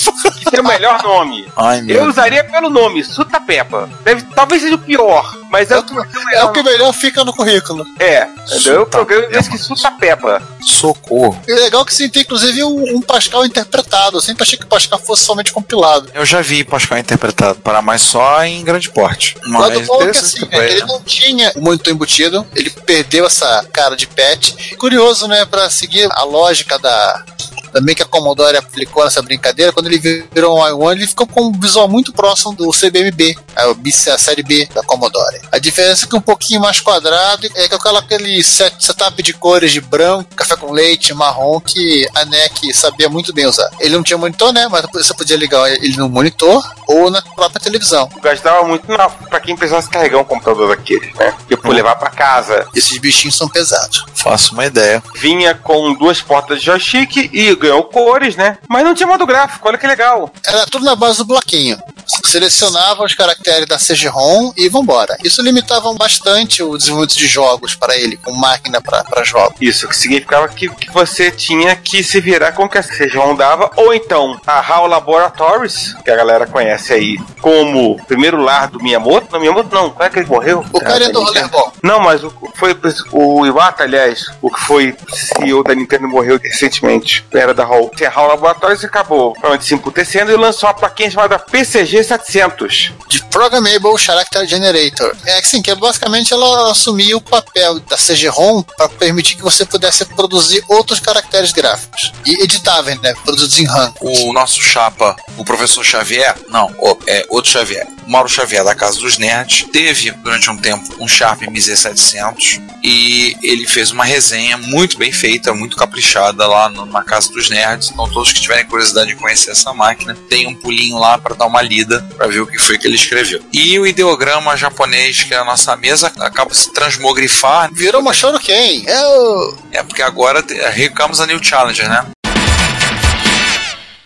Esse 0.00 0.56
é 0.56 0.60
o 0.60 0.66
melhor 0.66 1.02
nome. 1.02 1.46
Ai, 1.56 1.82
meu 1.82 1.96
Eu 1.96 2.08
usaria 2.08 2.42
pelo 2.44 2.70
nome, 2.70 3.04
Sutapeba. 3.04 3.88
Deve, 4.02 4.22
talvez 4.34 4.62
seja 4.62 4.74
o 4.74 4.78
pior, 4.78 5.36
mas 5.50 5.70
é, 5.70 5.78
o 5.78 5.82
que 5.82 5.94
É 6.34 6.44
o 6.44 6.52
que 6.52 6.62
melhor 6.62 6.92
fica 6.92 7.24
no 7.24 7.32
currículo. 7.32 7.84
É, 7.98 8.26
entendeu? 8.46 8.82
O 8.82 8.86
programa 8.86 9.26
desse 9.28 9.50
que 9.50 9.58
Sutapeba. 9.58 10.42
Socorro. 10.62 11.40
E 11.46 11.52
legal 11.52 11.84
que 11.84 11.94
sim, 11.94 12.08
tem 12.08 12.22
inclusive 12.22 12.64
um, 12.64 12.96
um 12.96 13.02
Pascal 13.02 13.44
interpretado. 13.44 14.16
Eu 14.16 14.20
sempre 14.20 14.42
achei 14.42 14.58
que 14.58 14.64
o 14.64 14.68
Pascal 14.68 14.98
fosse 14.98 15.24
somente 15.24 15.52
compilado. 15.52 16.10
Eu 16.14 16.24
já 16.24 16.40
vi 16.40 16.64
Pascal 16.64 16.98
interpretado, 16.98 17.60
para 17.60 17.82
mais 17.82 18.02
só 18.02 18.42
em 18.44 18.64
grande 18.64 18.88
porte. 18.90 19.36
O 19.46 19.52
lado 19.52 19.78
Mas 19.78 19.86
bom 19.86 19.94
é 19.94 19.98
que 19.98 20.02
interessante 20.04 20.44
assim, 20.44 20.64
ele 20.64 20.84
não 20.84 21.02
tinha 21.02 21.52
o 21.56 21.60
monitor 21.60 21.92
embutido, 21.92 22.46
ele 22.54 22.70
perdeu 22.70 23.26
essa 23.26 23.66
cara 23.72 23.96
de 23.96 24.06
pet. 24.06 24.76
Curioso, 24.76 25.26
né, 25.28 25.44
pra 25.44 25.68
seguir 25.70 26.08
a 26.12 26.24
lógica 26.24 26.78
da. 26.78 27.24
Também 27.72 27.94
que 27.94 28.02
a 28.02 28.06
Commodore 28.06 28.56
aplicou 28.56 29.04
nessa 29.04 29.22
brincadeira, 29.22 29.72
quando 29.72 29.86
ele 29.86 29.98
virou 30.32 30.58
um 30.58 30.62
i1, 30.62 30.92
ele 30.92 31.06
ficou 31.06 31.26
com 31.26 31.42
um 31.48 31.52
visual 31.52 31.88
muito 31.88 32.12
próximo 32.12 32.54
do 32.54 32.70
CBMB, 32.70 33.36
a, 33.56 34.18
série 34.18 34.42
B 34.42 34.68
da 34.74 34.82
Commodore. 34.82 35.40
A 35.52 35.58
diferença 35.58 36.04
é 36.04 36.08
que 36.08 36.16
um 36.16 36.20
pouquinho 36.20 36.60
mais 36.60 36.80
quadrado 36.80 37.46
é 37.54 37.68
que 37.68 37.74
aquela- 37.74 38.00
aquele 38.00 38.42
set- 38.42 38.74
setup 38.84 39.22
de 39.22 39.32
cores 39.32 39.72
de 39.72 39.80
branco, 39.80 40.34
café 40.34 40.56
com 40.56 40.72
leite, 40.72 41.12
marrom, 41.14 41.60
que 41.60 42.06
a 42.14 42.24
NEC 42.24 42.72
sabia 42.74 43.08
muito 43.08 43.32
bem 43.32 43.46
usar. 43.46 43.70
Ele 43.80 43.94
não 43.96 44.02
tinha 44.02 44.18
monitor, 44.18 44.52
né? 44.52 44.66
Mas 44.68 44.84
você 44.92 45.14
podia 45.14 45.36
ligar 45.36 45.70
ele 45.70 45.96
no 45.96 46.08
monitor 46.08 46.62
ou 46.86 47.10
na 47.10 47.22
própria 47.22 47.60
televisão. 47.60 48.08
Gastava 48.22 48.66
muito 48.66 48.86
na, 48.90 49.08
pra 49.08 49.40
quem 49.40 49.56
precisasse 49.56 49.88
carregar 49.88 50.18
um 50.18 50.24
computador 50.24 50.68
daquele, 50.68 51.12
né? 51.14 51.34
E 51.48 51.56
por 51.56 51.74
levar 51.74 51.96
pra 51.96 52.10
casa. 52.10 52.66
Esses 52.74 52.96
bichinhos 52.98 53.36
são 53.36 53.48
pesados. 53.48 54.04
Faço 54.14 54.52
uma 54.54 54.66
ideia. 54.66 55.02
Vinha 55.16 55.54
com 55.54 55.94
duas 55.94 56.20
portas 56.20 56.58
de 56.60 56.66
joystick 56.66 57.30
e 57.32 57.54
ganhou 57.60 57.84
cores, 57.84 58.36
né? 58.36 58.58
Mas 58.68 58.84
não 58.84 58.94
tinha 58.94 59.06
modo 59.06 59.26
gráfico, 59.26 59.68
olha 59.68 59.78
que 59.78 59.86
legal. 59.86 60.32
Era 60.46 60.66
tudo 60.66 60.84
na 60.84 60.96
base 60.96 61.18
do 61.18 61.24
bloquinho. 61.24 61.78
Selecionava 62.24 63.04
os 63.04 63.14
caracteres 63.14 63.66
da 63.66 63.76
CG-ROM 63.76 64.52
e 64.56 64.68
vambora. 64.68 65.16
Isso 65.22 65.42
limitava 65.42 65.92
bastante 65.94 66.62
o 66.62 66.76
desenvolvimento 66.76 67.16
de 67.16 67.26
jogos 67.26 67.74
para 67.74 67.96
ele, 67.96 68.16
com 68.16 68.32
máquina 68.32 68.80
para 68.80 69.22
jogos. 69.22 69.56
Isso, 69.60 69.86
que 69.86 69.96
significava 69.96 70.48
que, 70.48 70.68
que 70.68 70.90
você 70.90 71.30
tinha 71.30 71.76
que 71.76 72.02
se 72.02 72.20
virar 72.20 72.52
com 72.52 72.64
o 72.64 72.68
que 72.68 72.78
a 72.78 72.82
CG 72.82 73.10
dava, 73.36 73.70
ou 73.76 73.94
então 73.94 74.40
a 74.46 74.60
HAL 74.60 74.86
Laboratories, 74.86 75.94
que 76.04 76.10
a 76.10 76.16
galera 76.16 76.46
conhece 76.46 76.92
aí 76.92 77.16
como 77.40 77.92
o 77.92 78.04
primeiro 78.04 78.38
lar 78.38 78.68
do 78.68 78.82
Miyamoto. 78.82 79.28
Não, 79.30 79.40
Miyamoto 79.40 79.74
não, 79.74 79.90
qual 79.90 80.06
é 80.06 80.10
que 80.10 80.18
ele 80.18 80.28
morreu? 80.28 80.64
O 80.72 80.80
cara 80.80 81.04
é 81.04 81.08
do 81.10 81.22
Rollerball. 81.22 81.72
Não, 81.82 82.00
mas 82.00 82.24
o, 82.24 82.32
foi 82.54 82.76
o 83.12 83.46
Iwata, 83.46 83.84
aliás, 83.84 84.26
o 84.40 84.50
que 84.50 84.60
foi 84.60 84.96
CEO 85.12 85.62
da 85.62 85.74
Nintendo 85.74 86.08
morreu 86.08 86.38
recentemente. 86.42 87.24
Era 87.32 87.49
da 87.54 87.64
HAL. 87.64 87.90
A 88.00 88.08
HAL 88.08 88.28
Laboratories 88.28 88.84
acabou 88.84 89.34
realmente 89.38 89.64
se 89.64 89.74
emputecendo 89.74 90.30
e 90.32 90.36
lançou 90.36 90.68
uma 90.68 90.74
plaquinha 90.74 91.10
chamada 91.10 91.38
PCG 91.38 92.02
700. 92.04 92.92
De 93.08 93.22
Programmable 93.24 93.96
Character 93.98 94.46
Generator. 94.46 95.16
É 95.24 95.40
que 95.40 95.48
sim, 95.48 95.62
que 95.62 95.74
basicamente 95.74 96.32
ela 96.32 96.70
assumia 96.70 97.16
o 97.16 97.20
papel 97.20 97.78
da 97.80 97.96
CG-ROM 97.96 98.62
para 98.62 98.88
permitir 98.88 99.36
que 99.36 99.42
você 99.42 99.64
pudesse 99.64 100.04
produzir 100.04 100.62
outros 100.68 100.98
caracteres 101.00 101.52
gráficos. 101.52 102.12
E 102.26 102.42
editáveis, 102.42 103.00
né? 103.00 103.14
Produzidos 103.24 103.58
em 103.58 103.66
RAM. 103.66 103.92
O 104.00 104.32
nosso 104.32 104.60
chapa, 104.60 105.14
o 105.36 105.44
professor 105.44 105.84
Xavier, 105.84 106.34
não, 106.48 106.74
é 107.06 107.24
outro 107.28 107.50
Xavier, 107.50 107.86
o 108.06 108.10
Mauro 108.10 108.28
Xavier 108.28 108.64
da 108.64 108.74
Casa 108.74 108.98
dos 109.00 109.16
Nerds, 109.18 109.66
teve 109.72 110.10
durante 110.10 110.50
um 110.50 110.56
tempo 110.56 110.84
um 110.98 111.06
Sharp 111.08 111.42
MZ700 111.42 112.60
e 112.82 113.36
ele 113.42 113.66
fez 113.66 113.90
uma 113.90 114.04
resenha 114.04 114.56
muito 114.56 114.98
bem 114.98 115.12
feita, 115.12 115.52
muito 115.54 115.76
caprichada 115.76 116.46
lá 116.46 116.68
no- 116.68 116.86
na 116.86 117.02
Casa 117.02 117.30
dos 117.32 117.39
Nerds. 117.48 117.90
Então, 117.90 118.08
todos 118.10 118.32
que 118.32 118.40
tiverem 118.40 118.66
curiosidade 118.66 119.08
de 119.08 119.16
conhecer 119.16 119.50
essa 119.50 119.72
máquina, 119.72 120.16
tem 120.28 120.46
um 120.46 120.54
pulinho 120.54 120.98
lá 120.98 121.16
para 121.18 121.34
dar 121.34 121.46
uma 121.46 121.62
lida 121.62 122.06
para 122.16 122.26
ver 122.26 122.40
o 122.40 122.46
que 122.46 122.58
foi 122.58 122.76
que 122.76 122.86
ele 122.86 122.96
escreveu. 122.96 123.42
E 123.52 123.78
o 123.78 123.86
ideograma 123.86 124.56
japonês, 124.56 125.22
que 125.22 125.32
é 125.32 125.38
a 125.38 125.44
nossa 125.44 125.76
mesa, 125.76 126.12
acaba 126.18 126.52
se 126.52 126.72
transmogrifar. 126.72 127.70
Virou 127.72 128.00
uma 128.00 128.12
Shuriken. 128.12 128.84
É 128.86 129.06
o. 129.06 129.54
É 129.72 129.82
porque 129.82 130.02
agora 130.02 130.44
recamos 130.72 131.20
a 131.20 131.26
New 131.26 131.42
Challenger, 131.42 131.88
né? 131.88 132.06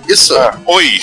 Isso. 0.09 0.35
Oi. 0.67 1.01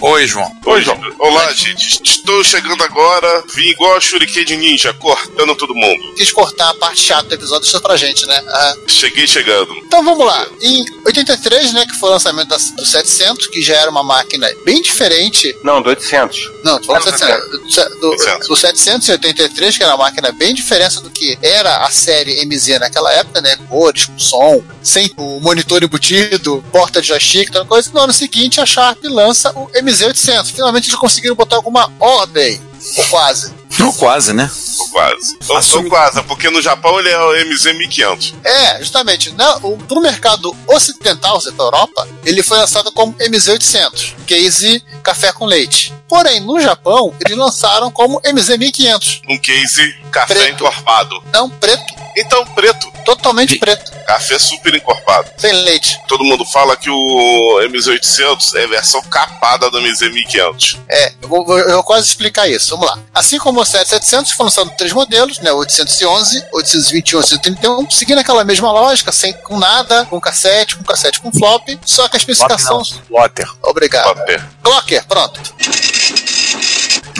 Oi, 0.00 0.26
João. 0.26 0.50
Oi, 0.66 0.82
João. 0.82 0.98
Olá, 1.18 1.52
gente. 1.52 2.02
Estou 2.02 2.42
chegando 2.44 2.82
agora. 2.82 3.44
Vim 3.54 3.68
igual 3.68 3.96
a 3.96 4.00
Shuriken 4.00 4.44
de 4.44 4.56
Ninja, 4.56 4.92
cortando 4.94 5.54
todo 5.54 5.74
mundo. 5.74 6.14
Quis 6.16 6.30
cortar 6.32 6.70
a 6.70 6.74
parte 6.74 7.00
chata 7.00 7.28
do 7.28 7.34
episódio, 7.34 7.62
deixa 7.62 7.80
pra 7.80 7.96
gente, 7.96 8.26
né? 8.26 8.42
Ah, 8.48 8.74
Cheguei 8.88 9.26
chegando. 9.26 9.72
Então 9.76 10.02
vamos 10.04 10.26
lá. 10.26 10.46
Em 10.60 10.84
83, 11.06 11.72
né, 11.72 11.86
que 11.86 11.94
foi 11.98 12.10
o 12.10 12.12
lançamento 12.12 12.48
da, 12.48 12.56
do 12.56 12.84
700, 12.84 13.46
que 13.46 13.62
já 13.62 13.76
era 13.76 13.90
uma 13.90 14.02
máquina 14.02 14.52
bem 14.64 14.82
diferente. 14.82 15.56
Não, 15.62 15.80
do 15.80 15.88
800. 15.88 16.50
Não, 16.64 16.78
tô 16.78 16.86
falando 16.86 17.04
Não, 17.04 17.12
do 17.12 17.18
700. 17.18 18.00
Do, 18.00 18.16
do, 18.16 18.48
do 18.48 18.56
783, 18.56 19.76
que 19.76 19.82
era 19.82 19.94
uma 19.94 20.04
máquina 20.04 20.32
bem 20.32 20.54
diferente 20.54 21.00
do 21.00 21.10
que 21.10 21.38
era 21.40 21.78
a 21.84 21.90
série 21.90 22.44
MZ 22.44 22.80
naquela 22.80 23.12
época, 23.12 23.40
né? 23.40 23.56
Cores, 23.68 24.06
com 24.06 24.18
som, 24.18 24.62
sem 24.82 25.10
o 25.16 25.40
monitor 25.40 25.82
embutido, 25.82 26.62
porta 26.72 27.00
de 27.00 27.08
joystick, 27.08 27.50
toda 27.50 27.64
coisa. 27.64 27.90
No 27.92 28.00
ano 28.00 28.12
seguinte, 28.12 28.41
a 28.60 28.66
Sharp 28.66 29.02
lança 29.04 29.50
o 29.58 29.68
MZ800. 29.68 30.52
Finalmente 30.52 30.88
eles 30.88 30.98
conseguiram 30.98 31.34
botar 31.34 31.56
alguma 31.56 31.92
ordem, 31.98 32.60
ou 32.96 33.04
quase. 33.06 33.52
Não, 33.78 33.92
quase, 33.92 34.32
né? 34.32 34.50
Tô 34.76 34.86
quase. 34.88 35.38
Tô, 35.38 35.60
tô 35.60 35.88
quase, 35.88 36.22
porque 36.24 36.50
no 36.50 36.60
Japão 36.60 36.98
ele 36.98 37.08
é 37.08 37.18
o 37.18 37.30
MZ1500. 37.46 38.34
É, 38.44 38.78
justamente. 38.78 39.32
Na, 39.32 39.56
o, 39.56 39.78
pro 39.78 40.00
mercado 40.00 40.54
ocidental, 40.66 41.34
ou 41.34 41.40
seja, 41.40 41.54
pra 41.56 41.64
Europa, 41.64 42.08
ele 42.24 42.42
foi 42.42 42.58
lançado 42.58 42.92
como 42.92 43.14
MZ800, 43.14 44.14
case 44.26 44.84
café 45.02 45.32
com 45.32 45.46
leite. 45.46 45.92
Porém, 46.08 46.40
no 46.40 46.60
Japão, 46.60 47.14
eles 47.24 47.36
lançaram 47.36 47.90
como 47.90 48.20
MZ1500. 48.20 49.22
Um 49.28 49.38
case 49.38 49.96
café 50.10 50.34
Preto. 50.34 50.54
encorpado. 50.54 51.22
Não, 51.32 51.48
preto. 51.48 52.01
Então, 52.16 52.44
preto. 52.46 52.90
Totalmente 53.04 53.58
preto. 53.58 53.90
Café 54.06 54.38
super 54.38 54.74
encorpado. 54.74 55.30
Sem 55.36 55.52
leite. 55.52 56.00
Todo 56.06 56.24
mundo 56.24 56.44
fala 56.44 56.76
que 56.76 56.90
o 56.90 57.60
MZ800 57.68 58.54
é 58.54 58.64
a 58.64 58.68
versão 58.68 59.02
capada 59.02 59.70
do 59.70 59.80
MZ1500. 59.80 60.78
É, 60.88 61.12
eu 61.22 61.28
vou, 61.28 61.58
eu 61.58 61.74
vou 61.74 61.82
quase 61.82 62.06
explicar 62.06 62.48
isso. 62.48 62.70
Vamos 62.70 62.86
lá. 62.86 62.98
Assim 63.14 63.38
como 63.38 63.60
o 63.60 63.64
7700, 63.64 64.32
foram 64.32 64.46
lançados 64.46 64.72
três 64.76 64.92
modelos, 64.92 65.38
né? 65.40 65.52
811, 65.52 66.44
821, 66.52 67.18
831, 67.18 67.90
seguindo 67.90 68.18
aquela 68.18 68.44
mesma 68.44 68.70
lógica, 68.70 69.10
sem 69.10 69.32
com 69.32 69.58
nada, 69.58 70.04
com 70.06 70.20
cassete, 70.20 70.76
com 70.76 70.84
cassete 70.84 71.20
com 71.20 71.32
flop, 71.32 71.68
só 71.84 72.08
que 72.08 72.16
a 72.16 72.18
especificação. 72.18 72.82
Plotter. 73.08 73.48
Obrigado. 73.62 74.20
Clocker, 74.62 75.04
pronto. 75.06 75.40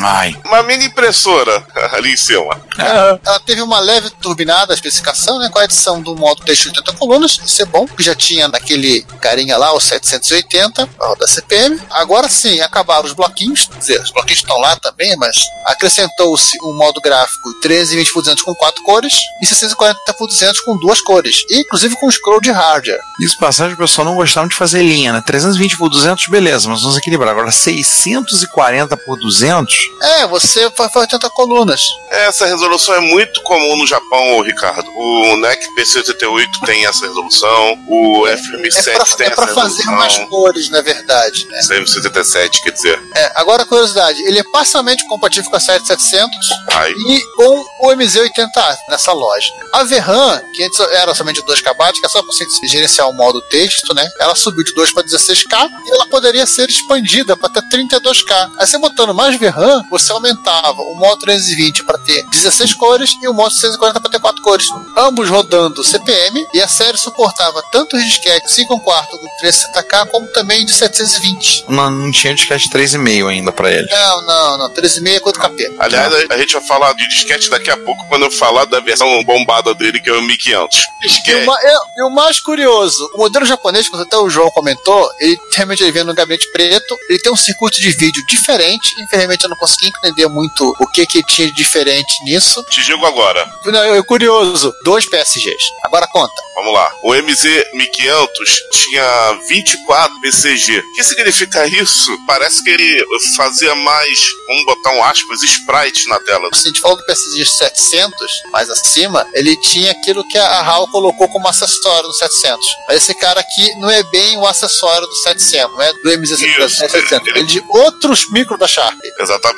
Ai. 0.05 0.36
Uma 0.44 0.62
mini 0.62 0.86
impressora 0.86 1.64
ali 1.92 2.12
em 2.12 2.16
cima. 2.16 2.61
É. 2.78 3.18
Ela 3.24 3.40
teve 3.40 3.62
uma 3.62 3.80
leve 3.80 4.11
turbinada 4.20 4.72
a 4.72 4.74
especificação, 4.74 5.38
né? 5.38 5.48
Com 5.50 5.59
a 5.59 5.64
edição 5.64 6.00
do 6.00 6.16
modo 6.16 6.42
texto 6.42 6.66
80 6.66 6.92
colunas, 6.94 7.40
isso 7.44 7.62
é 7.62 7.64
bom, 7.64 7.86
que 7.86 8.03
já 8.03 8.14
tinha 8.14 8.48
naquele 8.48 9.03
carinha 9.20 9.57
lá, 9.57 9.72
o 9.72 9.80
780, 9.80 10.88
da 11.18 11.26
CPM. 11.26 11.80
Agora 11.90 12.28
sim, 12.28 12.61
acabaram 12.61 13.05
os 13.05 13.12
bloquinhos, 13.12 13.66
quer 13.66 13.78
dizer, 13.78 14.03
os 14.03 14.11
bloquinhos 14.11 14.40
estão 14.40 14.59
lá 14.59 14.76
também, 14.76 15.16
mas 15.16 15.44
acrescentou-se 15.66 16.57
um 16.62 16.76
modo 16.76 17.00
gráfico 17.00 17.48
1320 17.61 18.12
por 18.12 18.22
200 18.22 18.42
com 18.42 18.55
quatro 18.55 18.82
cores 18.82 19.14
e 19.40 19.46
640 19.46 20.14
por 20.14 20.26
200 20.26 20.61
com 20.61 20.76
duas 20.76 21.00
cores, 21.00 21.44
e, 21.48 21.61
inclusive 21.61 21.96
com 21.96 22.11
scroll 22.11 22.40
de 22.40 22.50
hardware. 22.50 23.00
Isso, 23.20 23.38
passagem, 23.38 23.74
o 23.74 23.78
pessoal 23.78 24.05
não 24.05 24.16
gostava 24.16 24.48
de 24.48 24.55
fazer 24.55 24.82
linha, 24.82 25.12
né? 25.12 25.22
320 25.24 25.76
por 25.76 25.88
200, 25.88 26.26
beleza, 26.28 26.68
mas 26.68 26.82
vamos 26.82 26.96
equilibrar. 26.96 27.30
Agora, 27.30 27.50
640 27.50 28.96
por 28.96 29.18
200? 29.18 29.91
É, 30.01 30.26
você 30.26 30.70
faz 30.70 30.95
80 30.95 31.28
colunas. 31.30 31.88
Essa 32.11 32.47
resolução 32.47 32.95
é 32.95 33.01
muito 33.01 33.40
comum 33.43 33.76
no 33.76 33.86
Japão, 33.86 34.40
Ricardo. 34.43 34.88
O 34.97 35.36
NEC 35.36 35.61
PC88 35.76 36.49
tem 36.64 36.86
essa 36.86 37.07
resolução, 37.07 37.78
o 37.88 38.24
FM7 38.24 38.88
é 38.88 38.95
pra, 38.95 39.05
tem 39.05 39.26
é 39.26 39.30
essa 39.30 39.36
pra 39.36 39.45
resolução. 39.47 39.55
fazer 39.55 39.84
mais 39.90 40.18
cores, 40.28 40.70
na 40.70 40.80
verdade. 40.80 41.47
Né? 41.47 41.61
CM77, 41.61 42.51
quer 42.62 42.70
dizer. 42.72 43.03
É, 43.14 43.32
agora, 43.34 43.64
curiosidade, 43.64 44.20
ele 44.22 44.38
é 44.38 44.45
parcialmente 44.53 45.07
compatível 45.09 45.51
com 45.51 45.57
a 45.57 45.61
7700 45.61 46.30
Ai. 46.72 46.93
e 46.93 47.20
com 47.36 47.64
o 47.80 47.88
MZ80A 47.93 48.76
nessa 48.88 49.12
loja. 49.12 49.53
A 49.72 49.84
VRAM, 49.84 50.40
que 50.55 50.64
antes 50.64 50.80
era 50.80 51.14
somente 51.14 51.43
2 51.45 51.61
KB, 51.61 51.93
que 52.01 52.07
é 52.07 52.09
só 52.09 52.22
para 52.22 52.32
você 52.32 52.47
gerenciar 52.64 53.09
o 53.09 53.12
modo 53.12 53.40
texto, 53.43 53.95
né? 53.95 54.09
Ela 54.18 54.34
subiu 54.34 54.64
de 54.64 54.74
2 54.74 54.93
para 54.93 55.03
16K 55.03 55.70
e 55.86 55.90
ela 55.95 56.07
poderia 56.07 56.47
ser 56.47 56.68
expandida 56.68 57.36
para 57.36 57.49
até 57.49 57.61
32K. 57.76 58.51
Aí 58.59 58.66
você 58.66 58.78
botando 58.78 59.14
mais 59.14 59.38
VRAM, 59.38 59.82
você 59.91 60.12
aumentava 60.12 60.80
o 60.83 60.95
modo 60.97 61.20
320 61.20 61.85
para 61.85 61.99
ter 61.99 62.24
16 62.30 62.74
cores 62.74 63.14
e 63.22 63.28
o 63.28 63.35
modo 63.35 63.53
640 63.53 64.01
para 64.01 64.11
ter 64.11 64.20
4 64.20 64.43
cores. 64.43 64.66
Ambos 64.97 65.28
rodando 65.28 65.83
CPM 65.85 66.47
e 66.55 66.61
a 66.61 66.68
série 66.68 66.99
suportava 66.99 67.62
tanto 67.70 67.97
os 67.97 68.05
disquetes 68.05 68.53
5 68.55 68.80
quarto 68.80 69.16
com 69.18 69.26
360K 69.43 70.07
como 70.09 70.26
também 70.28 70.64
de 70.64 70.72
720. 70.72 71.64
Não, 71.68 71.91
não 71.91 72.11
tinha 72.11 72.35
disquete 72.35 72.68
3,5 72.70 73.28
ainda 73.28 73.53
pra 73.53 73.70
ele. 73.70 73.87
Não, 73.91 74.22
não, 74.26 74.59
não. 74.59 74.70
13,5 74.70 75.09
é 75.16 75.20
quanto 75.20 75.41
KP. 75.41 75.76
Aliás, 75.78 76.12
a, 76.30 76.35
a 76.35 76.39
gente 76.39 76.53
vai 76.55 76.62
falar 76.62 76.93
de 76.95 77.07
disquete 77.09 77.49
daqui 77.51 77.70
a 77.70 77.76
pouco 77.76 78.07
quando 78.09 78.22
eu 78.24 78.30
falar 78.30 78.64
da 78.64 78.80
versão 78.80 79.22
bombada 79.24 79.74
dele, 79.74 80.01
que 80.01 80.09
é 80.11 80.12
o 80.12 80.22
1500. 80.22 80.83
E 81.30 81.35
o, 81.49 81.55
é- 81.57 81.76
e 81.99 82.03
o 82.05 82.11
mais 82.11 82.41
curioso, 82.41 83.09
o 83.14 83.18
modelo 83.18 83.45
japonês, 83.45 83.89
que 83.89 83.97
até 83.97 84.16
o 84.16 84.28
João 84.30 84.51
comentou, 84.51 85.11
ele 85.20 85.39
realmente 85.55 85.83
ele 85.83 85.93
vem 85.93 86.05
no 86.05 86.14
gabinete 86.14 86.51
preto, 86.53 86.97
ele 87.09 87.18
tem 87.18 87.33
um 87.33 87.37
circuito 87.37 87.80
de 87.80 87.91
vídeo 87.91 88.24
diferente, 88.26 88.95
infelizmente 89.03 89.45
eu 89.45 89.51
não 89.51 89.57
consegui 89.72 89.86
entender 89.86 90.28
muito 90.28 90.74
o 90.78 90.86
que 90.86 91.06
que 91.06 91.22
tinha 91.22 91.48
de 91.48 91.62
diferente 91.62 92.22
nisso. 92.24 92.62
Te 92.64 92.82
digo 92.82 93.04
agora. 93.06 93.48
Não, 93.64 93.84
eu, 93.84 94.04
curioso, 94.04 94.74
dois 94.84 95.06
PSGs. 95.06 95.72
Agora 95.82 96.06
conta. 96.08 96.34
Vamos 96.54 96.74
lá. 96.74 96.92
O 97.02 97.10
MZ1500 97.10 98.28
tinha 98.72 99.38
24 99.48 100.20
PCG. 100.20 100.78
O 100.78 100.92
que 100.94 101.04
significa 101.04 101.66
isso? 101.66 102.16
Parece 102.26 102.62
que 102.62 102.70
ele 102.70 103.04
fazia 103.36 103.74
mais, 103.76 104.20
vamos 104.46 104.64
botar 104.66 104.90
um 104.90 105.04
aspas, 105.04 105.42
sprites 105.42 106.06
na 106.08 106.20
tela. 106.20 106.48
Se 106.52 106.68
a 106.68 106.70
gente 106.70 106.82
do 106.82 107.04
PSG 107.04 107.46
700, 107.46 108.42
mais 108.52 108.68
acima, 108.68 109.26
ele 109.32 109.56
tinha 109.56 109.92
aquilo 109.92 110.26
que 110.28 110.36
a 110.36 110.60
HAL 110.60 110.88
colocou 110.88 111.28
como 111.28 111.48
acessório 111.48 112.08
no 112.08 112.14
700. 112.14 112.66
Mas 112.86 112.98
esse 112.98 113.14
cara 113.14 113.40
aqui 113.40 113.74
não 113.76 113.90
é 113.90 114.02
bem 114.04 114.36
o 114.36 114.46
acessório 114.46 115.06
do 115.06 115.14
700, 115.14 115.74
não 115.74 115.82
é 115.82 115.92
do 115.92 116.10
MZ700. 116.10 117.26
Ele 117.28 117.40
é 117.40 117.42
de 117.44 117.64
outros 117.68 118.30
micro 118.30 118.58
da 118.58 118.66
Sharp. 118.66 118.98
Exatamente. 119.18 119.51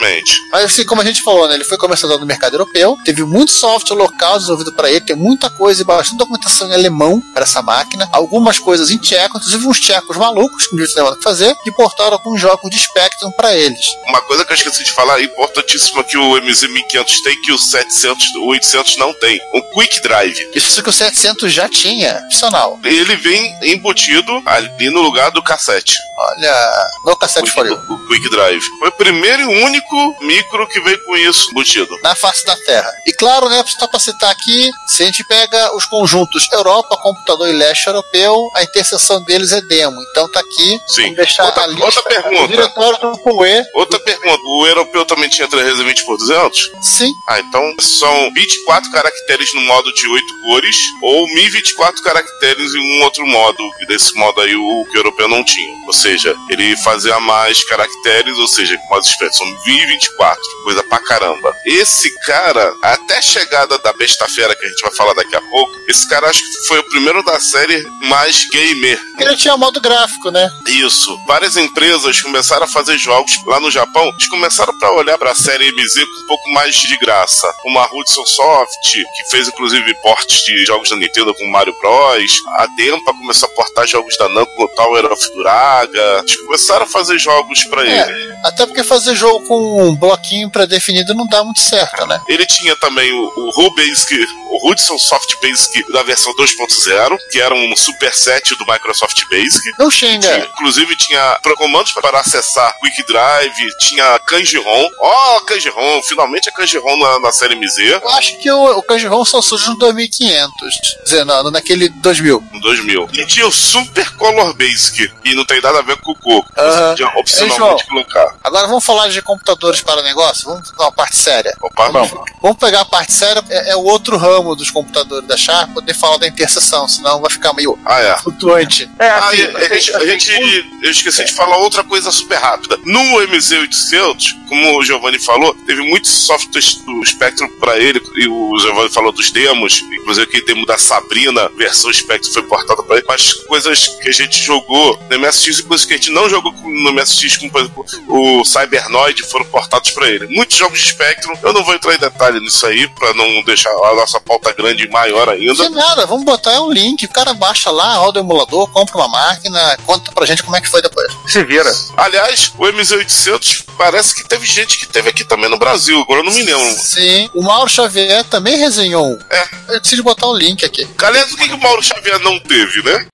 Mas 0.50 0.64
assim, 0.64 0.84
como 0.84 1.00
a 1.00 1.04
gente 1.04 1.22
falou, 1.22 1.48
né, 1.48 1.54
ele 1.54 1.64
foi 1.64 1.76
comercializado 1.76 2.20
no 2.20 2.26
mercado 2.26 2.54
europeu, 2.54 2.98
teve 3.04 3.24
muito 3.24 3.52
software 3.52 3.96
local 3.96 4.38
desenvolvido 4.38 4.72
para 4.72 4.90
ele, 4.90 5.00
tem 5.00 5.16
muita 5.16 5.50
coisa 5.50 5.82
e 5.82 5.84
bastante 5.84 6.18
documentação 6.18 6.68
em 6.68 6.74
alemão 6.74 7.20
para 7.32 7.42
essa 7.44 7.62
máquina, 7.62 8.08
algumas 8.12 8.58
coisas 8.58 8.90
em 8.90 8.98
tcheco, 8.98 9.38
inclusive 9.38 9.66
uns 9.66 9.80
tchecos 9.80 10.16
malucos 10.16 10.66
que 10.66 10.76
não 10.76 10.86
tinham 10.86 11.04
nada 11.04 11.16
que 11.16 11.22
fazer, 11.22 11.54
e 11.66 11.70
portaram 11.72 12.12
alguns 12.12 12.40
jogos 12.40 12.70
de 12.70 12.78
Spectrum 12.78 13.30
para 13.32 13.54
eles. 13.54 13.96
Uma 14.06 14.20
coisa 14.22 14.44
que 14.44 14.52
eu 14.52 14.56
esqueci 14.56 14.84
de 14.84 14.92
falar, 14.92 15.20
importantíssima 15.20 16.04
que 16.04 16.16
o 16.16 16.40
MZ1500 16.40 17.22
tem, 17.22 17.40
que 17.42 17.52
o 17.52 17.58
700, 17.58 18.34
o 18.36 18.46
800 18.46 18.96
não 18.96 19.12
tem. 19.14 19.40
Um 19.54 19.62
Quick 19.74 20.02
Drive. 20.02 20.50
Isso 20.54 20.82
que 20.82 20.88
o 20.88 20.92
700 20.92 21.52
já 21.52 21.68
tinha, 21.68 22.22
opcional. 22.24 22.78
Ele 22.84 23.16
vem 23.16 23.58
embutido 23.62 24.42
ali 24.46 24.90
no 24.90 25.00
lugar 25.00 25.30
do 25.30 25.42
cassete. 25.42 25.96
Olha, 26.16 26.90
no 27.04 27.16
cassete 27.16 27.50
for 27.50 27.66
you. 27.66 27.74
O 27.88 28.06
Quick 28.06 28.30
Drive. 28.30 28.62
Foi 28.78 28.88
o 28.88 28.92
primeiro 28.92 29.42
e 29.42 29.64
único 29.64 29.83
micro 30.20 30.66
que 30.68 30.80
veio 30.80 31.02
com 31.04 31.16
isso 31.16 31.50
embutido. 31.50 31.94
Na 32.02 32.14
face 32.14 32.44
da 32.44 32.56
Terra. 32.56 32.90
E 33.06 33.12
claro, 33.12 33.48
né, 33.48 33.62
só 33.66 33.86
para 33.86 33.98
citar 34.00 34.30
aqui, 34.30 34.70
se 34.86 35.02
a 35.02 35.06
gente 35.06 35.24
pega 35.24 35.74
os 35.76 35.84
conjuntos 35.86 36.48
Europa, 36.52 36.96
computador 37.02 37.48
e 37.48 37.52
leste 37.52 37.86
europeu, 37.86 38.50
a 38.54 38.62
interseção 38.62 39.22
deles 39.24 39.52
é 39.52 39.60
demo. 39.62 40.00
Então 40.10 40.30
tá 40.30 40.40
aqui. 40.40 40.78
Sim. 40.86 41.14
Deixar 41.14 41.44
Outra- 41.46 41.64
a 41.64 41.66
lista. 41.66 41.84
outra 41.84 42.02
pergunta. 42.02 42.42
O 42.44 42.48
diretório 42.48 42.98
do 43.00 43.18
PUE. 43.18 43.64
Outra 43.74 44.00
pergunta, 44.00 44.40
o 44.46 44.66
europeu 44.66 45.04
também 45.04 45.28
tinha 45.28 45.48
320 45.48 46.04
por 46.04 46.16
200? 46.18 46.70
Sim. 46.82 47.10
Ah, 47.28 47.40
então 47.40 47.74
são 47.80 48.32
24 48.34 48.90
caracteres 48.92 49.52
no 49.54 49.60
modo 49.62 49.92
de 49.94 50.06
8 50.08 50.26
cores 50.42 50.76
ou 51.02 51.26
1024 51.34 52.02
caracteres 52.02 52.74
em 52.74 52.78
um 53.00 53.02
outro 53.04 53.26
modo. 53.26 53.58
E 53.80 53.86
desse 53.86 54.14
modo 54.14 54.40
aí 54.40 54.54
o, 54.54 54.84
que 54.90 54.96
o 54.96 55.00
europeu 55.00 55.28
não 55.28 55.44
tinha. 55.44 55.74
Ou 55.86 55.92
seja, 55.92 56.34
ele 56.50 56.76
fazia 56.78 57.18
mais 57.20 57.62
caracteres, 57.64 58.36
ou 58.38 58.48
seja, 58.48 58.76
com 58.78 58.94
mais 58.94 59.06
espécies. 59.06 59.36
São 59.36 59.46
1024. 59.74 60.40
Coisa 60.64 60.82
pra 60.84 60.98
caramba. 61.00 61.54
Esse 61.66 62.08
cara, 62.20 62.74
até 62.82 63.18
a 63.18 63.22
chegada 63.22 63.78
da 63.78 63.92
Besta 63.92 64.26
Fera, 64.28 64.54
que 64.54 64.64
a 64.64 64.68
gente 64.68 64.80
vai 64.82 64.94
falar 64.94 65.14
daqui 65.14 65.34
a 65.36 65.40
pouco, 65.40 65.72
esse 65.88 66.08
cara 66.08 66.28
acho 66.28 66.40
que 66.40 66.66
foi 66.68 66.78
o 66.78 66.88
primeiro 66.90 67.22
da 67.22 67.38
série 67.40 67.82
mais 68.08 68.48
gamer. 68.50 68.98
Ele 69.18 69.36
tinha 69.36 69.56
modo 69.56 69.80
gráfico, 69.80 70.30
né? 70.30 70.48
Isso. 70.66 71.16
Várias 71.26 71.56
empresas 71.56 72.20
começaram 72.20 72.64
a 72.64 72.68
fazer 72.68 72.96
jogos 72.98 73.32
lá 73.46 73.60
no 73.60 73.70
Japão. 73.70 74.08
Eles 74.08 74.28
começaram 74.28 74.76
para 74.78 74.92
olhar 74.92 75.18
para 75.18 75.32
a 75.32 75.34
série 75.34 75.70
MZ 75.72 75.94
com 76.04 76.22
um 76.22 76.26
pouco 76.26 76.50
mais 76.52 76.74
de 76.76 76.96
graça. 76.98 77.52
Como 77.62 77.78
a 77.78 77.86
Hudson 77.92 78.24
Soft, 78.26 78.92
que 78.92 79.30
fez 79.30 79.48
inclusive 79.48 79.94
portes 80.02 80.44
de 80.44 80.64
jogos 80.64 80.88
da 80.88 80.96
Nintendo 80.96 81.34
com 81.34 81.46
Mario 81.50 81.74
Bros. 81.80 82.32
A 82.58 82.66
Dempa 82.76 83.12
começou 83.12 83.48
a 83.48 83.52
portar 83.52 83.86
jogos 83.86 84.16
da 84.16 84.28
Namco 84.28 84.68
Tower 84.76 85.12
of 85.12 85.32
Duraga. 85.34 86.18
Eles 86.20 86.36
começaram 86.36 86.84
a 86.84 86.88
fazer 86.88 87.18
jogos 87.18 87.64
para 87.64 87.86
É, 87.86 88.08
ele. 88.10 88.34
até 88.44 88.66
porque 88.66 88.82
fazer 88.84 89.14
jogo 89.14 89.46
com 89.46 89.63
um 89.64 89.94
bloquinho 89.96 90.50
pré-definido 90.50 91.14
não 91.14 91.26
dá 91.26 91.42
muito 91.44 91.60
certo, 91.60 92.06
né? 92.06 92.20
Ele 92.28 92.46
tinha 92.46 92.74
também 92.76 93.12
o, 93.12 93.32
o 93.36 93.50
RuBasic, 93.50 94.26
o 94.50 94.70
Hudson 94.70 94.98
Soft 94.98 95.34
Basic 95.42 95.92
da 95.92 96.02
versão 96.02 96.32
2.0, 96.34 97.16
que 97.30 97.40
era 97.40 97.54
um 97.54 97.76
superset 97.76 98.54
do 98.56 98.64
Microsoft 98.66 99.20
Basic. 99.30 99.72
Não 99.78 99.90
xinga. 99.90 100.20
Tinha- 100.20 100.46
inclusive 100.46 100.96
tinha 100.96 101.38
comandos 101.56 101.92
para 101.92 102.20
acessar 102.20 102.74
Quick 102.80 103.06
Drive, 103.06 103.54
tinha 103.80 104.18
Kanji-ROM. 104.20 104.88
Ó, 105.00 105.40
Kanji-ROM, 105.40 106.02
finalmente 106.02 106.48
a 106.48 106.52
Kanji-ROM 106.52 106.96
na, 106.98 107.18
na 107.20 107.32
série 107.32 107.54
MZ. 107.54 107.78
Eu 108.02 108.08
acho 108.10 108.36
que 108.38 108.50
o, 108.50 108.78
o 108.78 108.82
Kanji-ROM 108.82 109.24
só 109.24 109.40
surge 109.40 109.68
no 109.68 109.76
2500. 109.76 110.76
Quer 110.96 111.02
dizer, 111.04 111.24
não, 111.24 111.50
naquele 111.50 111.88
2000. 111.88 112.44
No 112.52 112.60
2000. 112.60 113.08
E 113.12 113.26
tinha 113.26 113.46
o 113.46 113.52
Super 113.52 114.10
Color 114.16 114.54
Basic, 114.54 115.10
e 115.24 115.34
não 115.34 115.44
tem 115.44 115.60
nada 115.60 115.78
a 115.78 115.82
ver 115.82 115.96
com 115.98 116.12
o 116.12 116.14
Coco. 116.14 116.46
Aham. 116.56 116.74
Você 116.74 116.88
podia 116.90 117.06
Ei, 117.06 117.20
opcionalmente 117.20 117.86
colocar. 117.86 118.36
Agora 118.42 118.66
vamos 118.66 118.84
falar 118.84 119.08
de 119.08 119.20
computadores 119.54 119.80
para 119.80 120.02
negócio? 120.02 120.48
Vamos 120.48 120.70
para 120.72 120.84
uma 120.86 120.92
parte 120.92 121.16
séria. 121.16 121.56
Opa, 121.60 121.88
vamos, 121.90 122.10
vamos 122.42 122.58
pegar 122.58 122.80
a 122.80 122.84
parte 122.84 123.12
séria, 123.12 123.42
é, 123.48 123.70
é 123.70 123.76
o 123.76 123.84
outro 123.84 124.16
ramo 124.16 124.54
dos 124.56 124.70
computadores 124.70 125.26
da 125.26 125.36
Sharp, 125.36 125.72
poder 125.72 125.94
falar 125.94 126.18
da 126.18 126.26
interseção, 126.26 126.88
senão 126.88 127.20
vai 127.20 127.30
ficar 127.30 127.52
meio 127.54 127.78
Ah, 127.84 128.00
é. 128.00 128.18
flutuante. 128.18 128.90
É, 128.98 129.08
Ah, 129.08 129.28
assim, 129.28 129.42
a, 129.42 129.74
gente, 129.74 129.94
a 129.94 130.06
gente- 130.06 130.70
eu 130.82 130.90
esqueci 130.90 131.24
de 131.24 131.32
falar 131.32 131.56
outra 131.58 131.84
coisa 131.84 132.10
super 132.10 132.38
rápida. 132.38 132.78
No 132.84 133.20
MZ800, 133.22 134.34
como 134.48 134.78
o 134.78 134.84
Giovanni 134.84 135.18
falou, 135.18 135.54
teve 135.66 135.82
muitos 135.82 136.10
softwares 136.10 136.74
do 136.76 137.04
Spectrum 137.06 137.48
para 137.60 137.78
ele, 137.78 138.00
e 138.16 138.28
o 138.28 138.58
Giovanni 138.58 138.90
falou 138.90 139.12
dos 139.12 139.30
demos, 139.30 139.80
inclusive 139.80 140.26
aquele 140.26 140.44
demo 140.44 140.66
da 140.66 140.78
Sabrina, 140.78 141.48
versão 141.56 141.92
Spectrum 141.92 142.32
foi 142.32 142.42
portada 142.42 142.82
para 142.82 142.96
ele, 142.96 143.04
mas 143.08 143.32
coisas 143.46 143.88
que 144.02 144.08
a 144.08 144.12
gente 144.12 144.38
jogou 144.42 144.98
no 145.10 145.18
MSX 145.18 145.58
e 145.60 145.62
coisas 145.62 145.86
que 145.86 145.94
a 145.94 145.96
gente 145.96 146.10
não 146.10 146.28
jogou 146.28 146.52
no 146.52 146.92
MSX, 146.92 147.36
como 147.38 147.50
por 147.50 147.60
exemplo 147.60 147.84
o 148.08 148.44
Cybernoid, 148.44 149.22
foram 149.24 149.43
portados 149.44 149.90
para 149.90 150.08
ele. 150.08 150.26
Muitos 150.28 150.56
jogos 150.56 150.80
de 150.80 150.88
Spectrum, 150.88 151.34
eu 151.42 151.52
não 151.52 151.64
vou 151.64 151.74
entrar 151.74 151.94
em 151.94 151.98
detalhe 151.98 152.40
nisso 152.40 152.66
aí, 152.66 152.88
para 152.88 153.12
não 153.14 153.42
deixar 153.42 153.70
a 153.70 153.94
nossa 153.94 154.20
pauta 154.20 154.52
grande 154.52 154.84
e 154.84 154.88
maior 154.88 155.28
ainda. 155.28 155.64
Não 155.64 155.70
nada, 155.70 156.06
vamos 156.06 156.24
botar 156.24 156.52
é 156.52 156.60
um 156.60 156.70
link, 156.70 157.04
o 157.04 157.08
cara 157.08 157.34
baixa 157.34 157.70
lá, 157.70 157.94
roda 157.96 158.20
o 158.20 158.22
emulador, 158.22 158.70
compra 158.70 158.96
uma 158.96 159.08
máquina, 159.08 159.76
conta 159.84 160.12
pra 160.12 160.26
gente 160.26 160.42
como 160.42 160.56
é 160.56 160.60
que 160.60 160.68
foi 160.68 160.80
depois. 160.80 161.12
Se 161.26 161.42
vira. 161.44 161.70
Aliás, 161.96 162.52
o 162.58 162.64
MZ800 162.64 163.64
parece 163.76 164.14
que 164.14 164.28
teve 164.28 164.46
gente 164.46 164.78
que 164.78 164.86
teve 164.86 165.10
aqui 165.10 165.24
também 165.24 165.50
no 165.50 165.58
Brasil, 165.58 166.00
agora 166.00 166.20
eu 166.20 166.24
não 166.24 166.32
me 166.32 166.42
lembro. 166.42 166.74
Sim, 166.78 167.28
o 167.34 167.42
Mauro 167.42 167.68
Xavier 167.68 168.24
também 168.24 168.56
resenhou 168.56 169.06
um. 169.06 169.18
É. 169.30 169.74
Eu 169.74 169.80
preciso 169.80 170.02
botar 170.02 170.26
o 170.26 170.36
link 170.36 170.64
aqui. 170.64 170.86
Aliás, 171.02 171.32
o 171.32 171.36
que, 171.36 171.48
que 171.48 171.54
o 171.54 171.60
Mauro 171.60 171.82
Xavier 171.82 172.18
não 172.20 172.38
teve, 172.38 172.82
né? 172.82 173.06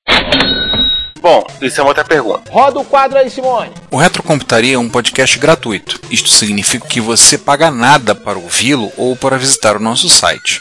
Bom, 1.21 1.47
isso 1.61 1.79
é 1.79 1.83
uma 1.83 1.91
outra 1.91 2.05
pergunta. 2.05 2.51
Roda 2.51 2.79
o 2.79 2.85
quadro 2.85 3.18
aí, 3.18 3.29
Simone. 3.29 3.71
O 3.91 3.97
Retrocomputaria 3.99 4.75
é 4.75 4.79
um 4.79 4.89
podcast 4.89 5.39
gratuito. 5.39 6.01
Isto 6.11 6.31
significa 6.31 6.87
que 6.87 7.01
você 7.01 7.37
paga 7.37 7.71
nada 7.71 8.14
para 8.14 8.39
ouvi-lo 8.39 8.91
ou 8.97 9.14
para 9.14 9.37
visitar 9.37 9.77
o 9.77 9.81
nosso 9.81 10.09
site. 10.09 10.61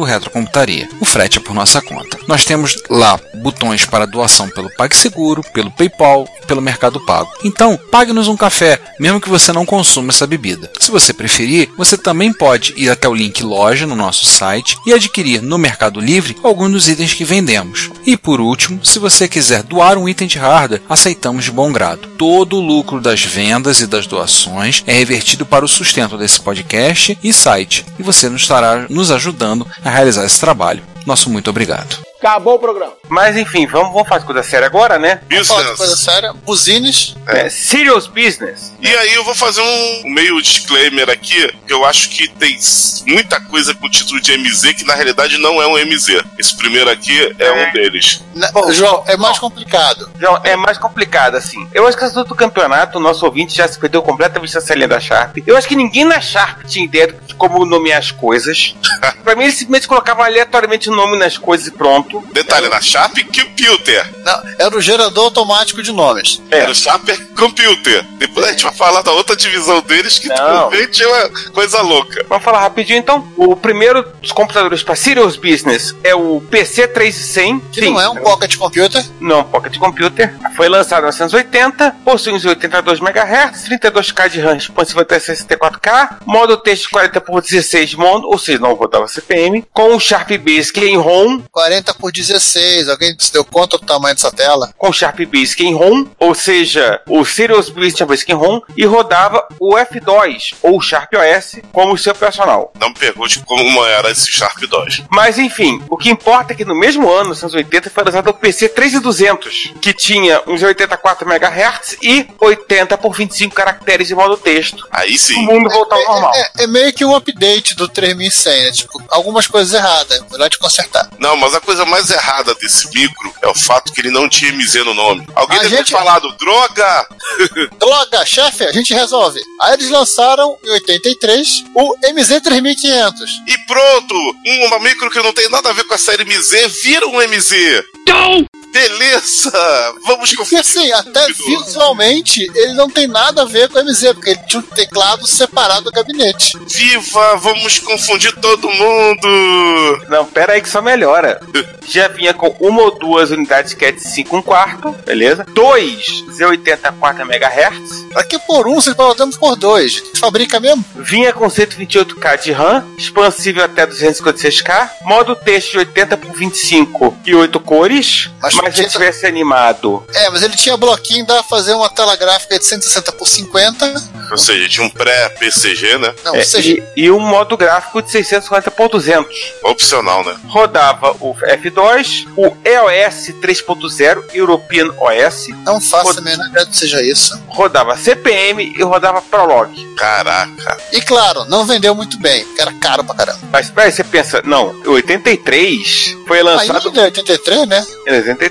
do 0.00 0.04
Retrocomputaria. 0.04 0.88
O 0.98 1.04
frete 1.04 1.38
é 1.38 1.40
por 1.40 1.54
nossa 1.54 1.80
conta. 1.82 2.18
Nós 2.26 2.44
temos 2.44 2.76
lá 2.88 3.20
botões 3.34 3.84
para 3.84 4.06
doação 4.06 4.48
pelo 4.48 4.70
PagSeguro, 4.74 5.42
pelo 5.52 5.70
PayPal 5.70 6.26
pelo 6.50 6.60
Mercado 6.60 6.98
Pago. 6.98 7.30
Então, 7.44 7.78
pague-nos 7.92 8.26
um 8.26 8.36
café, 8.36 8.80
mesmo 8.98 9.20
que 9.20 9.28
você 9.28 9.52
não 9.52 9.64
consuma 9.64 10.10
essa 10.10 10.26
bebida. 10.26 10.68
Se 10.80 10.90
você 10.90 11.12
preferir, 11.12 11.68
você 11.76 11.96
também 11.96 12.32
pode 12.32 12.74
ir 12.76 12.90
até 12.90 13.08
o 13.08 13.14
link 13.14 13.40
loja 13.44 13.86
no 13.86 13.94
nosso 13.94 14.26
site 14.26 14.76
e 14.84 14.92
adquirir 14.92 15.42
no 15.42 15.56
Mercado 15.56 16.00
Livre 16.00 16.36
alguns 16.42 16.72
dos 16.72 16.88
itens 16.88 17.14
que 17.14 17.24
vendemos. 17.24 17.88
E 18.04 18.16
por 18.16 18.40
último, 18.40 18.84
se 18.84 18.98
você 18.98 19.28
quiser 19.28 19.62
doar 19.62 19.96
um 19.96 20.08
item 20.08 20.26
de 20.26 20.38
hardware, 20.38 20.82
aceitamos 20.88 21.44
de 21.44 21.52
bom 21.52 21.70
grado. 21.70 22.08
Todo 22.18 22.56
o 22.56 22.60
lucro 22.60 23.00
das 23.00 23.22
vendas 23.22 23.80
e 23.80 23.86
das 23.86 24.08
doações 24.08 24.82
é 24.88 24.92
revertido 24.92 25.46
para 25.46 25.64
o 25.64 25.68
sustento 25.68 26.18
desse 26.18 26.40
podcast 26.40 27.16
e 27.22 27.32
site, 27.32 27.86
e 27.96 28.02
você 28.02 28.28
nos 28.28 28.42
estará 28.42 28.86
nos 28.88 29.12
ajudando 29.12 29.66
a 29.84 29.90
realizar 29.90 30.24
esse 30.24 30.40
trabalho. 30.40 30.82
Nosso 31.06 31.30
muito 31.30 31.50
obrigado. 31.50 32.09
Acabou 32.20 32.56
o 32.56 32.58
programa. 32.58 32.92
Mas 33.08 33.34
enfim, 33.34 33.66
vamos, 33.66 33.94
vamos 33.94 34.08
fazer 34.08 34.26
coisa 34.26 34.42
séria 34.42 34.66
agora, 34.66 34.98
né? 34.98 35.20
Business. 35.26 35.76
Coisa 35.76 35.96
séria, 35.96 36.32
buzines. 36.34 37.16
É, 37.26 37.48
serious 37.48 38.06
business. 38.06 38.74
E 38.80 38.88
aí 38.88 39.14
eu 39.14 39.24
vou 39.24 39.34
fazer 39.34 39.62
um 39.62 40.10
meio 40.10 40.40
disclaimer 40.42 41.08
aqui, 41.08 41.50
eu 41.66 41.84
acho 41.84 42.10
que 42.10 42.28
tem 42.28 42.58
muita 43.06 43.40
coisa 43.40 43.74
com 43.74 43.86
o 43.86 43.90
título 43.90 44.20
de 44.20 44.36
MZ 44.36 44.74
que 44.74 44.84
na 44.84 44.94
realidade 44.94 45.38
não 45.38 45.62
é 45.62 45.66
um 45.66 45.78
MZ. 45.86 46.22
Esse 46.38 46.54
primeiro 46.56 46.90
aqui 46.90 47.34
é, 47.38 47.46
é. 47.46 47.52
um 47.52 47.72
deles. 47.72 48.22
Na, 48.34 48.52
Bom, 48.52 48.70
João, 48.70 49.02
é 49.06 49.16
mais 49.16 49.38
complicado. 49.38 50.10
João, 50.18 50.40
é 50.44 50.56
mais 50.56 50.76
complicado, 50.76 51.36
assim. 51.36 51.66
Eu 51.72 51.86
acho 51.86 51.96
que 51.96 52.04
essa 52.04 52.22
do 52.22 52.34
campeonato, 52.34 52.98
o 52.98 53.00
nosso 53.00 53.24
ouvinte 53.24 53.56
já 53.56 53.66
se 53.66 53.78
perdeu 53.78 54.02
completamente 54.02 54.56
essa 54.56 54.74
linha 54.74 54.88
da 54.88 55.00
Sharp. 55.00 55.38
Eu 55.46 55.56
acho 55.56 55.66
que 55.66 55.76
ninguém 55.76 56.04
na 56.04 56.20
Sharp 56.20 56.64
tinha 56.64 56.84
ideia 56.84 57.14
de 57.26 57.34
como 57.34 57.64
nomear 57.64 57.98
as 57.98 58.10
coisas. 58.10 58.74
pra 59.24 59.34
mim, 59.34 59.44
eles 59.44 59.56
simplesmente 59.56 59.88
colocavam 59.88 60.24
aleatoriamente 60.24 60.90
o 60.90 60.94
nome 60.94 61.18
nas 61.18 61.38
coisas 61.38 61.66
e 61.66 61.70
pronto. 61.70 62.09
Detalhe, 62.32 62.66
era... 62.66 62.76
na 62.76 62.80
Sharp 62.80 63.16
Computer. 63.18 64.10
Não, 64.24 64.42
era 64.58 64.76
o 64.76 64.80
gerador 64.80 65.24
automático 65.24 65.82
de 65.82 65.92
nomes. 65.92 66.42
É. 66.50 66.60
Era 66.60 66.70
o 66.70 66.74
Sharp 66.74 67.08
Computer. 67.36 68.04
Depois 68.18 68.46
a 68.46 68.50
gente 68.50 68.64
vai 68.64 68.74
falar 68.74 69.02
da 69.02 69.12
outra 69.12 69.36
divisão 69.36 69.80
deles 69.80 70.18
que 70.18 70.28
realmente 70.28 71.02
é 71.02 71.06
uma 71.06 71.30
coisa 71.52 71.80
louca. 71.80 72.24
Vamos 72.28 72.44
falar 72.44 72.60
rapidinho 72.60 72.98
então. 72.98 73.26
O 73.36 73.56
primeiro 73.56 74.02
dos 74.20 74.32
computadores 74.32 74.82
para 74.82 74.94
Serious 74.94 75.36
Business 75.36 75.94
é 76.04 76.14
o 76.14 76.40
PC 76.50 76.88
3100. 76.88 77.60
Que 77.72 77.80
Sim, 77.80 77.90
não 77.90 78.00
é 78.00 78.08
um 78.08 78.16
Pocket 78.16 78.56
Computer. 78.56 79.04
Não, 79.20 79.44
Pocket 79.44 79.76
Computer. 79.78 80.34
Foi 80.56 80.68
lançado 80.68 81.00
em 81.00 81.10
1980, 81.10 81.96
possui 82.04 82.32
uns 82.32 82.44
82 82.44 83.00
MHz, 83.00 83.68
32K 83.68 84.28
de 84.28 84.40
RAM 84.40 84.56
expansível 84.56 85.02
até 85.02 85.18
64K, 85.18 86.18
modo 86.26 86.56
texto 86.56 86.90
40 86.90 87.20
por 87.20 87.40
16 87.40 87.94
mono, 87.94 88.26
ou 88.26 88.38
seja, 88.38 88.58
não 88.58 88.74
rodava 88.74 89.08
CPM, 89.08 89.64
com 89.72 89.94
o 89.94 90.00
Sharp 90.00 90.30
Basic 90.38 90.80
em 90.80 90.96
ROM. 90.96 91.42
40 91.50 91.94
por 92.00 92.12
16, 92.12 92.88
alguém 92.88 93.14
se 93.18 93.32
deu 93.32 93.44
conta 93.44 93.78
do 93.78 93.86
tamanho 93.86 94.14
dessa 94.14 94.32
tela? 94.32 94.72
Com 94.76 94.92
Sharp 94.92 95.20
Basic 95.20 95.64
em 95.64 95.74
ROM, 95.74 96.06
ou 96.18 96.34
seja, 96.34 97.00
o 97.08 97.24
Serious 97.24 97.68
Basic 97.68 98.04
Basic 98.04 98.32
em 98.32 98.34
ROM, 98.34 98.60
e 98.76 98.84
rodava 98.84 99.46
o 99.58 99.74
F2, 99.76 100.54
ou 100.62 100.80
Sharp 100.80 101.12
OS, 101.14 101.60
como 101.72 101.96
seu 101.98 102.12
operacional. 102.12 102.72
Não 102.78 102.88
me 102.88 102.94
pergunte 102.94 103.40
como 103.40 103.84
era 103.84 104.10
esse 104.10 104.30
Sharp 104.30 104.58
2. 104.58 105.04
Mas 105.10 105.38
enfim, 105.38 105.82
o 105.88 105.96
que 105.96 106.10
importa 106.10 106.52
é 106.52 106.56
que 106.56 106.64
no 106.64 106.74
mesmo 106.74 107.10
ano, 107.10 107.30
1980, 107.30 107.90
foi 107.90 108.04
lançado 108.04 108.28
o 108.28 108.34
PC 108.34 108.68
3200, 108.68 109.74
que 109.80 109.92
tinha 109.92 110.42
uns 110.46 110.62
84 110.62 111.28
MHz 111.28 111.96
e 112.02 112.28
80 112.40 112.98
por 112.98 113.14
25 113.14 113.54
caracteres 113.54 114.08
de 114.08 114.14
modo 114.14 114.36
texto. 114.36 114.86
Aí 114.90 115.18
sim. 115.18 115.36
O 115.36 115.42
mundo 115.42 115.68
voltou 115.70 115.98
ao 115.98 116.02
é, 116.02 116.06
normal. 116.06 116.32
É, 116.34 116.40
é, 116.40 116.64
é, 116.64 116.66
meio 116.66 116.92
que 116.92 117.04
um 117.04 117.14
update 117.14 117.74
do 117.74 117.88
3100, 117.88 118.62
né? 118.64 118.72
Tipo, 118.72 119.02
algumas 119.10 119.46
coisas 119.46 119.74
erradas, 119.74 120.22
melhor 120.30 120.48
de 120.48 120.58
consertar. 120.58 121.08
Não, 121.18 121.36
mas 121.36 121.54
a 121.54 121.60
coisa 121.60 121.84
mais 121.90 122.10
errada 122.10 122.54
desse 122.54 122.88
micro 122.94 123.34
é 123.42 123.48
o 123.48 123.54
fato 123.54 123.92
que 123.92 124.00
ele 124.00 124.10
não 124.10 124.28
tinha 124.28 124.52
MZ 124.52 124.76
no 124.84 124.94
nome. 124.94 125.26
Alguém 125.34 125.58
a 125.58 125.62
deve 125.62 125.76
gente... 125.76 125.86
ter 125.86 125.92
falado, 125.92 126.32
droga! 126.38 127.08
droga, 127.78 128.24
chefe, 128.24 128.64
a 128.64 128.72
gente 128.72 128.94
resolve. 128.94 129.40
Aí 129.60 129.74
eles 129.74 129.90
lançaram 129.90 130.56
em 130.64 130.70
83 130.70 131.64
o 131.74 131.96
MZ 132.14 132.40
3500. 132.42 133.30
E 133.46 133.58
pronto! 133.66 134.14
Um 134.46 134.80
micro 134.80 135.10
que 135.10 135.20
não 135.20 135.32
tem 135.32 135.48
nada 135.50 135.70
a 135.70 135.72
ver 135.72 135.84
com 135.84 135.94
a 135.94 135.98
série 135.98 136.24
MZ 136.24 136.82
vira 136.82 137.06
um 137.06 137.20
MZ. 137.20 137.84
Não! 138.08 138.46
Beleza! 138.72 139.94
Vamos 140.06 140.32
Porque 140.34 140.56
assim, 140.56 140.90
até 140.92 141.26
visualmente 141.32 142.48
ele 142.54 142.74
não 142.74 142.88
tem 142.88 143.06
nada 143.06 143.42
a 143.42 143.44
ver 143.44 143.68
com 143.68 143.78
o 143.78 143.84
MZ, 143.84 144.12
porque 144.14 144.30
ele 144.30 144.40
tinha 144.46 144.60
um 144.60 144.62
teclado 144.62 145.26
separado 145.26 145.84
do 145.84 145.92
gabinete. 145.92 146.58
Viva! 146.66 147.36
Vamos 147.36 147.78
confundir 147.78 148.34
todo 148.36 148.70
mundo! 148.70 150.06
Não, 150.08 150.24
pera 150.24 150.54
aí 150.54 150.60
que 150.60 150.68
só 150.68 150.80
melhora. 150.80 151.40
Já 151.86 152.08
vinha 152.08 152.32
com 152.32 152.54
uma 152.60 152.82
ou 152.82 152.98
duas 152.98 153.30
unidades 153.30 153.74
CAT 153.74 153.98
5 153.98 154.36
1 154.36 154.42
quarto, 154.42 154.92
beleza? 155.04 155.44
Dois 155.52 156.06
Z80 156.30 156.94
4 156.98 157.22
MHz. 157.22 158.06
Aqui 158.14 158.38
por 158.40 158.68
um, 158.68 158.74
vocês 158.74 158.94
podemos 158.94 159.36
por 159.36 159.56
dois. 159.56 160.02
Fabrica 160.18 160.60
mesmo? 160.60 160.84
Vinha 160.94 161.32
com 161.32 161.46
128K 161.46 162.42
de 162.42 162.52
RAM, 162.52 162.84
expansível 162.96 163.64
até 163.64 163.86
256K, 163.86 164.90
modo 165.04 165.34
texto 165.34 165.72
de 165.72 165.78
80 165.78 166.16
por 166.16 166.32
25 166.32 167.18
e 167.26 167.34
8 167.34 167.60
cores. 167.60 168.30
Mas 168.40 168.54
mas 168.62 168.78
ele 168.78 168.88
tivesse 168.88 169.26
animado. 169.26 170.04
É, 170.14 170.30
mas 170.30 170.42
ele 170.42 170.56
tinha 170.56 170.76
bloquinho, 170.76 171.26
dá 171.26 171.34
pra 171.34 171.42
fazer 171.42 171.74
uma 171.74 171.88
tela 171.90 172.16
gráfica 172.16 172.58
de 172.58 172.64
160 172.64 173.12
por 173.12 173.26
50. 173.26 173.94
Ou 174.30 174.38
seja, 174.38 174.68
tinha 174.68 174.86
um 174.86 174.90
pré-PCG, 174.90 175.98
né? 175.98 176.14
Não, 176.24 176.34
é, 176.34 176.42
e, 176.60 176.82
e, 176.96 177.10
um 177.10 177.20
modo 177.20 177.56
gráfico 177.56 178.00
de 178.02 178.10
650 178.10 178.70
por 178.70 178.88
200. 178.88 179.34
Opcional, 179.64 180.24
né? 180.24 180.36
Rodava 180.46 181.12
o 181.20 181.34
F2, 181.34 182.26
o 182.36 182.56
EOS 182.64 183.34
3.0, 183.40 184.24
European 184.34 184.92
OS. 184.98 185.48
Não 185.64 185.80
faço 185.80 186.06
Rod... 186.06 186.18
a 186.18 186.20
menor 186.20 186.46
ideia 186.46 186.66
que 186.66 186.76
seja 186.76 187.02
isso. 187.02 187.40
Rodava 187.48 187.96
CPM 187.96 188.74
e 188.76 188.82
rodava 188.82 189.20
Prolog. 189.22 189.94
Caraca. 189.96 190.78
E 190.92 191.00
claro, 191.00 191.44
não 191.46 191.66
vendeu 191.66 191.94
muito 191.94 192.18
bem, 192.18 192.44
porque 192.44 192.60
era 192.60 192.72
caro 192.74 193.04
pra 193.04 193.14
caramba. 193.14 193.40
Mas 193.50 193.70
peraí, 193.70 193.92
você 193.92 194.04
pensa, 194.04 194.42
não, 194.44 194.68
o 194.86 194.92
83 194.92 196.16
foi 196.26 196.42
lançado. 196.42 196.88
Ainda 196.88 197.02
83, 197.02 197.68
né? 197.68 197.86
Em 198.06 198.14
83. 198.14 198.49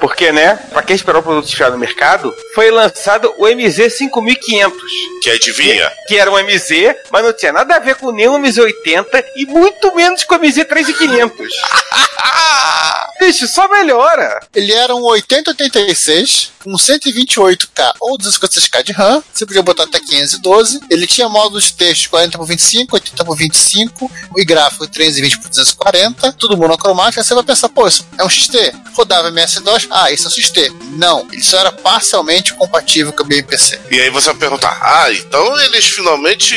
Porque, 0.00 0.32
né, 0.32 0.58
pra 0.72 0.82
quem 0.82 0.96
esperou 0.96 1.20
o 1.20 1.24
produto 1.24 1.48
chegar 1.48 1.70
no 1.70 1.78
mercado, 1.78 2.34
foi 2.54 2.70
lançado 2.70 3.34
o 3.36 3.46
MZ 3.46 3.92
5500. 3.92 4.82
Que 5.22 5.30
adivinha? 5.30 5.90
Que, 6.06 6.14
que, 6.14 6.18
era 6.18 6.30
um 6.30 6.42
MZ, 6.42 6.96
mas 7.10 7.24
não 7.24 7.32
tinha 7.32 7.52
nada 7.52 7.76
a 7.76 7.78
ver 7.78 7.96
com 7.96 8.12
nenhum 8.12 8.40
MZ80 8.40 9.24
e 9.36 9.46
muito 9.46 9.94
menos 9.94 10.24
com 10.24 10.34
o 10.34 10.38
MZ 10.38 10.64
3500. 10.64 11.48
Bicho, 13.20 13.46
só 13.46 13.68
melhora. 13.68 14.40
Ele 14.54 14.72
era 14.72 14.94
um 14.94 15.02
8086 15.02 16.52
com 16.62 16.72
128K 16.72 17.92
ou 18.00 18.18
256K 18.18 18.82
de 18.82 18.92
RAM. 18.92 19.22
Você 19.32 19.44
podia 19.44 19.62
botar 19.62 19.84
até 19.84 20.00
512. 20.00 20.80
Ele 20.90 21.06
tinha 21.06 21.28
módulos 21.28 21.64
de 21.64 21.74
texto 21.74 22.08
40 22.10 22.38
por 22.38 22.46
25, 22.46 22.96
80 22.96 23.24
por 23.24 23.36
25 23.36 24.10
e 24.36 24.44
gráfico 24.44 24.86
320 24.86 25.38
por 25.38 25.48
240. 25.48 26.32
Tudo 26.32 26.56
monocromático. 26.56 27.20
Aí 27.20 27.24
você 27.24 27.34
vai 27.34 27.44
pensar, 27.44 27.68
pô, 27.68 27.86
isso 27.86 28.06
é 28.18 28.24
um 28.24 28.28
XT. 28.28 28.72
Rodava 28.94 29.28
MS-DOS. 29.28 29.88
Ah, 29.90 30.10
isso 30.10 30.24
é 30.24 30.28
um 30.28 30.30
XT. 30.30 30.72
Não, 30.92 31.26
ele 31.30 31.42
só 31.42 31.58
era 31.58 31.70
parcialmente 31.72 32.54
compatível 32.54 33.12
com 33.12 33.22
o 33.22 33.26
BMPC. 33.26 33.80
E 33.90 34.00
aí 34.00 34.10
você 34.10 34.30
vai 34.30 34.36
perguntar, 34.36 34.78
ah, 34.82 35.12
então 35.12 35.60
eles 35.60 35.84
finalmente 35.84 36.54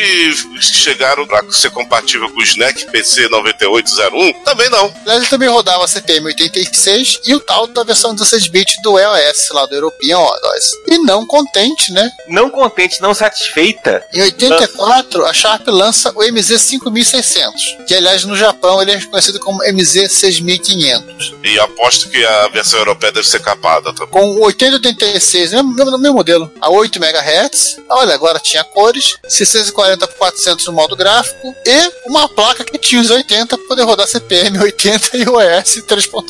chegaram 0.61 1.27
para 1.27 1.51
ser 1.51 1.69
compatível 1.71 2.29
com 2.29 2.39
o 2.39 2.43
SNEC 2.43 2.85
PC 2.91 3.27
9801? 3.29 4.43
Também 4.43 4.69
não. 4.69 4.93
Ele 5.05 5.25
também 5.25 5.49
rodava 5.49 5.87
CPM 5.87 6.27
81 6.27 6.36
86 6.43 7.21
e 7.25 7.35
o 7.35 7.39
tal 7.39 7.67
da 7.67 7.83
versão 7.83 8.15
16-bit 8.15 8.81
do 8.81 8.99
EOS, 8.99 9.49
lá 9.51 9.65
do 9.65 9.75
European 9.75 10.19
OS. 10.19 10.71
E 10.87 10.97
não 10.99 11.25
contente, 11.25 11.91
né? 11.91 12.09
Não 12.27 12.49
contente, 12.49 13.01
não 13.01 13.13
satisfeita. 13.13 14.05
Em 14.13 14.21
84, 14.21 15.25
a 15.25 15.33
Sharp 15.33 15.67
lança 15.67 16.11
o 16.15 16.23
MZ 16.31 16.61
5600, 16.61 17.77
que 17.87 17.95
aliás 17.95 18.23
no 18.23 18.35
Japão 18.35 18.81
ele 18.81 18.91
é 18.91 19.01
conhecido 19.01 19.39
como 19.39 19.63
MZ 19.63 20.11
6500. 20.11 21.35
E 21.43 21.59
aposto 21.59 22.09
que 22.09 22.23
a 22.25 22.47
versão 22.49 22.79
europeia 22.79 23.11
deve 23.11 23.27
ser 23.27 23.41
capada. 23.41 23.93
Tá? 23.93 24.05
Com 24.07 24.39
8086, 24.41 25.51
mesmo, 25.53 25.73
mesmo, 25.73 25.97
mesmo 25.97 26.15
modelo, 26.15 26.51
a 26.61 26.69
8 26.69 26.97
MHz. 26.97 27.77
Olha, 27.89 28.13
agora 28.13 28.39
tinha 28.39 28.63
cores, 28.63 29.17
640 29.27 30.07
por 30.07 30.17
400 30.17 30.65
no 30.67 30.73
modo 30.73 30.95
gráfico 30.95 31.55
e 31.65 32.09
uma 32.09 32.27
placa 32.27 32.63
que 32.63 32.77
tinha 32.77 33.01
os 33.01 33.09
80 33.09 33.57
para 33.57 33.67
poder 33.67 33.83
rodar 33.83 34.07
CPM 34.07 34.59
80 34.59 35.17
e 35.17 35.29
OS 35.29 35.83
3.0. 35.87 36.26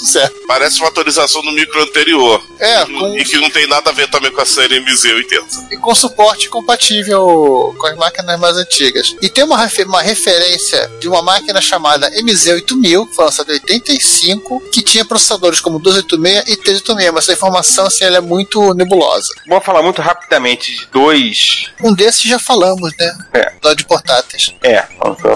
Parece 0.48 0.80
uma 0.80 0.90
atualização 0.90 1.42
do 1.42 1.52
micro 1.52 1.82
anterior. 1.82 2.44
É, 2.60 2.86
com... 2.86 3.18
E 3.18 3.24
que 3.24 3.38
não 3.38 3.50
tem 3.50 3.68
nada 3.68 3.90
a 3.90 3.94
ver 3.94 4.10
também 4.10 4.32
com 4.32 4.42
a 4.42 4.46
série 4.46 4.80
MZ80. 4.80 5.72
E 5.72 5.78
com 5.78 5.94
suporte 5.94 6.50
compatível 6.50 7.76
com 7.78 7.88
as 7.88 7.96
máquinas 7.98 8.40
mais 8.40 8.58
antigas. 8.58 9.16
E 9.22 9.30
tem 9.30 9.44
uma, 9.44 9.58
refer 9.58 9.88
uma 9.88 10.02
referência 10.02 10.90
de 11.00 11.08
uma 11.08 11.22
máquina 11.22 11.62
chamada 11.62 12.10
MZ8000, 12.12 13.08
foi 13.14 13.26
lançada 13.26 13.52
em 13.52 13.56
85, 13.56 14.70
que 14.72 14.82
tinha 14.82 15.06
processadores 15.06 15.60
como 15.60 15.80
286 15.80 16.48
e 16.48 16.58
386, 16.58 17.12
mas 17.12 17.24
essa 17.24 17.34
informação 17.34 17.86
assim, 17.86 18.04
ela 18.06 18.18
é 18.18 18.22
muito 18.22 18.74
nebulosa. 18.74 19.30
Vamos 19.48 19.66
falar 19.66 19.82
muito 19.82 20.02
rapidamente 20.02 20.76
de 20.76 20.86
dois. 20.88 21.72
Um 21.84 21.94
desses 21.94 22.24
já 22.24 22.40
falamos, 22.40 22.94
né? 22.98 23.18
É. 23.34 23.52
Do 23.62 23.76
de 23.76 23.86
portáteis. 23.86 24.54
É, 24.64 24.82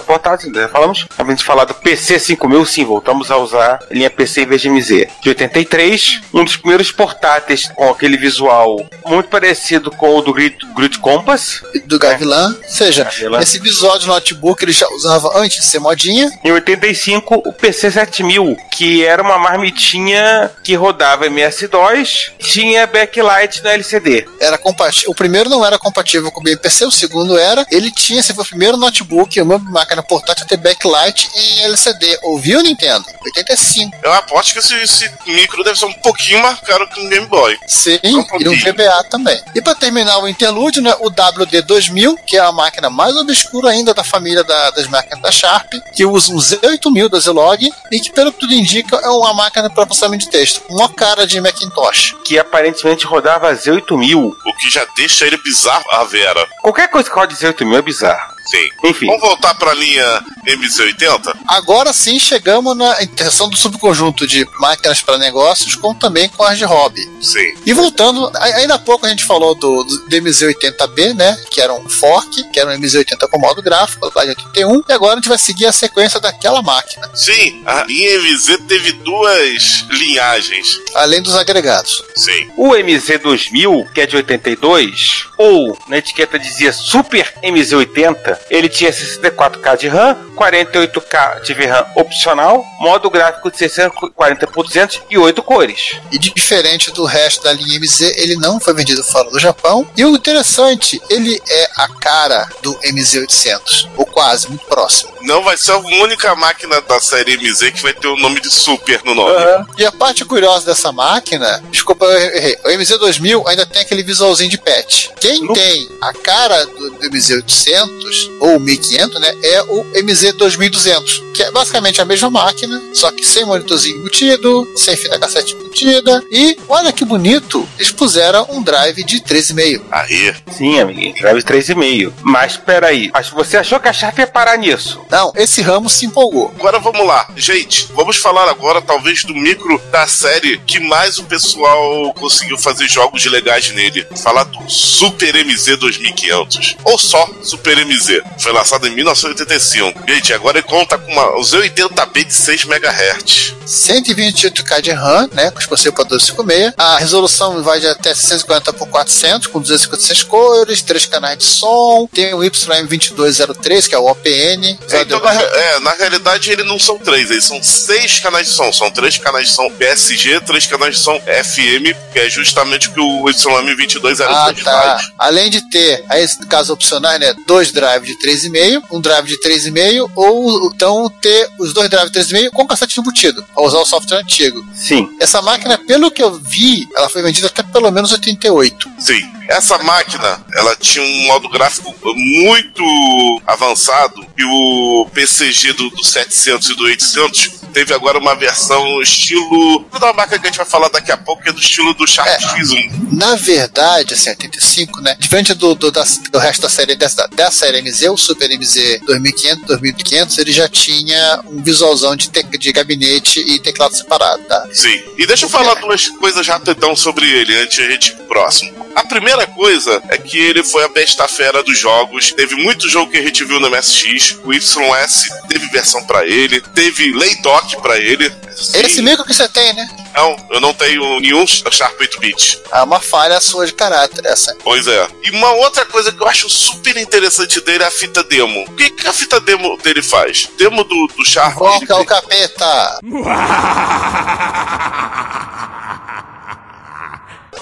portáteis. 0.05 0.51
Né? 0.51 0.67
Falamos. 0.67 1.05
A 1.17 1.23
gente 1.23 1.43
falar 1.43 1.65
do 1.65 1.73
PC 1.73 2.19
5000, 2.19 2.65
sim, 2.65 2.85
voltamos 2.85 3.29
a 3.29 3.37
usar 3.37 3.79
a 3.89 3.93
linha 3.93 4.09
PC 4.09 4.45
vez 4.51 4.61
de 4.61 4.69
MZ. 4.69 5.07
De 5.21 5.29
83, 5.29 6.21
um 6.33 6.43
dos 6.43 6.57
primeiros 6.57 6.91
portáteis 6.91 7.67
com 7.67 7.89
aquele 7.89 8.17
visual 8.17 8.85
muito 9.05 9.29
parecido 9.29 9.89
com 9.91 10.17
o 10.17 10.21
do 10.21 10.33
Grid, 10.33 10.57
Grid 10.75 10.99
Compass. 10.99 11.61
Do 11.85 11.97
Gavilan. 11.97 12.55
Ou 12.61 12.69
seja, 12.69 13.03
Gavilan. 13.05 13.39
esse 13.41 13.59
visual 13.59 13.97
de 13.97 14.07
notebook 14.07 14.63
ele 14.63 14.71
já 14.71 14.87
usava 14.89 15.37
antes 15.37 15.57
de 15.57 15.65
ser 15.65 15.79
modinha. 15.79 16.31
Em 16.43 16.51
85, 16.51 17.35
o 17.45 17.53
PC 17.53 17.91
7000, 17.91 18.57
que 18.71 19.03
era 19.03 19.21
uma 19.21 19.37
marmitinha 19.37 20.51
que 20.63 20.75
rodava 20.75 21.25
MS-DOS, 21.25 22.31
tinha 22.39 22.85
backlight 22.87 23.63
na 23.63 23.71
LCD. 23.73 24.27
Era 24.39 24.57
compatível. 24.57 25.11
O 25.11 25.15
primeiro 25.15 25.49
não 25.49 25.65
era 25.65 25.77
compatível 25.77 26.31
com 26.31 26.41
o 26.41 26.43
BPC, 26.43 26.85
o 26.85 26.91
segundo 26.91 27.37
era. 27.37 27.65
Ele 27.71 27.91
tinha, 27.91 28.21
se 28.21 28.33
foi 28.33 28.43
o 28.43 28.47
primeiro 28.47 28.77
notebook, 28.77 29.39
uma 29.41 29.57
máquina 29.57 30.03
portátil 30.03 30.45
a 30.45 30.47
ter 30.47 30.57
backlight 30.57 31.29
em 31.35 31.63
LCD. 31.63 32.19
Ouviu, 32.23 32.61
Nintendo? 32.61 33.05
85. 33.23 33.97
Eu 34.03 34.13
aposto 34.13 34.40
que 34.49 34.59
esse, 34.59 34.73
esse 34.75 35.11
micro 35.27 35.63
deve 35.63 35.77
ser 35.77 35.85
um 35.85 35.93
pouquinho 35.93 36.41
mais 36.41 36.59
caro 36.61 36.87
que 36.87 36.99
um 36.99 37.09
Game 37.09 37.27
Boy. 37.27 37.57
Sim, 37.67 37.99
um 38.05 38.25
e 38.39 38.49
um 38.49 38.57
GBA 38.57 39.03
também. 39.09 39.39
E 39.53 39.61
para 39.61 39.75
terminar 39.75 40.17
o 40.19 40.27
interlúdio, 40.27 40.81
né, 40.81 40.93
o 40.99 41.11
WD2000, 41.11 42.17
que 42.25 42.37
é 42.37 42.39
a 42.39 42.51
máquina 42.51 42.89
mais 42.89 43.15
obscura 43.15 43.69
ainda 43.69 43.93
da 43.93 44.03
família 44.03 44.43
da, 44.43 44.71
das 44.71 44.87
máquinas 44.87 45.21
da 45.21 45.31
Sharp, 45.31 45.73
que 45.93 46.05
usa 46.05 46.33
um 46.33 46.37
Z8000 46.37 47.09
da 47.09 47.19
Zilog 47.19 47.69
e 47.91 47.99
que, 47.99 48.11
pelo 48.11 48.31
que 48.31 48.39
tudo 48.39 48.53
indica, 48.53 48.95
é 48.97 49.09
uma 49.09 49.33
máquina 49.33 49.69
para 49.69 49.85
processamento 49.85 50.25
de 50.25 50.31
texto. 50.31 50.63
Uma 50.69 50.89
cara 50.89 51.27
de 51.27 51.39
Macintosh. 51.41 52.15
Que 52.23 52.39
aparentemente 52.39 53.05
rodava 53.05 53.53
Z8000. 53.53 54.35
O 54.45 54.53
que 54.57 54.69
já 54.69 54.85
deixa 54.95 55.25
ele 55.25 55.37
bizarro 55.37 55.85
a 55.91 56.03
Vera. 56.03 56.47
Qualquer 56.61 56.87
coisa 56.89 57.09
que 57.09 57.15
rode 57.15 57.35
Z8000 57.35 57.77
é 57.77 57.81
bizarro. 57.81 58.30
Sim. 58.45 58.69
Enfim. 58.83 59.05
Vamos 59.07 59.21
voltar 59.21 59.53
para 59.55 59.71
a 59.71 59.75
linha 59.75 60.23
MZ80? 60.45 61.35
Agora 61.47 61.93
sim 61.93 62.19
chegamos 62.19 62.75
na 62.75 63.01
interação 63.03 63.49
do 63.49 63.55
subconjunto 63.55 64.25
de 64.27 64.45
máquinas 64.59 65.01
para 65.01 65.17
negócios, 65.17 65.75
como 65.75 65.97
também 65.97 66.27
com 66.29 66.43
as 66.43 66.57
de 66.57 66.65
hobby. 66.65 67.09
Sim. 67.21 67.53
E 67.65 67.73
voltando, 67.73 68.31
ainda 68.39 68.75
há 68.75 68.79
pouco 68.79 69.05
a 69.05 69.09
gente 69.09 69.23
falou 69.23 69.53
do, 69.55 69.83
do 69.83 70.09
MZ80B, 70.09 71.13
né? 71.13 71.37
Que 71.49 71.61
era 71.61 71.73
um 71.73 71.87
fork, 71.87 72.49
que 72.51 72.59
era 72.59 72.71
um 72.71 72.79
MZ80 72.79 73.29
com 73.29 73.39
modo 73.39 73.61
gráfico, 73.61 74.11
lá 74.15 74.23
de 74.23 74.29
81, 74.29 74.83
e 74.87 74.93
agora 74.93 75.13
a 75.13 75.15
gente 75.15 75.29
vai 75.29 75.37
seguir 75.37 75.65
a 75.65 75.71
sequência 75.71 76.19
daquela 76.19 76.61
máquina. 76.61 77.09
Sim, 77.13 77.61
a 77.65 77.83
linha 77.83 78.19
MZ 78.19 78.57
teve 78.67 78.93
duas 78.93 79.85
linhagens. 79.89 80.79
Além 80.95 81.21
dos 81.21 81.35
agregados. 81.35 82.03
Sim. 82.15 82.49
O 82.57 82.71
MZ2000, 82.71 83.91
que 83.93 84.01
é 84.01 84.05
de 84.05 84.15
82, 84.15 85.27
ou 85.37 85.77
na 85.87 85.97
etiqueta 85.97 86.37
dizia 86.37 86.73
Super 86.73 87.33
MZ80, 87.43 88.37
ele 88.49 88.69
tinha 88.69 88.91
64K 88.91 89.77
de 89.77 89.87
RAM, 89.87 90.17
48K 90.41 91.41
de 91.41 91.53
VRAM 91.53 91.85
opcional, 91.95 92.65
modo 92.79 93.09
gráfico 93.09 93.51
de 93.51 93.57
640 93.57 94.47
por 94.47 94.65
200 94.65 95.03
e 95.09 95.17
8 95.17 95.43
cores. 95.43 95.99
E 96.11 96.17
diferente 96.17 96.91
do 96.91 97.05
resto 97.05 97.43
da 97.43 97.53
linha 97.53 97.79
MZ, 97.79 98.17
ele 98.17 98.35
não 98.35 98.59
foi 98.59 98.73
vendido 98.73 99.03
fora 99.03 99.29
do 99.29 99.39
Japão. 99.39 99.87
E 99.95 100.03
o 100.03 100.15
interessante, 100.15 100.99
ele 101.09 101.39
é 101.47 101.69
a 101.75 101.87
cara 101.99 102.49
do 102.63 102.73
MZ800, 102.79 103.89
ou 103.95 104.05
quase, 104.05 104.47
muito 104.47 104.65
próximo. 104.65 105.11
Não 105.21 105.43
vai 105.43 105.55
ser 105.55 105.73
a 105.73 105.77
única 105.77 106.35
máquina 106.35 106.81
da 106.81 106.99
série 106.99 107.37
MZ 107.37 107.71
que 107.71 107.83
vai 107.83 107.93
ter 107.93 108.07
o 108.07 108.17
nome 108.17 108.41
de 108.41 108.49
Super 108.49 109.03
no 109.03 109.13
nome. 109.13 109.31
Uhum. 109.31 109.65
E 109.77 109.85
a 109.85 109.91
parte 109.91 110.25
curiosa 110.25 110.65
dessa 110.65 110.91
máquina, 110.91 111.63
desculpa, 111.69 112.05
eu 112.05 112.35
errei. 112.35 112.57
O 112.65 112.69
MZ2000 112.69 113.47
ainda 113.47 113.65
tem 113.65 113.81
aquele 113.81 114.01
visualzinho 114.01 114.49
de 114.49 114.57
patch. 114.57 115.09
Quem 115.19 115.41
no... 115.41 115.53
tem 115.53 115.89
a 116.01 116.13
cara 116.13 116.65
do, 116.65 116.91
do 116.91 117.09
MZ800 117.09 118.31
ou 118.39 118.59
1500, 118.59 119.21
né, 119.21 119.35
é 119.43 119.61
o 119.63 119.83
MZ 120.03 120.30
2200, 120.33 121.23
que 121.33 121.43
é 121.43 121.51
basicamente 121.51 122.01
a 122.01 122.05
mesma 122.05 122.29
máquina, 122.29 122.81
só 122.93 123.11
que 123.11 123.25
sem 123.25 123.45
monitorzinho 123.45 123.97
embutido, 123.97 124.67
sem 124.75 124.95
fita 124.95 125.19
cassete 125.19 125.53
embutida, 125.53 126.23
e 126.31 126.57
olha 126.67 126.91
que 126.91 127.05
bonito, 127.05 127.67
eles 127.77 127.91
puseram 127.91 128.47
um 128.49 128.61
drive 128.61 129.03
de 129.03 129.21
3,5. 129.21 129.81
Aí. 129.91 130.33
Sim, 130.51 130.79
amiguinho, 130.79 131.15
drive 131.15 131.43
3,5. 131.43 132.13
Mas 132.21 132.57
peraí, 132.57 133.11
você 133.33 133.57
achou 133.57 133.79
que 133.79 133.87
a 133.87 133.93
Sharp 133.93 134.19
ia 134.19 134.27
parar 134.27 134.57
nisso? 134.57 135.01
Não, 135.09 135.31
esse 135.35 135.61
ramo 135.61 135.89
se 135.89 136.05
empolgou. 136.05 136.53
Agora 136.59 136.79
vamos 136.79 137.05
lá, 137.05 137.27
gente, 137.35 137.87
vamos 137.93 138.17
falar 138.17 138.49
agora 138.49 138.81
talvez 138.81 139.23
do 139.23 139.33
micro 139.33 139.81
da 139.91 140.07
série 140.07 140.57
que 140.59 140.79
mais 140.79 141.17
o 141.17 141.23
pessoal 141.23 142.13
conseguiu 142.13 142.57
fazer 142.57 142.87
jogos 142.87 143.25
legais 143.25 143.71
nele. 143.71 144.05
Falar 144.21 144.43
do 144.43 144.69
Super 144.69 145.33
MZ 145.45 145.77
2500, 145.77 146.77
ou 146.83 146.97
só 146.97 147.29
Super 147.41 147.85
MZ. 147.85 148.21
Foi 148.39 148.51
lançado 148.51 148.87
em 148.87 148.91
1985. 148.95 150.03
Gente, 150.13 150.33
agora 150.33 150.57
ele 150.57 150.67
conta 150.67 150.97
com 150.97 151.09
uma, 151.09 151.37
o 151.37 151.41
Z80B 151.41 152.25
de 152.25 152.33
6 152.33 152.65
MHz. 152.65 153.55
128K 153.65 154.81
de 154.81 154.91
RAM, 154.91 155.29
né, 155.31 155.49
com 155.51 155.59
os 155.59 155.65
processadores 155.65 156.25
56. 156.25 156.73
A 156.77 156.97
resolução 156.97 157.63
vai 157.63 157.79
de 157.79 157.87
até 157.87 158.13
640 158.13 158.73
por 158.73 158.89
400, 158.89 159.47
com 159.47 159.61
256 159.61 160.23
cores, 160.23 160.81
3 160.81 161.05
canais 161.05 161.37
de 161.37 161.45
som. 161.45 162.09
Tem 162.13 162.33
o 162.33 162.39
YM2203, 162.39 163.87
que 163.87 163.95
é 163.95 163.97
o 163.97 164.05
OPN. 164.05 164.77
É, 164.89 165.01
então, 165.01 165.21
na, 165.21 165.33
é, 165.33 165.79
na 165.79 165.93
realidade, 165.93 166.51
eles 166.51 166.65
não 166.65 166.77
são 166.77 166.97
três, 166.97 167.31
eles 167.31 167.45
são 167.45 167.63
seis 167.63 168.19
canais 168.19 168.47
de 168.47 168.53
som. 168.53 168.69
São 168.73 168.91
três 168.91 169.17
canais 169.17 169.47
de 169.47 169.53
som 169.53 169.71
PSG, 169.71 170.41
três 170.41 170.67
canais 170.67 170.97
de 170.97 171.01
som 171.01 171.17
FM, 171.21 171.95
que 172.11 172.19
é 172.19 172.29
justamente 172.29 172.89
o 172.89 172.93
que 172.93 172.99
o 172.99 173.23
YM2203 173.23 174.25
ah, 174.27 174.53
tá. 174.53 174.71
faz. 174.71 175.11
Além 175.17 175.49
de 175.49 175.61
ter, 175.69 176.03
aí, 176.09 176.27
caso 176.49 176.73
opcionais, 176.73 177.17
né, 177.17 177.33
dois 177.47 177.71
drives 177.71 178.09
de 178.09 178.17
3,5, 178.17 178.83
um 178.91 178.99
drive 178.99 179.27
de 179.27 179.39
3,5, 179.39 180.00
ou 180.15 180.71
então 180.73 181.09
ter 181.21 181.49
os 181.59 181.73
dois 181.73 181.89
drives 181.89 182.11
de 182.11 182.19
3,5 182.19 182.49
com 182.51 182.67
cassete 182.67 182.99
embutido, 182.99 183.43
para 183.53 183.63
usar 183.63 183.79
o 183.79 183.85
software 183.85 184.19
antigo. 184.19 184.65
Sim. 184.73 185.09
Essa 185.19 185.41
máquina, 185.41 185.77
pelo 185.77 186.11
que 186.11 186.21
eu 186.21 186.33
vi, 186.39 186.87
ela 186.95 187.09
foi 187.09 187.21
vendida 187.21 187.47
até 187.47 187.63
pelo 187.63 187.91
menos 187.91 188.11
88. 188.11 188.89
Sim. 188.99 189.21
Essa 189.47 189.77
máquina, 189.79 190.39
ela 190.55 190.75
tinha 190.77 191.03
um 191.03 191.27
modo 191.27 191.49
gráfico 191.49 191.93
muito 192.15 193.41
avançado 193.45 194.25
e 194.37 194.43
o 194.45 195.07
PCG 195.13 195.73
do, 195.73 195.89
do 195.89 196.05
700 196.05 196.69
e 196.69 196.75
do 196.75 196.83
800 196.85 197.61
teve 197.73 197.93
agora 197.93 198.17
uma 198.17 198.35
versão 198.35 199.01
estilo 199.01 199.85
da 199.99 200.13
marca 200.13 200.37
que 200.37 200.45
a 200.45 200.49
gente 200.49 200.57
vai 200.57 200.65
falar 200.65 200.89
daqui 200.89 201.11
a 201.11 201.17
pouco, 201.17 201.41
que 201.41 201.49
é 201.49 201.53
do 201.53 201.59
estilo 201.59 201.93
do 201.93 202.05
Sharp 202.07 202.27
é, 202.27 202.37
X1. 202.37 203.11
Na 203.11 203.35
verdade, 203.35 204.13
assim, 204.13 204.29
85, 204.29 205.01
né? 205.01 205.15
Diferente 205.19 205.53
do, 205.53 205.73
do, 205.73 205.91
da, 205.91 206.03
do 206.31 206.39
resto 206.39 206.61
da 206.61 206.69
série 206.69 206.95
dessa, 206.95 207.27
da 207.27 207.49
série 207.49 207.81
MZ, 207.81 208.09
o 208.09 208.17
Super 208.17 208.49
MZ 208.57 209.01
2500, 209.05 209.79
2500, 209.93 210.37
ele 210.37 210.51
já 210.51 210.67
tinha 210.67 211.41
um 211.45 211.61
visualzão 211.61 212.15
de, 212.15 212.29
de 212.29 212.71
gabinete 212.71 213.39
e 213.39 213.59
teclado 213.59 213.95
separado, 213.95 214.43
tá? 214.43 214.67
Sim. 214.71 215.01
E 215.17 215.25
deixa 215.25 215.45
eu 215.45 215.49
falar 215.49 215.75
duas 215.75 216.07
coisas 216.07 216.47
rapidão 216.47 216.95
sobre 216.95 217.25
ele 217.25 217.55
antes 217.57 217.75
de 217.75 217.83
a 217.83 217.91
gente 217.91 218.11
ir 218.11 218.15
pro 218.15 218.25
próximo. 218.27 218.81
A 218.95 219.03
primeira 219.03 219.47
coisa 219.47 220.01
é 220.09 220.17
que 220.17 220.37
ele 220.37 220.63
foi 220.63 220.83
a 220.83 220.89
besta 220.89 221.27
fera 221.27 221.63
dos 221.63 221.77
jogos. 221.79 222.33
Teve 222.33 222.55
muito 222.55 222.89
jogo 222.89 223.11
que 223.11 223.17
a 223.17 223.21
gente 223.21 223.43
viu 223.45 223.59
no 223.59 223.69
MSX. 223.69 224.37
O 224.43 224.53
YS 224.53 225.29
teve 225.47 225.67
versão 225.67 226.03
para 226.05 226.25
ele, 226.25 226.59
teve 226.59 227.13
Laydock 227.13 227.81
para 227.81 227.97
ele. 227.97 228.29
Sim. 228.55 228.81
Esse 228.83 229.01
micro 229.01 229.25
que 229.25 229.33
você 229.33 229.47
tem, 229.47 229.73
né? 229.73 229.87
Não, 230.13 230.35
eu 230.51 230.59
não 230.59 230.73
tenho 230.73 231.19
nenhum 231.19 231.47
Sharp 231.47 231.99
8-bit. 231.99 232.61
É 232.71 232.81
uma 232.81 232.99
falha 232.99 233.39
sua 233.39 233.65
de 233.65 233.73
caráter, 233.73 234.25
essa. 234.25 234.55
Pois 234.63 234.85
é. 234.87 235.07
E 235.23 235.31
uma 235.31 235.51
outra 235.53 235.85
coisa 235.85 236.11
que 236.11 236.21
eu 236.21 236.27
acho 236.27 236.49
super 236.49 236.97
interessante 236.97 237.61
dele 237.61 237.83
é 237.83 237.87
a 237.87 237.91
fita 237.91 238.23
demo. 238.23 238.65
O 238.67 238.71
que, 238.73 238.89
que 238.89 239.07
a 239.07 239.13
fita 239.13 239.39
demo 239.39 239.77
dele 239.81 240.01
faz? 240.01 240.49
Demo 240.57 240.83
do, 240.83 241.07
do 241.07 241.25
Sharp. 241.25 241.55
Invoca 241.57 241.97
o 241.97 242.05
capeta! 242.05 242.99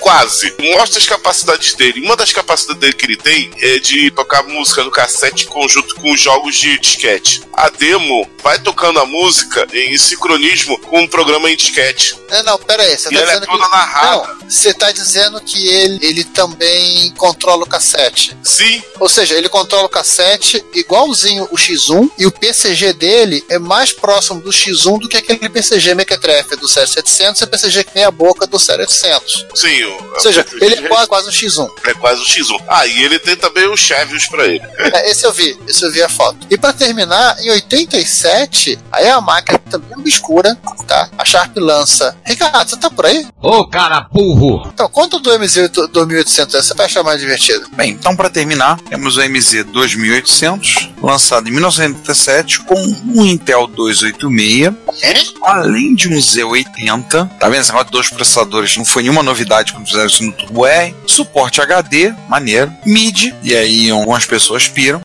Quase. 0.10 0.56
Mostra 0.60 0.98
as 0.98 1.06
capacidades 1.06 1.76
dele. 1.76 2.02
Uma 2.02 2.16
das 2.16 2.34
capacidades 2.34 2.82
dele 2.82 2.94
que 2.94 3.06
ele 3.06 3.16
tem 3.16 3.52
é 3.60 3.78
de 3.78 4.10
tocar 4.10 4.42
música 4.42 4.84
no 4.84 4.90
cassete 4.90 5.46
conjunto 5.46 5.94
com 5.98 6.12
os 6.12 6.20
jogos 6.20 6.56
de 6.56 6.80
disquete. 6.80 7.44
A 7.54 7.70
demo 7.70 8.28
vai 8.42 8.58
tocando 8.58 9.00
a 9.00 9.06
música 9.06 9.68
em 9.72 9.96
sincronismo 10.00 10.80
com 10.80 11.02
um 11.02 11.08
programa 11.08 11.52
em 11.52 11.56
disquete. 11.56 12.18
É, 12.30 12.42
não, 12.42 12.58
pera 12.58 12.82
aí. 12.82 12.98
Você 12.98 13.10
tá 13.12 13.20
ela 13.20 13.34
é 13.34 13.40
toda 13.42 13.64
que... 13.64 13.70
narrada. 13.70 14.34
Não, 14.34 14.50
você 14.50 14.74
tá 14.74 14.92
dizendo 14.92 15.40
que 15.42 15.68
ele, 15.68 16.00
ele 16.02 16.24
também 16.24 17.12
controla 17.16 17.64
o 17.64 17.68
cassete. 17.68 18.36
Sim. 18.44 18.82
Ou 19.00 19.08
seja, 19.08 19.36
ele 19.36 19.48
controla 19.48 19.86
o 19.86 19.90
cassete 19.90 20.66
igualzinho 20.74 21.48
o 21.52 21.56
X1 21.56 22.10
e 22.18 22.26
o 22.26 22.32
PCG 22.32 22.94
dele 22.94 23.46
é 23.48 23.60
mais 23.60 23.92
próximo 23.92 24.42
do 24.42 24.50
X1 24.50 25.02
do 25.02 25.08
que 25.08 25.18
aquele 25.18 25.50
PCG 25.50 25.94
Mequetrefe 25.94 26.56
do 26.56 26.68
7700 26.68 27.42
e 27.42 27.44
o 27.44 27.48
PCG 27.48 27.84
que 27.84 27.92
tem 27.92 28.06
a 28.06 28.12
boca 28.12 28.48
do 28.48 28.58
7800. 28.58 29.46
Sim, 29.54 29.99
ou 30.14 30.20
seja, 30.20 30.46
ele 30.62 30.76
é 30.76 30.82
quase, 30.88 31.08
quase 31.08 31.30
um 31.30 31.32
X1. 31.32 31.70
É 31.86 31.94
quase 31.94 32.22
um 32.22 32.26
X1. 32.26 32.64
Ah, 32.68 32.86
e 32.86 33.04
ele 33.04 33.20
tem 33.20 33.36
também 33.36 33.68
o 33.68 33.78
Chevios 33.78 34.28
pra 34.28 34.46
ele. 34.46 34.64
É, 34.78 35.10
esse 35.10 35.26
eu 35.26 35.32
vi, 35.32 35.58
esse 35.68 35.84
eu 35.84 35.92
vi 35.92 36.02
a 36.02 36.10
foto. 36.10 36.48
E 36.50 36.58
pra 36.58 36.74
terminar, 36.74 37.38
em 37.40 37.50
87, 37.52 38.80
aí 38.92 39.08
a 39.10 39.22
máquina 39.22 39.60
também 39.70 39.98
obscura, 39.98 40.58
tá? 40.88 41.10
A 41.18 41.26
Sharp 41.26 41.58
lança. 41.58 42.16
Ricardo, 42.26 42.70
você 42.70 42.78
tá 42.78 42.90
por 42.90 43.06
aí? 43.06 43.28
Ô, 43.42 43.68
cara 43.68 44.08
burro! 44.12 44.68
Então, 44.74 44.90
conta 44.90 45.20
do 45.20 45.38
MZ 45.38 45.70
2800, 45.92 46.66
você 46.66 46.74
vai 46.74 46.86
achar 46.86 47.04
mais 47.04 47.20
divertido. 47.20 47.70
Bem, 47.74 47.92
então 47.92 48.16
pra 48.16 48.30
terminar, 48.30 48.80
temos 48.82 49.18
o 49.18 49.22
MZ 49.22 49.66
2800, 49.66 50.90
lançado 51.02 51.48
em 51.48 51.52
1987, 51.52 52.62
com 52.62 52.76
um 52.76 53.26
Intel 53.26 53.68
286, 53.68 54.74
é? 55.04 55.24
além 55.44 55.96
de 55.96 56.10
um 56.10 56.18
Z80. 56.18 57.30
Tá 57.40 57.50
vendo? 57.50 57.62
Esse 57.62 57.70
negócio 57.70 57.86
de 57.88 57.92
dois 57.92 58.10
processadores 58.10 58.78
não 58.78 58.86
foi 58.86 59.04
nenhuma 59.04 59.24
novidade 59.24 59.74
quando 59.74 59.89
fizeram 59.90 60.08
isso 60.08 60.24
no 60.24 60.32
Turbo 60.32 60.66
R. 60.66 60.96
Suporte 61.06 61.62
HD, 61.62 62.14
maneiro. 62.28 62.72
MIDI, 62.86 63.36
e 63.44 63.56
aí 63.56 63.90
algumas 63.90 64.26
pessoas 64.26 64.68
piram. 64.68 65.02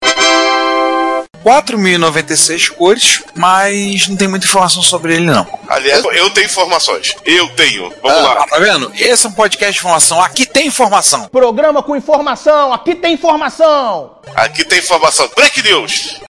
4.096 1.44 2.70
cores, 2.70 3.22
mas 3.34 4.08
não 4.08 4.16
tem 4.16 4.26
muita 4.26 4.46
informação 4.46 4.82
sobre 4.82 5.16
ele, 5.16 5.26
não. 5.26 5.46
Aliás, 5.68 6.02
eu 6.02 6.30
tenho 6.30 6.46
informações. 6.46 7.14
Eu 7.22 7.48
tenho. 7.50 7.92
Vamos 8.02 8.18
ah, 8.18 8.34
lá. 8.34 8.46
Tá 8.46 8.58
vendo? 8.58 8.90
Esse 8.96 9.26
é 9.26 9.28
um 9.28 9.32
podcast 9.32 9.72
de 9.74 9.78
informação. 9.78 10.22
Aqui 10.22 10.46
tem 10.46 10.66
informação. 10.68 11.28
Programa 11.28 11.82
com 11.82 11.94
informação. 11.94 12.72
Aqui 12.72 12.94
tem 12.94 13.12
informação. 13.12 14.16
Aqui 14.34 14.64
tem 14.64 14.78
informação. 14.78 15.30
Break 15.36 15.62
News. 15.62 16.23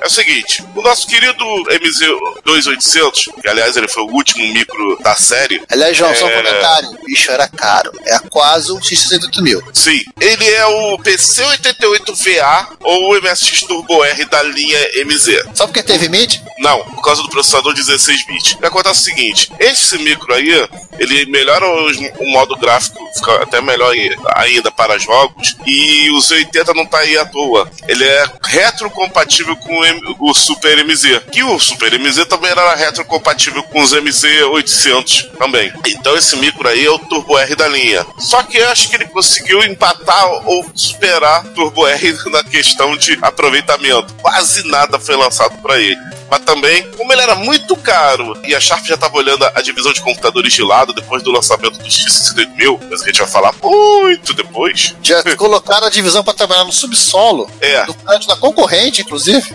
É 0.00 0.06
o 0.06 0.10
seguinte, 0.10 0.64
o 0.74 0.82
nosso 0.82 1.06
querido 1.06 1.44
MZ2800, 1.44 3.40
que 3.40 3.48
aliás 3.48 3.76
ele 3.76 3.88
foi 3.88 4.02
o 4.02 4.12
último 4.12 4.46
micro 4.52 4.98
da 5.02 5.14
série. 5.14 5.62
Aliás, 5.70 5.96
João, 5.96 6.10
é... 6.10 6.14
só 6.14 6.26
um 6.26 6.30
comentário. 6.30 6.90
O 6.90 7.04
bicho 7.04 7.30
era 7.30 7.46
caro. 7.48 7.92
É 8.06 8.18
quase 8.30 8.72
um 8.72 8.78
X68 8.78 9.42
mil. 9.42 9.62
Sim. 9.74 10.00
Ele 10.20 10.48
é 10.48 10.66
o 10.66 10.98
PC88VA 10.98 12.68
ou 12.80 13.10
o 13.12 13.20
MSX 13.20 13.62
Turbo 13.62 14.02
R 14.04 14.24
da 14.24 14.42
linha 14.42 14.78
MZ. 15.04 15.44
Só 15.54 15.66
porque 15.66 15.82
teve 15.82 16.08
MIDI? 16.08 16.42
Não, 16.58 16.82
por 16.84 17.02
causa 17.02 17.22
do 17.22 17.28
processador 17.28 17.74
16 17.74 18.26
bits. 18.26 18.56
Acontece 18.62 18.88
é 18.88 18.92
o 18.92 18.94
seguinte: 18.94 19.52
esse 19.58 19.98
micro 19.98 20.32
aí, 20.34 20.68
ele 20.98 21.26
melhora 21.26 21.66
o, 21.66 21.90
o 22.20 22.32
modo 22.32 22.56
gráfico, 22.56 22.98
fica 23.14 23.42
até 23.42 23.60
melhor 23.60 23.94
ainda 24.34 24.70
para 24.70 24.98
jogos. 24.98 25.56
E 25.66 26.10
o 26.10 26.18
Z80 26.18 26.74
não 26.74 26.86
tá 26.86 26.98
aí 26.98 27.18
à 27.18 27.26
toa. 27.26 27.70
Ele 27.86 28.04
é 28.04 28.24
retrocompatível 28.42 29.56
com 29.56 29.78
o 29.78 29.84
o 30.18 30.34
Super 30.34 30.84
MZ. 30.84 31.22
Que 31.32 31.42
o 31.42 31.58
Super 31.58 31.98
MZ 31.98 32.26
também 32.26 32.50
era 32.50 32.74
retrocompatível 32.74 33.62
com 33.64 33.80
os 33.82 33.92
MZ800 33.92 35.30
também. 35.38 35.72
Então 35.86 36.16
esse 36.16 36.36
micro 36.36 36.68
aí 36.68 36.84
é 36.84 36.90
o 36.90 36.98
Turbo 36.98 37.38
R 37.38 37.54
da 37.54 37.68
linha. 37.68 38.06
Só 38.18 38.42
que 38.42 38.58
eu 38.58 38.68
acho 38.70 38.88
que 38.88 38.96
ele 38.96 39.06
conseguiu 39.06 39.62
empatar 39.64 40.26
ou 40.46 40.70
superar 40.74 41.44
Turbo 41.54 41.86
R 41.86 42.12
na 42.30 42.42
questão 42.44 42.96
de 42.96 43.18
aproveitamento. 43.22 44.14
Quase 44.14 44.66
nada 44.66 44.98
foi 44.98 45.16
lançado 45.16 45.60
para 45.62 45.78
ele 45.78 46.20
mas 46.30 46.40
também, 46.44 46.88
como 46.92 47.12
ele 47.12 47.20
era 47.20 47.34
muito 47.34 47.74
caro 47.76 48.38
e 48.44 48.54
a 48.54 48.60
Sharp 48.60 48.86
já 48.86 48.94
estava 48.94 49.16
olhando 49.16 49.44
a 49.44 49.60
divisão 49.60 49.92
de 49.92 50.00
computadores 50.00 50.52
de 50.52 50.62
lado 50.62 50.92
depois 50.94 51.22
do 51.24 51.32
lançamento 51.32 51.76
do 51.78 51.84
X68000, 51.84 52.80
mas 52.88 53.02
a 53.02 53.06
gente 53.06 53.18
vai 53.18 53.28
falar 53.28 53.52
muito 53.60 54.32
depois. 54.32 54.94
Já 55.02 55.22
colocaram 55.36 55.88
a 55.88 55.90
divisão 55.90 56.22
para 56.22 56.34
trabalhar 56.34 56.64
no 56.64 56.72
subsolo, 56.72 57.50
é. 57.60 57.84
no 57.84 57.94
prédio 57.94 58.28
da 58.28 58.36
concorrente, 58.36 59.02
inclusive. 59.02 59.50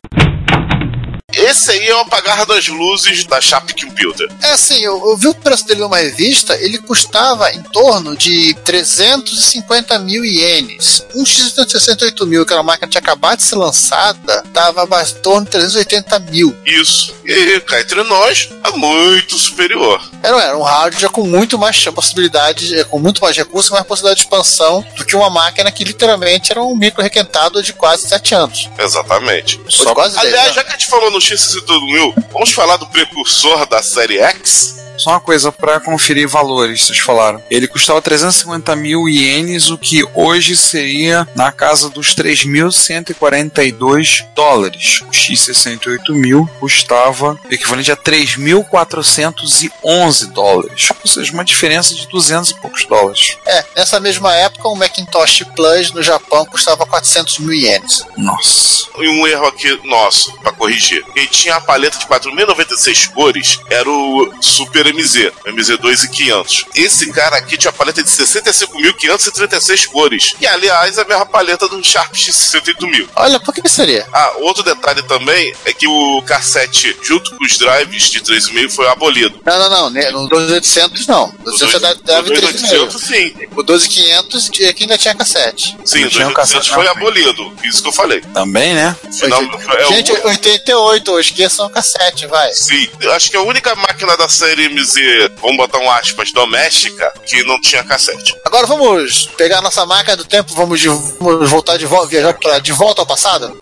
Esse 1.45 1.71
aí 1.71 1.87
é 1.87 1.95
o 1.95 1.99
apagar 1.99 2.43
das 2.47 2.67
luzes 2.67 3.23
da 3.25 3.39
Sharp 3.39 3.69
Computer. 3.79 4.27
É 4.41 4.53
assim, 4.53 4.83
eu, 4.83 5.09
eu, 5.09 5.15
vi 5.15 5.27
o 5.27 5.35
preço 5.35 5.63
dele 5.67 5.81
numa 5.81 5.99
revista, 5.99 6.57
ele 6.59 6.79
custava 6.79 7.51
em 7.51 7.61
torno 7.61 8.17
de 8.17 8.55
350 8.65 9.99
mil 9.99 10.25
ienes. 10.25 11.05
Um 11.13 11.23
X68 11.23 12.25
mil, 12.25 12.45
que 12.47 12.51
era 12.51 12.61
uma 12.63 12.71
máquina 12.71 12.87
que 12.87 12.93
tinha 12.93 13.01
acabado 13.01 13.37
de 13.37 13.43
ser 13.43 13.57
lançada, 13.57 14.43
tava 14.51 14.83
em 14.83 15.21
torno 15.21 15.45
de 15.45 15.51
380 15.51 16.19
mil. 16.19 16.57
Isso. 16.65 17.13
E 17.23 17.59
cá 17.61 17.79
entre 17.79 18.01
nós, 18.01 18.49
é 18.63 18.71
muito 18.71 19.37
superior. 19.37 20.01
Era, 20.25 20.41
era 20.41 20.57
um 20.57 20.63
hardware 20.63 20.99
já 20.99 21.09
com 21.09 21.23
muito 21.23 21.57
mais 21.57 21.83
possibilidade, 21.85 22.83
com 22.85 22.97
muito 22.97 23.21
mais 23.21 23.37
recursos, 23.37 23.69
mais 23.69 23.85
possibilidade 23.85 24.21
de 24.21 24.25
expansão 24.25 24.83
do 24.97 25.05
que 25.05 25.15
uma 25.15 25.29
máquina 25.29 25.71
que 25.71 25.83
literalmente 25.83 26.51
era 26.51 26.63
um 26.63 26.75
micro 26.75 27.03
requentado 27.03 27.61
de 27.61 27.73
quase 27.73 28.07
7 28.07 28.33
anos. 28.33 28.69
Exatamente. 28.79 29.61
Só 29.69 29.93
quase 29.93 30.17
Aliás, 30.17 30.45
10, 30.45 30.55
já 30.55 30.63
que 30.63 30.69
a 30.69 30.71
gente 30.71 30.87
falou 30.87 31.11
no 31.11 31.19
X62000, 31.19 32.25
vamos 32.33 32.51
falar 32.51 32.77
do 32.77 32.87
precursor 32.87 33.67
da 33.67 33.83
série 33.83 34.17
X? 34.17 34.84
Só 34.97 35.11
uma 35.11 35.19
coisa 35.19 35.51
para 35.51 35.79
conferir 35.79 36.27
valores, 36.27 36.85
vocês 36.85 36.97
falaram. 36.99 37.43
Ele 37.49 37.67
custava 37.67 37.99
350 38.01 38.75
mil 38.75 39.07
ienes, 39.09 39.69
o 39.69 39.77
que 39.77 40.03
hoje 40.13 40.55
seria 40.55 41.27
na 41.35 41.51
casa 41.51 41.89
dos 41.89 42.15
3.142 42.15 44.25
dólares. 44.35 45.01
O 45.01 45.11
X68 45.11 46.09
mil 46.09 46.49
custava 46.59 47.39
equivalente 47.49 47.91
a 47.91 47.97
3.411 47.97 50.31
dólares. 50.31 50.89
Ou 51.03 51.09
seja, 51.09 51.33
uma 51.33 51.43
diferença 51.43 51.93
de 51.93 52.07
200 52.07 52.51
e 52.51 52.55
poucos 52.55 52.85
dólares. 52.85 53.37
É, 53.45 53.63
nessa 53.75 53.99
mesma 53.99 54.33
época, 54.35 54.67
o 54.67 54.75
Macintosh 54.75 55.43
Plus 55.55 55.91
no 55.91 56.01
Japão 56.01 56.45
custava 56.45 56.85
400 56.85 57.39
mil 57.39 57.53
ienes. 57.53 58.05
Nossa. 58.17 58.85
E 58.97 59.07
um 59.07 59.27
erro 59.27 59.47
aqui 59.47 59.79
nosso, 59.87 60.33
para 60.39 60.53
corrigir. 60.53 61.03
Ele 61.15 61.27
tinha 61.27 61.55
a 61.55 61.61
paleta 61.61 61.97
de 61.97 62.05
4.096 62.05 63.11
cores, 63.11 63.59
era 63.69 63.89
o 63.89 64.33
Super 64.41 64.84
MZ, 64.93 65.31
MZ2 65.45 66.03
e 66.03 66.09
500. 66.09 66.65
Esse 66.75 67.11
cara 67.11 67.37
aqui 67.37 67.57
tinha 67.57 67.69
a 67.69 67.73
paleta 67.73 68.03
de 68.03 68.09
65.536 68.09 69.87
cores. 69.87 70.35
E 70.39 70.47
aliás, 70.47 70.97
a 70.97 71.05
mesma 71.05 71.25
paleta 71.25 71.67
do 71.67 71.83
Sharp 71.83 72.13
X68000. 72.13 73.09
Olha, 73.15 73.39
por 73.39 73.53
que 73.53 73.67
seria? 73.67 74.07
Ah, 74.13 74.33
outro 74.39 74.63
detalhe 74.63 75.03
também 75.03 75.53
é 75.65 75.73
que 75.73 75.87
o 75.87 76.21
cassete, 76.23 76.95
junto 77.01 77.35
com 77.35 77.43
os 77.43 77.57
drives 77.57 78.09
de 78.09 78.21
3,5, 78.21 78.71
foi 78.71 78.87
abolido. 78.87 79.39
Não, 79.45 79.59
não, 79.59 79.69
não. 79.69 79.89
Né? 79.89 80.09
No 80.11 80.27
2800 80.27 81.07
não. 81.07 81.27
No 81.27 81.57
2800 81.57 82.01
deve 82.03 82.29
2800 82.29 83.01
sim. 83.01 83.33
O 83.55 83.63
12500 83.63 84.49
que 84.49 84.65
ainda 84.81 84.97
tinha 84.97 85.15
cassete. 85.15 85.77
Sim, 85.85 86.05
o 86.05 86.09
2800 86.09 86.67
foi 86.67 86.87
abolido. 86.87 87.53
Isso 87.63 87.81
que 87.81 87.89
eu 87.89 87.93
falei. 87.93 88.21
Também, 88.33 88.73
né? 88.73 88.95
É 89.05 89.85
Gente, 89.87 90.11
o... 90.11 90.27
88, 90.27 91.19
esqueçam 91.19 91.65
o 91.65 91.69
cassete, 91.69 92.27
vai. 92.27 92.53
Sim, 92.53 92.87
acho 93.13 93.29
que 93.29 93.37
a 93.37 93.41
única 93.41 93.75
máquina 93.75 94.15
da 94.17 94.27
série 94.27 94.69
MZ, 94.75 95.31
vamos 95.41 95.57
botar 95.57 95.79
um 95.79 95.89
aspas, 95.89 96.33
doméstica, 96.33 97.13
que 97.25 97.43
não 97.43 97.59
tinha 97.61 97.83
cassete. 97.83 98.35
Agora 98.45 98.67
vamos 98.67 99.27
pegar 99.37 99.59
a 99.59 99.61
nossa 99.61 99.85
máquina 99.85 100.17
do 100.17 100.25
tempo, 100.25 100.53
vamos, 100.53 100.81
de, 100.81 100.89
vamos 100.89 101.49
voltar 101.49 101.77
de 101.77 101.85
volta, 101.85 102.07
viajar 102.07 102.33
pra, 102.33 102.59
de 102.59 102.73
volta 102.73 103.01
ao 103.01 103.07
passado? 103.07 103.57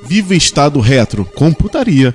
Viva 0.00 0.34
Estado 0.34 0.80
Retro, 0.80 1.26
computaria. 1.26 2.14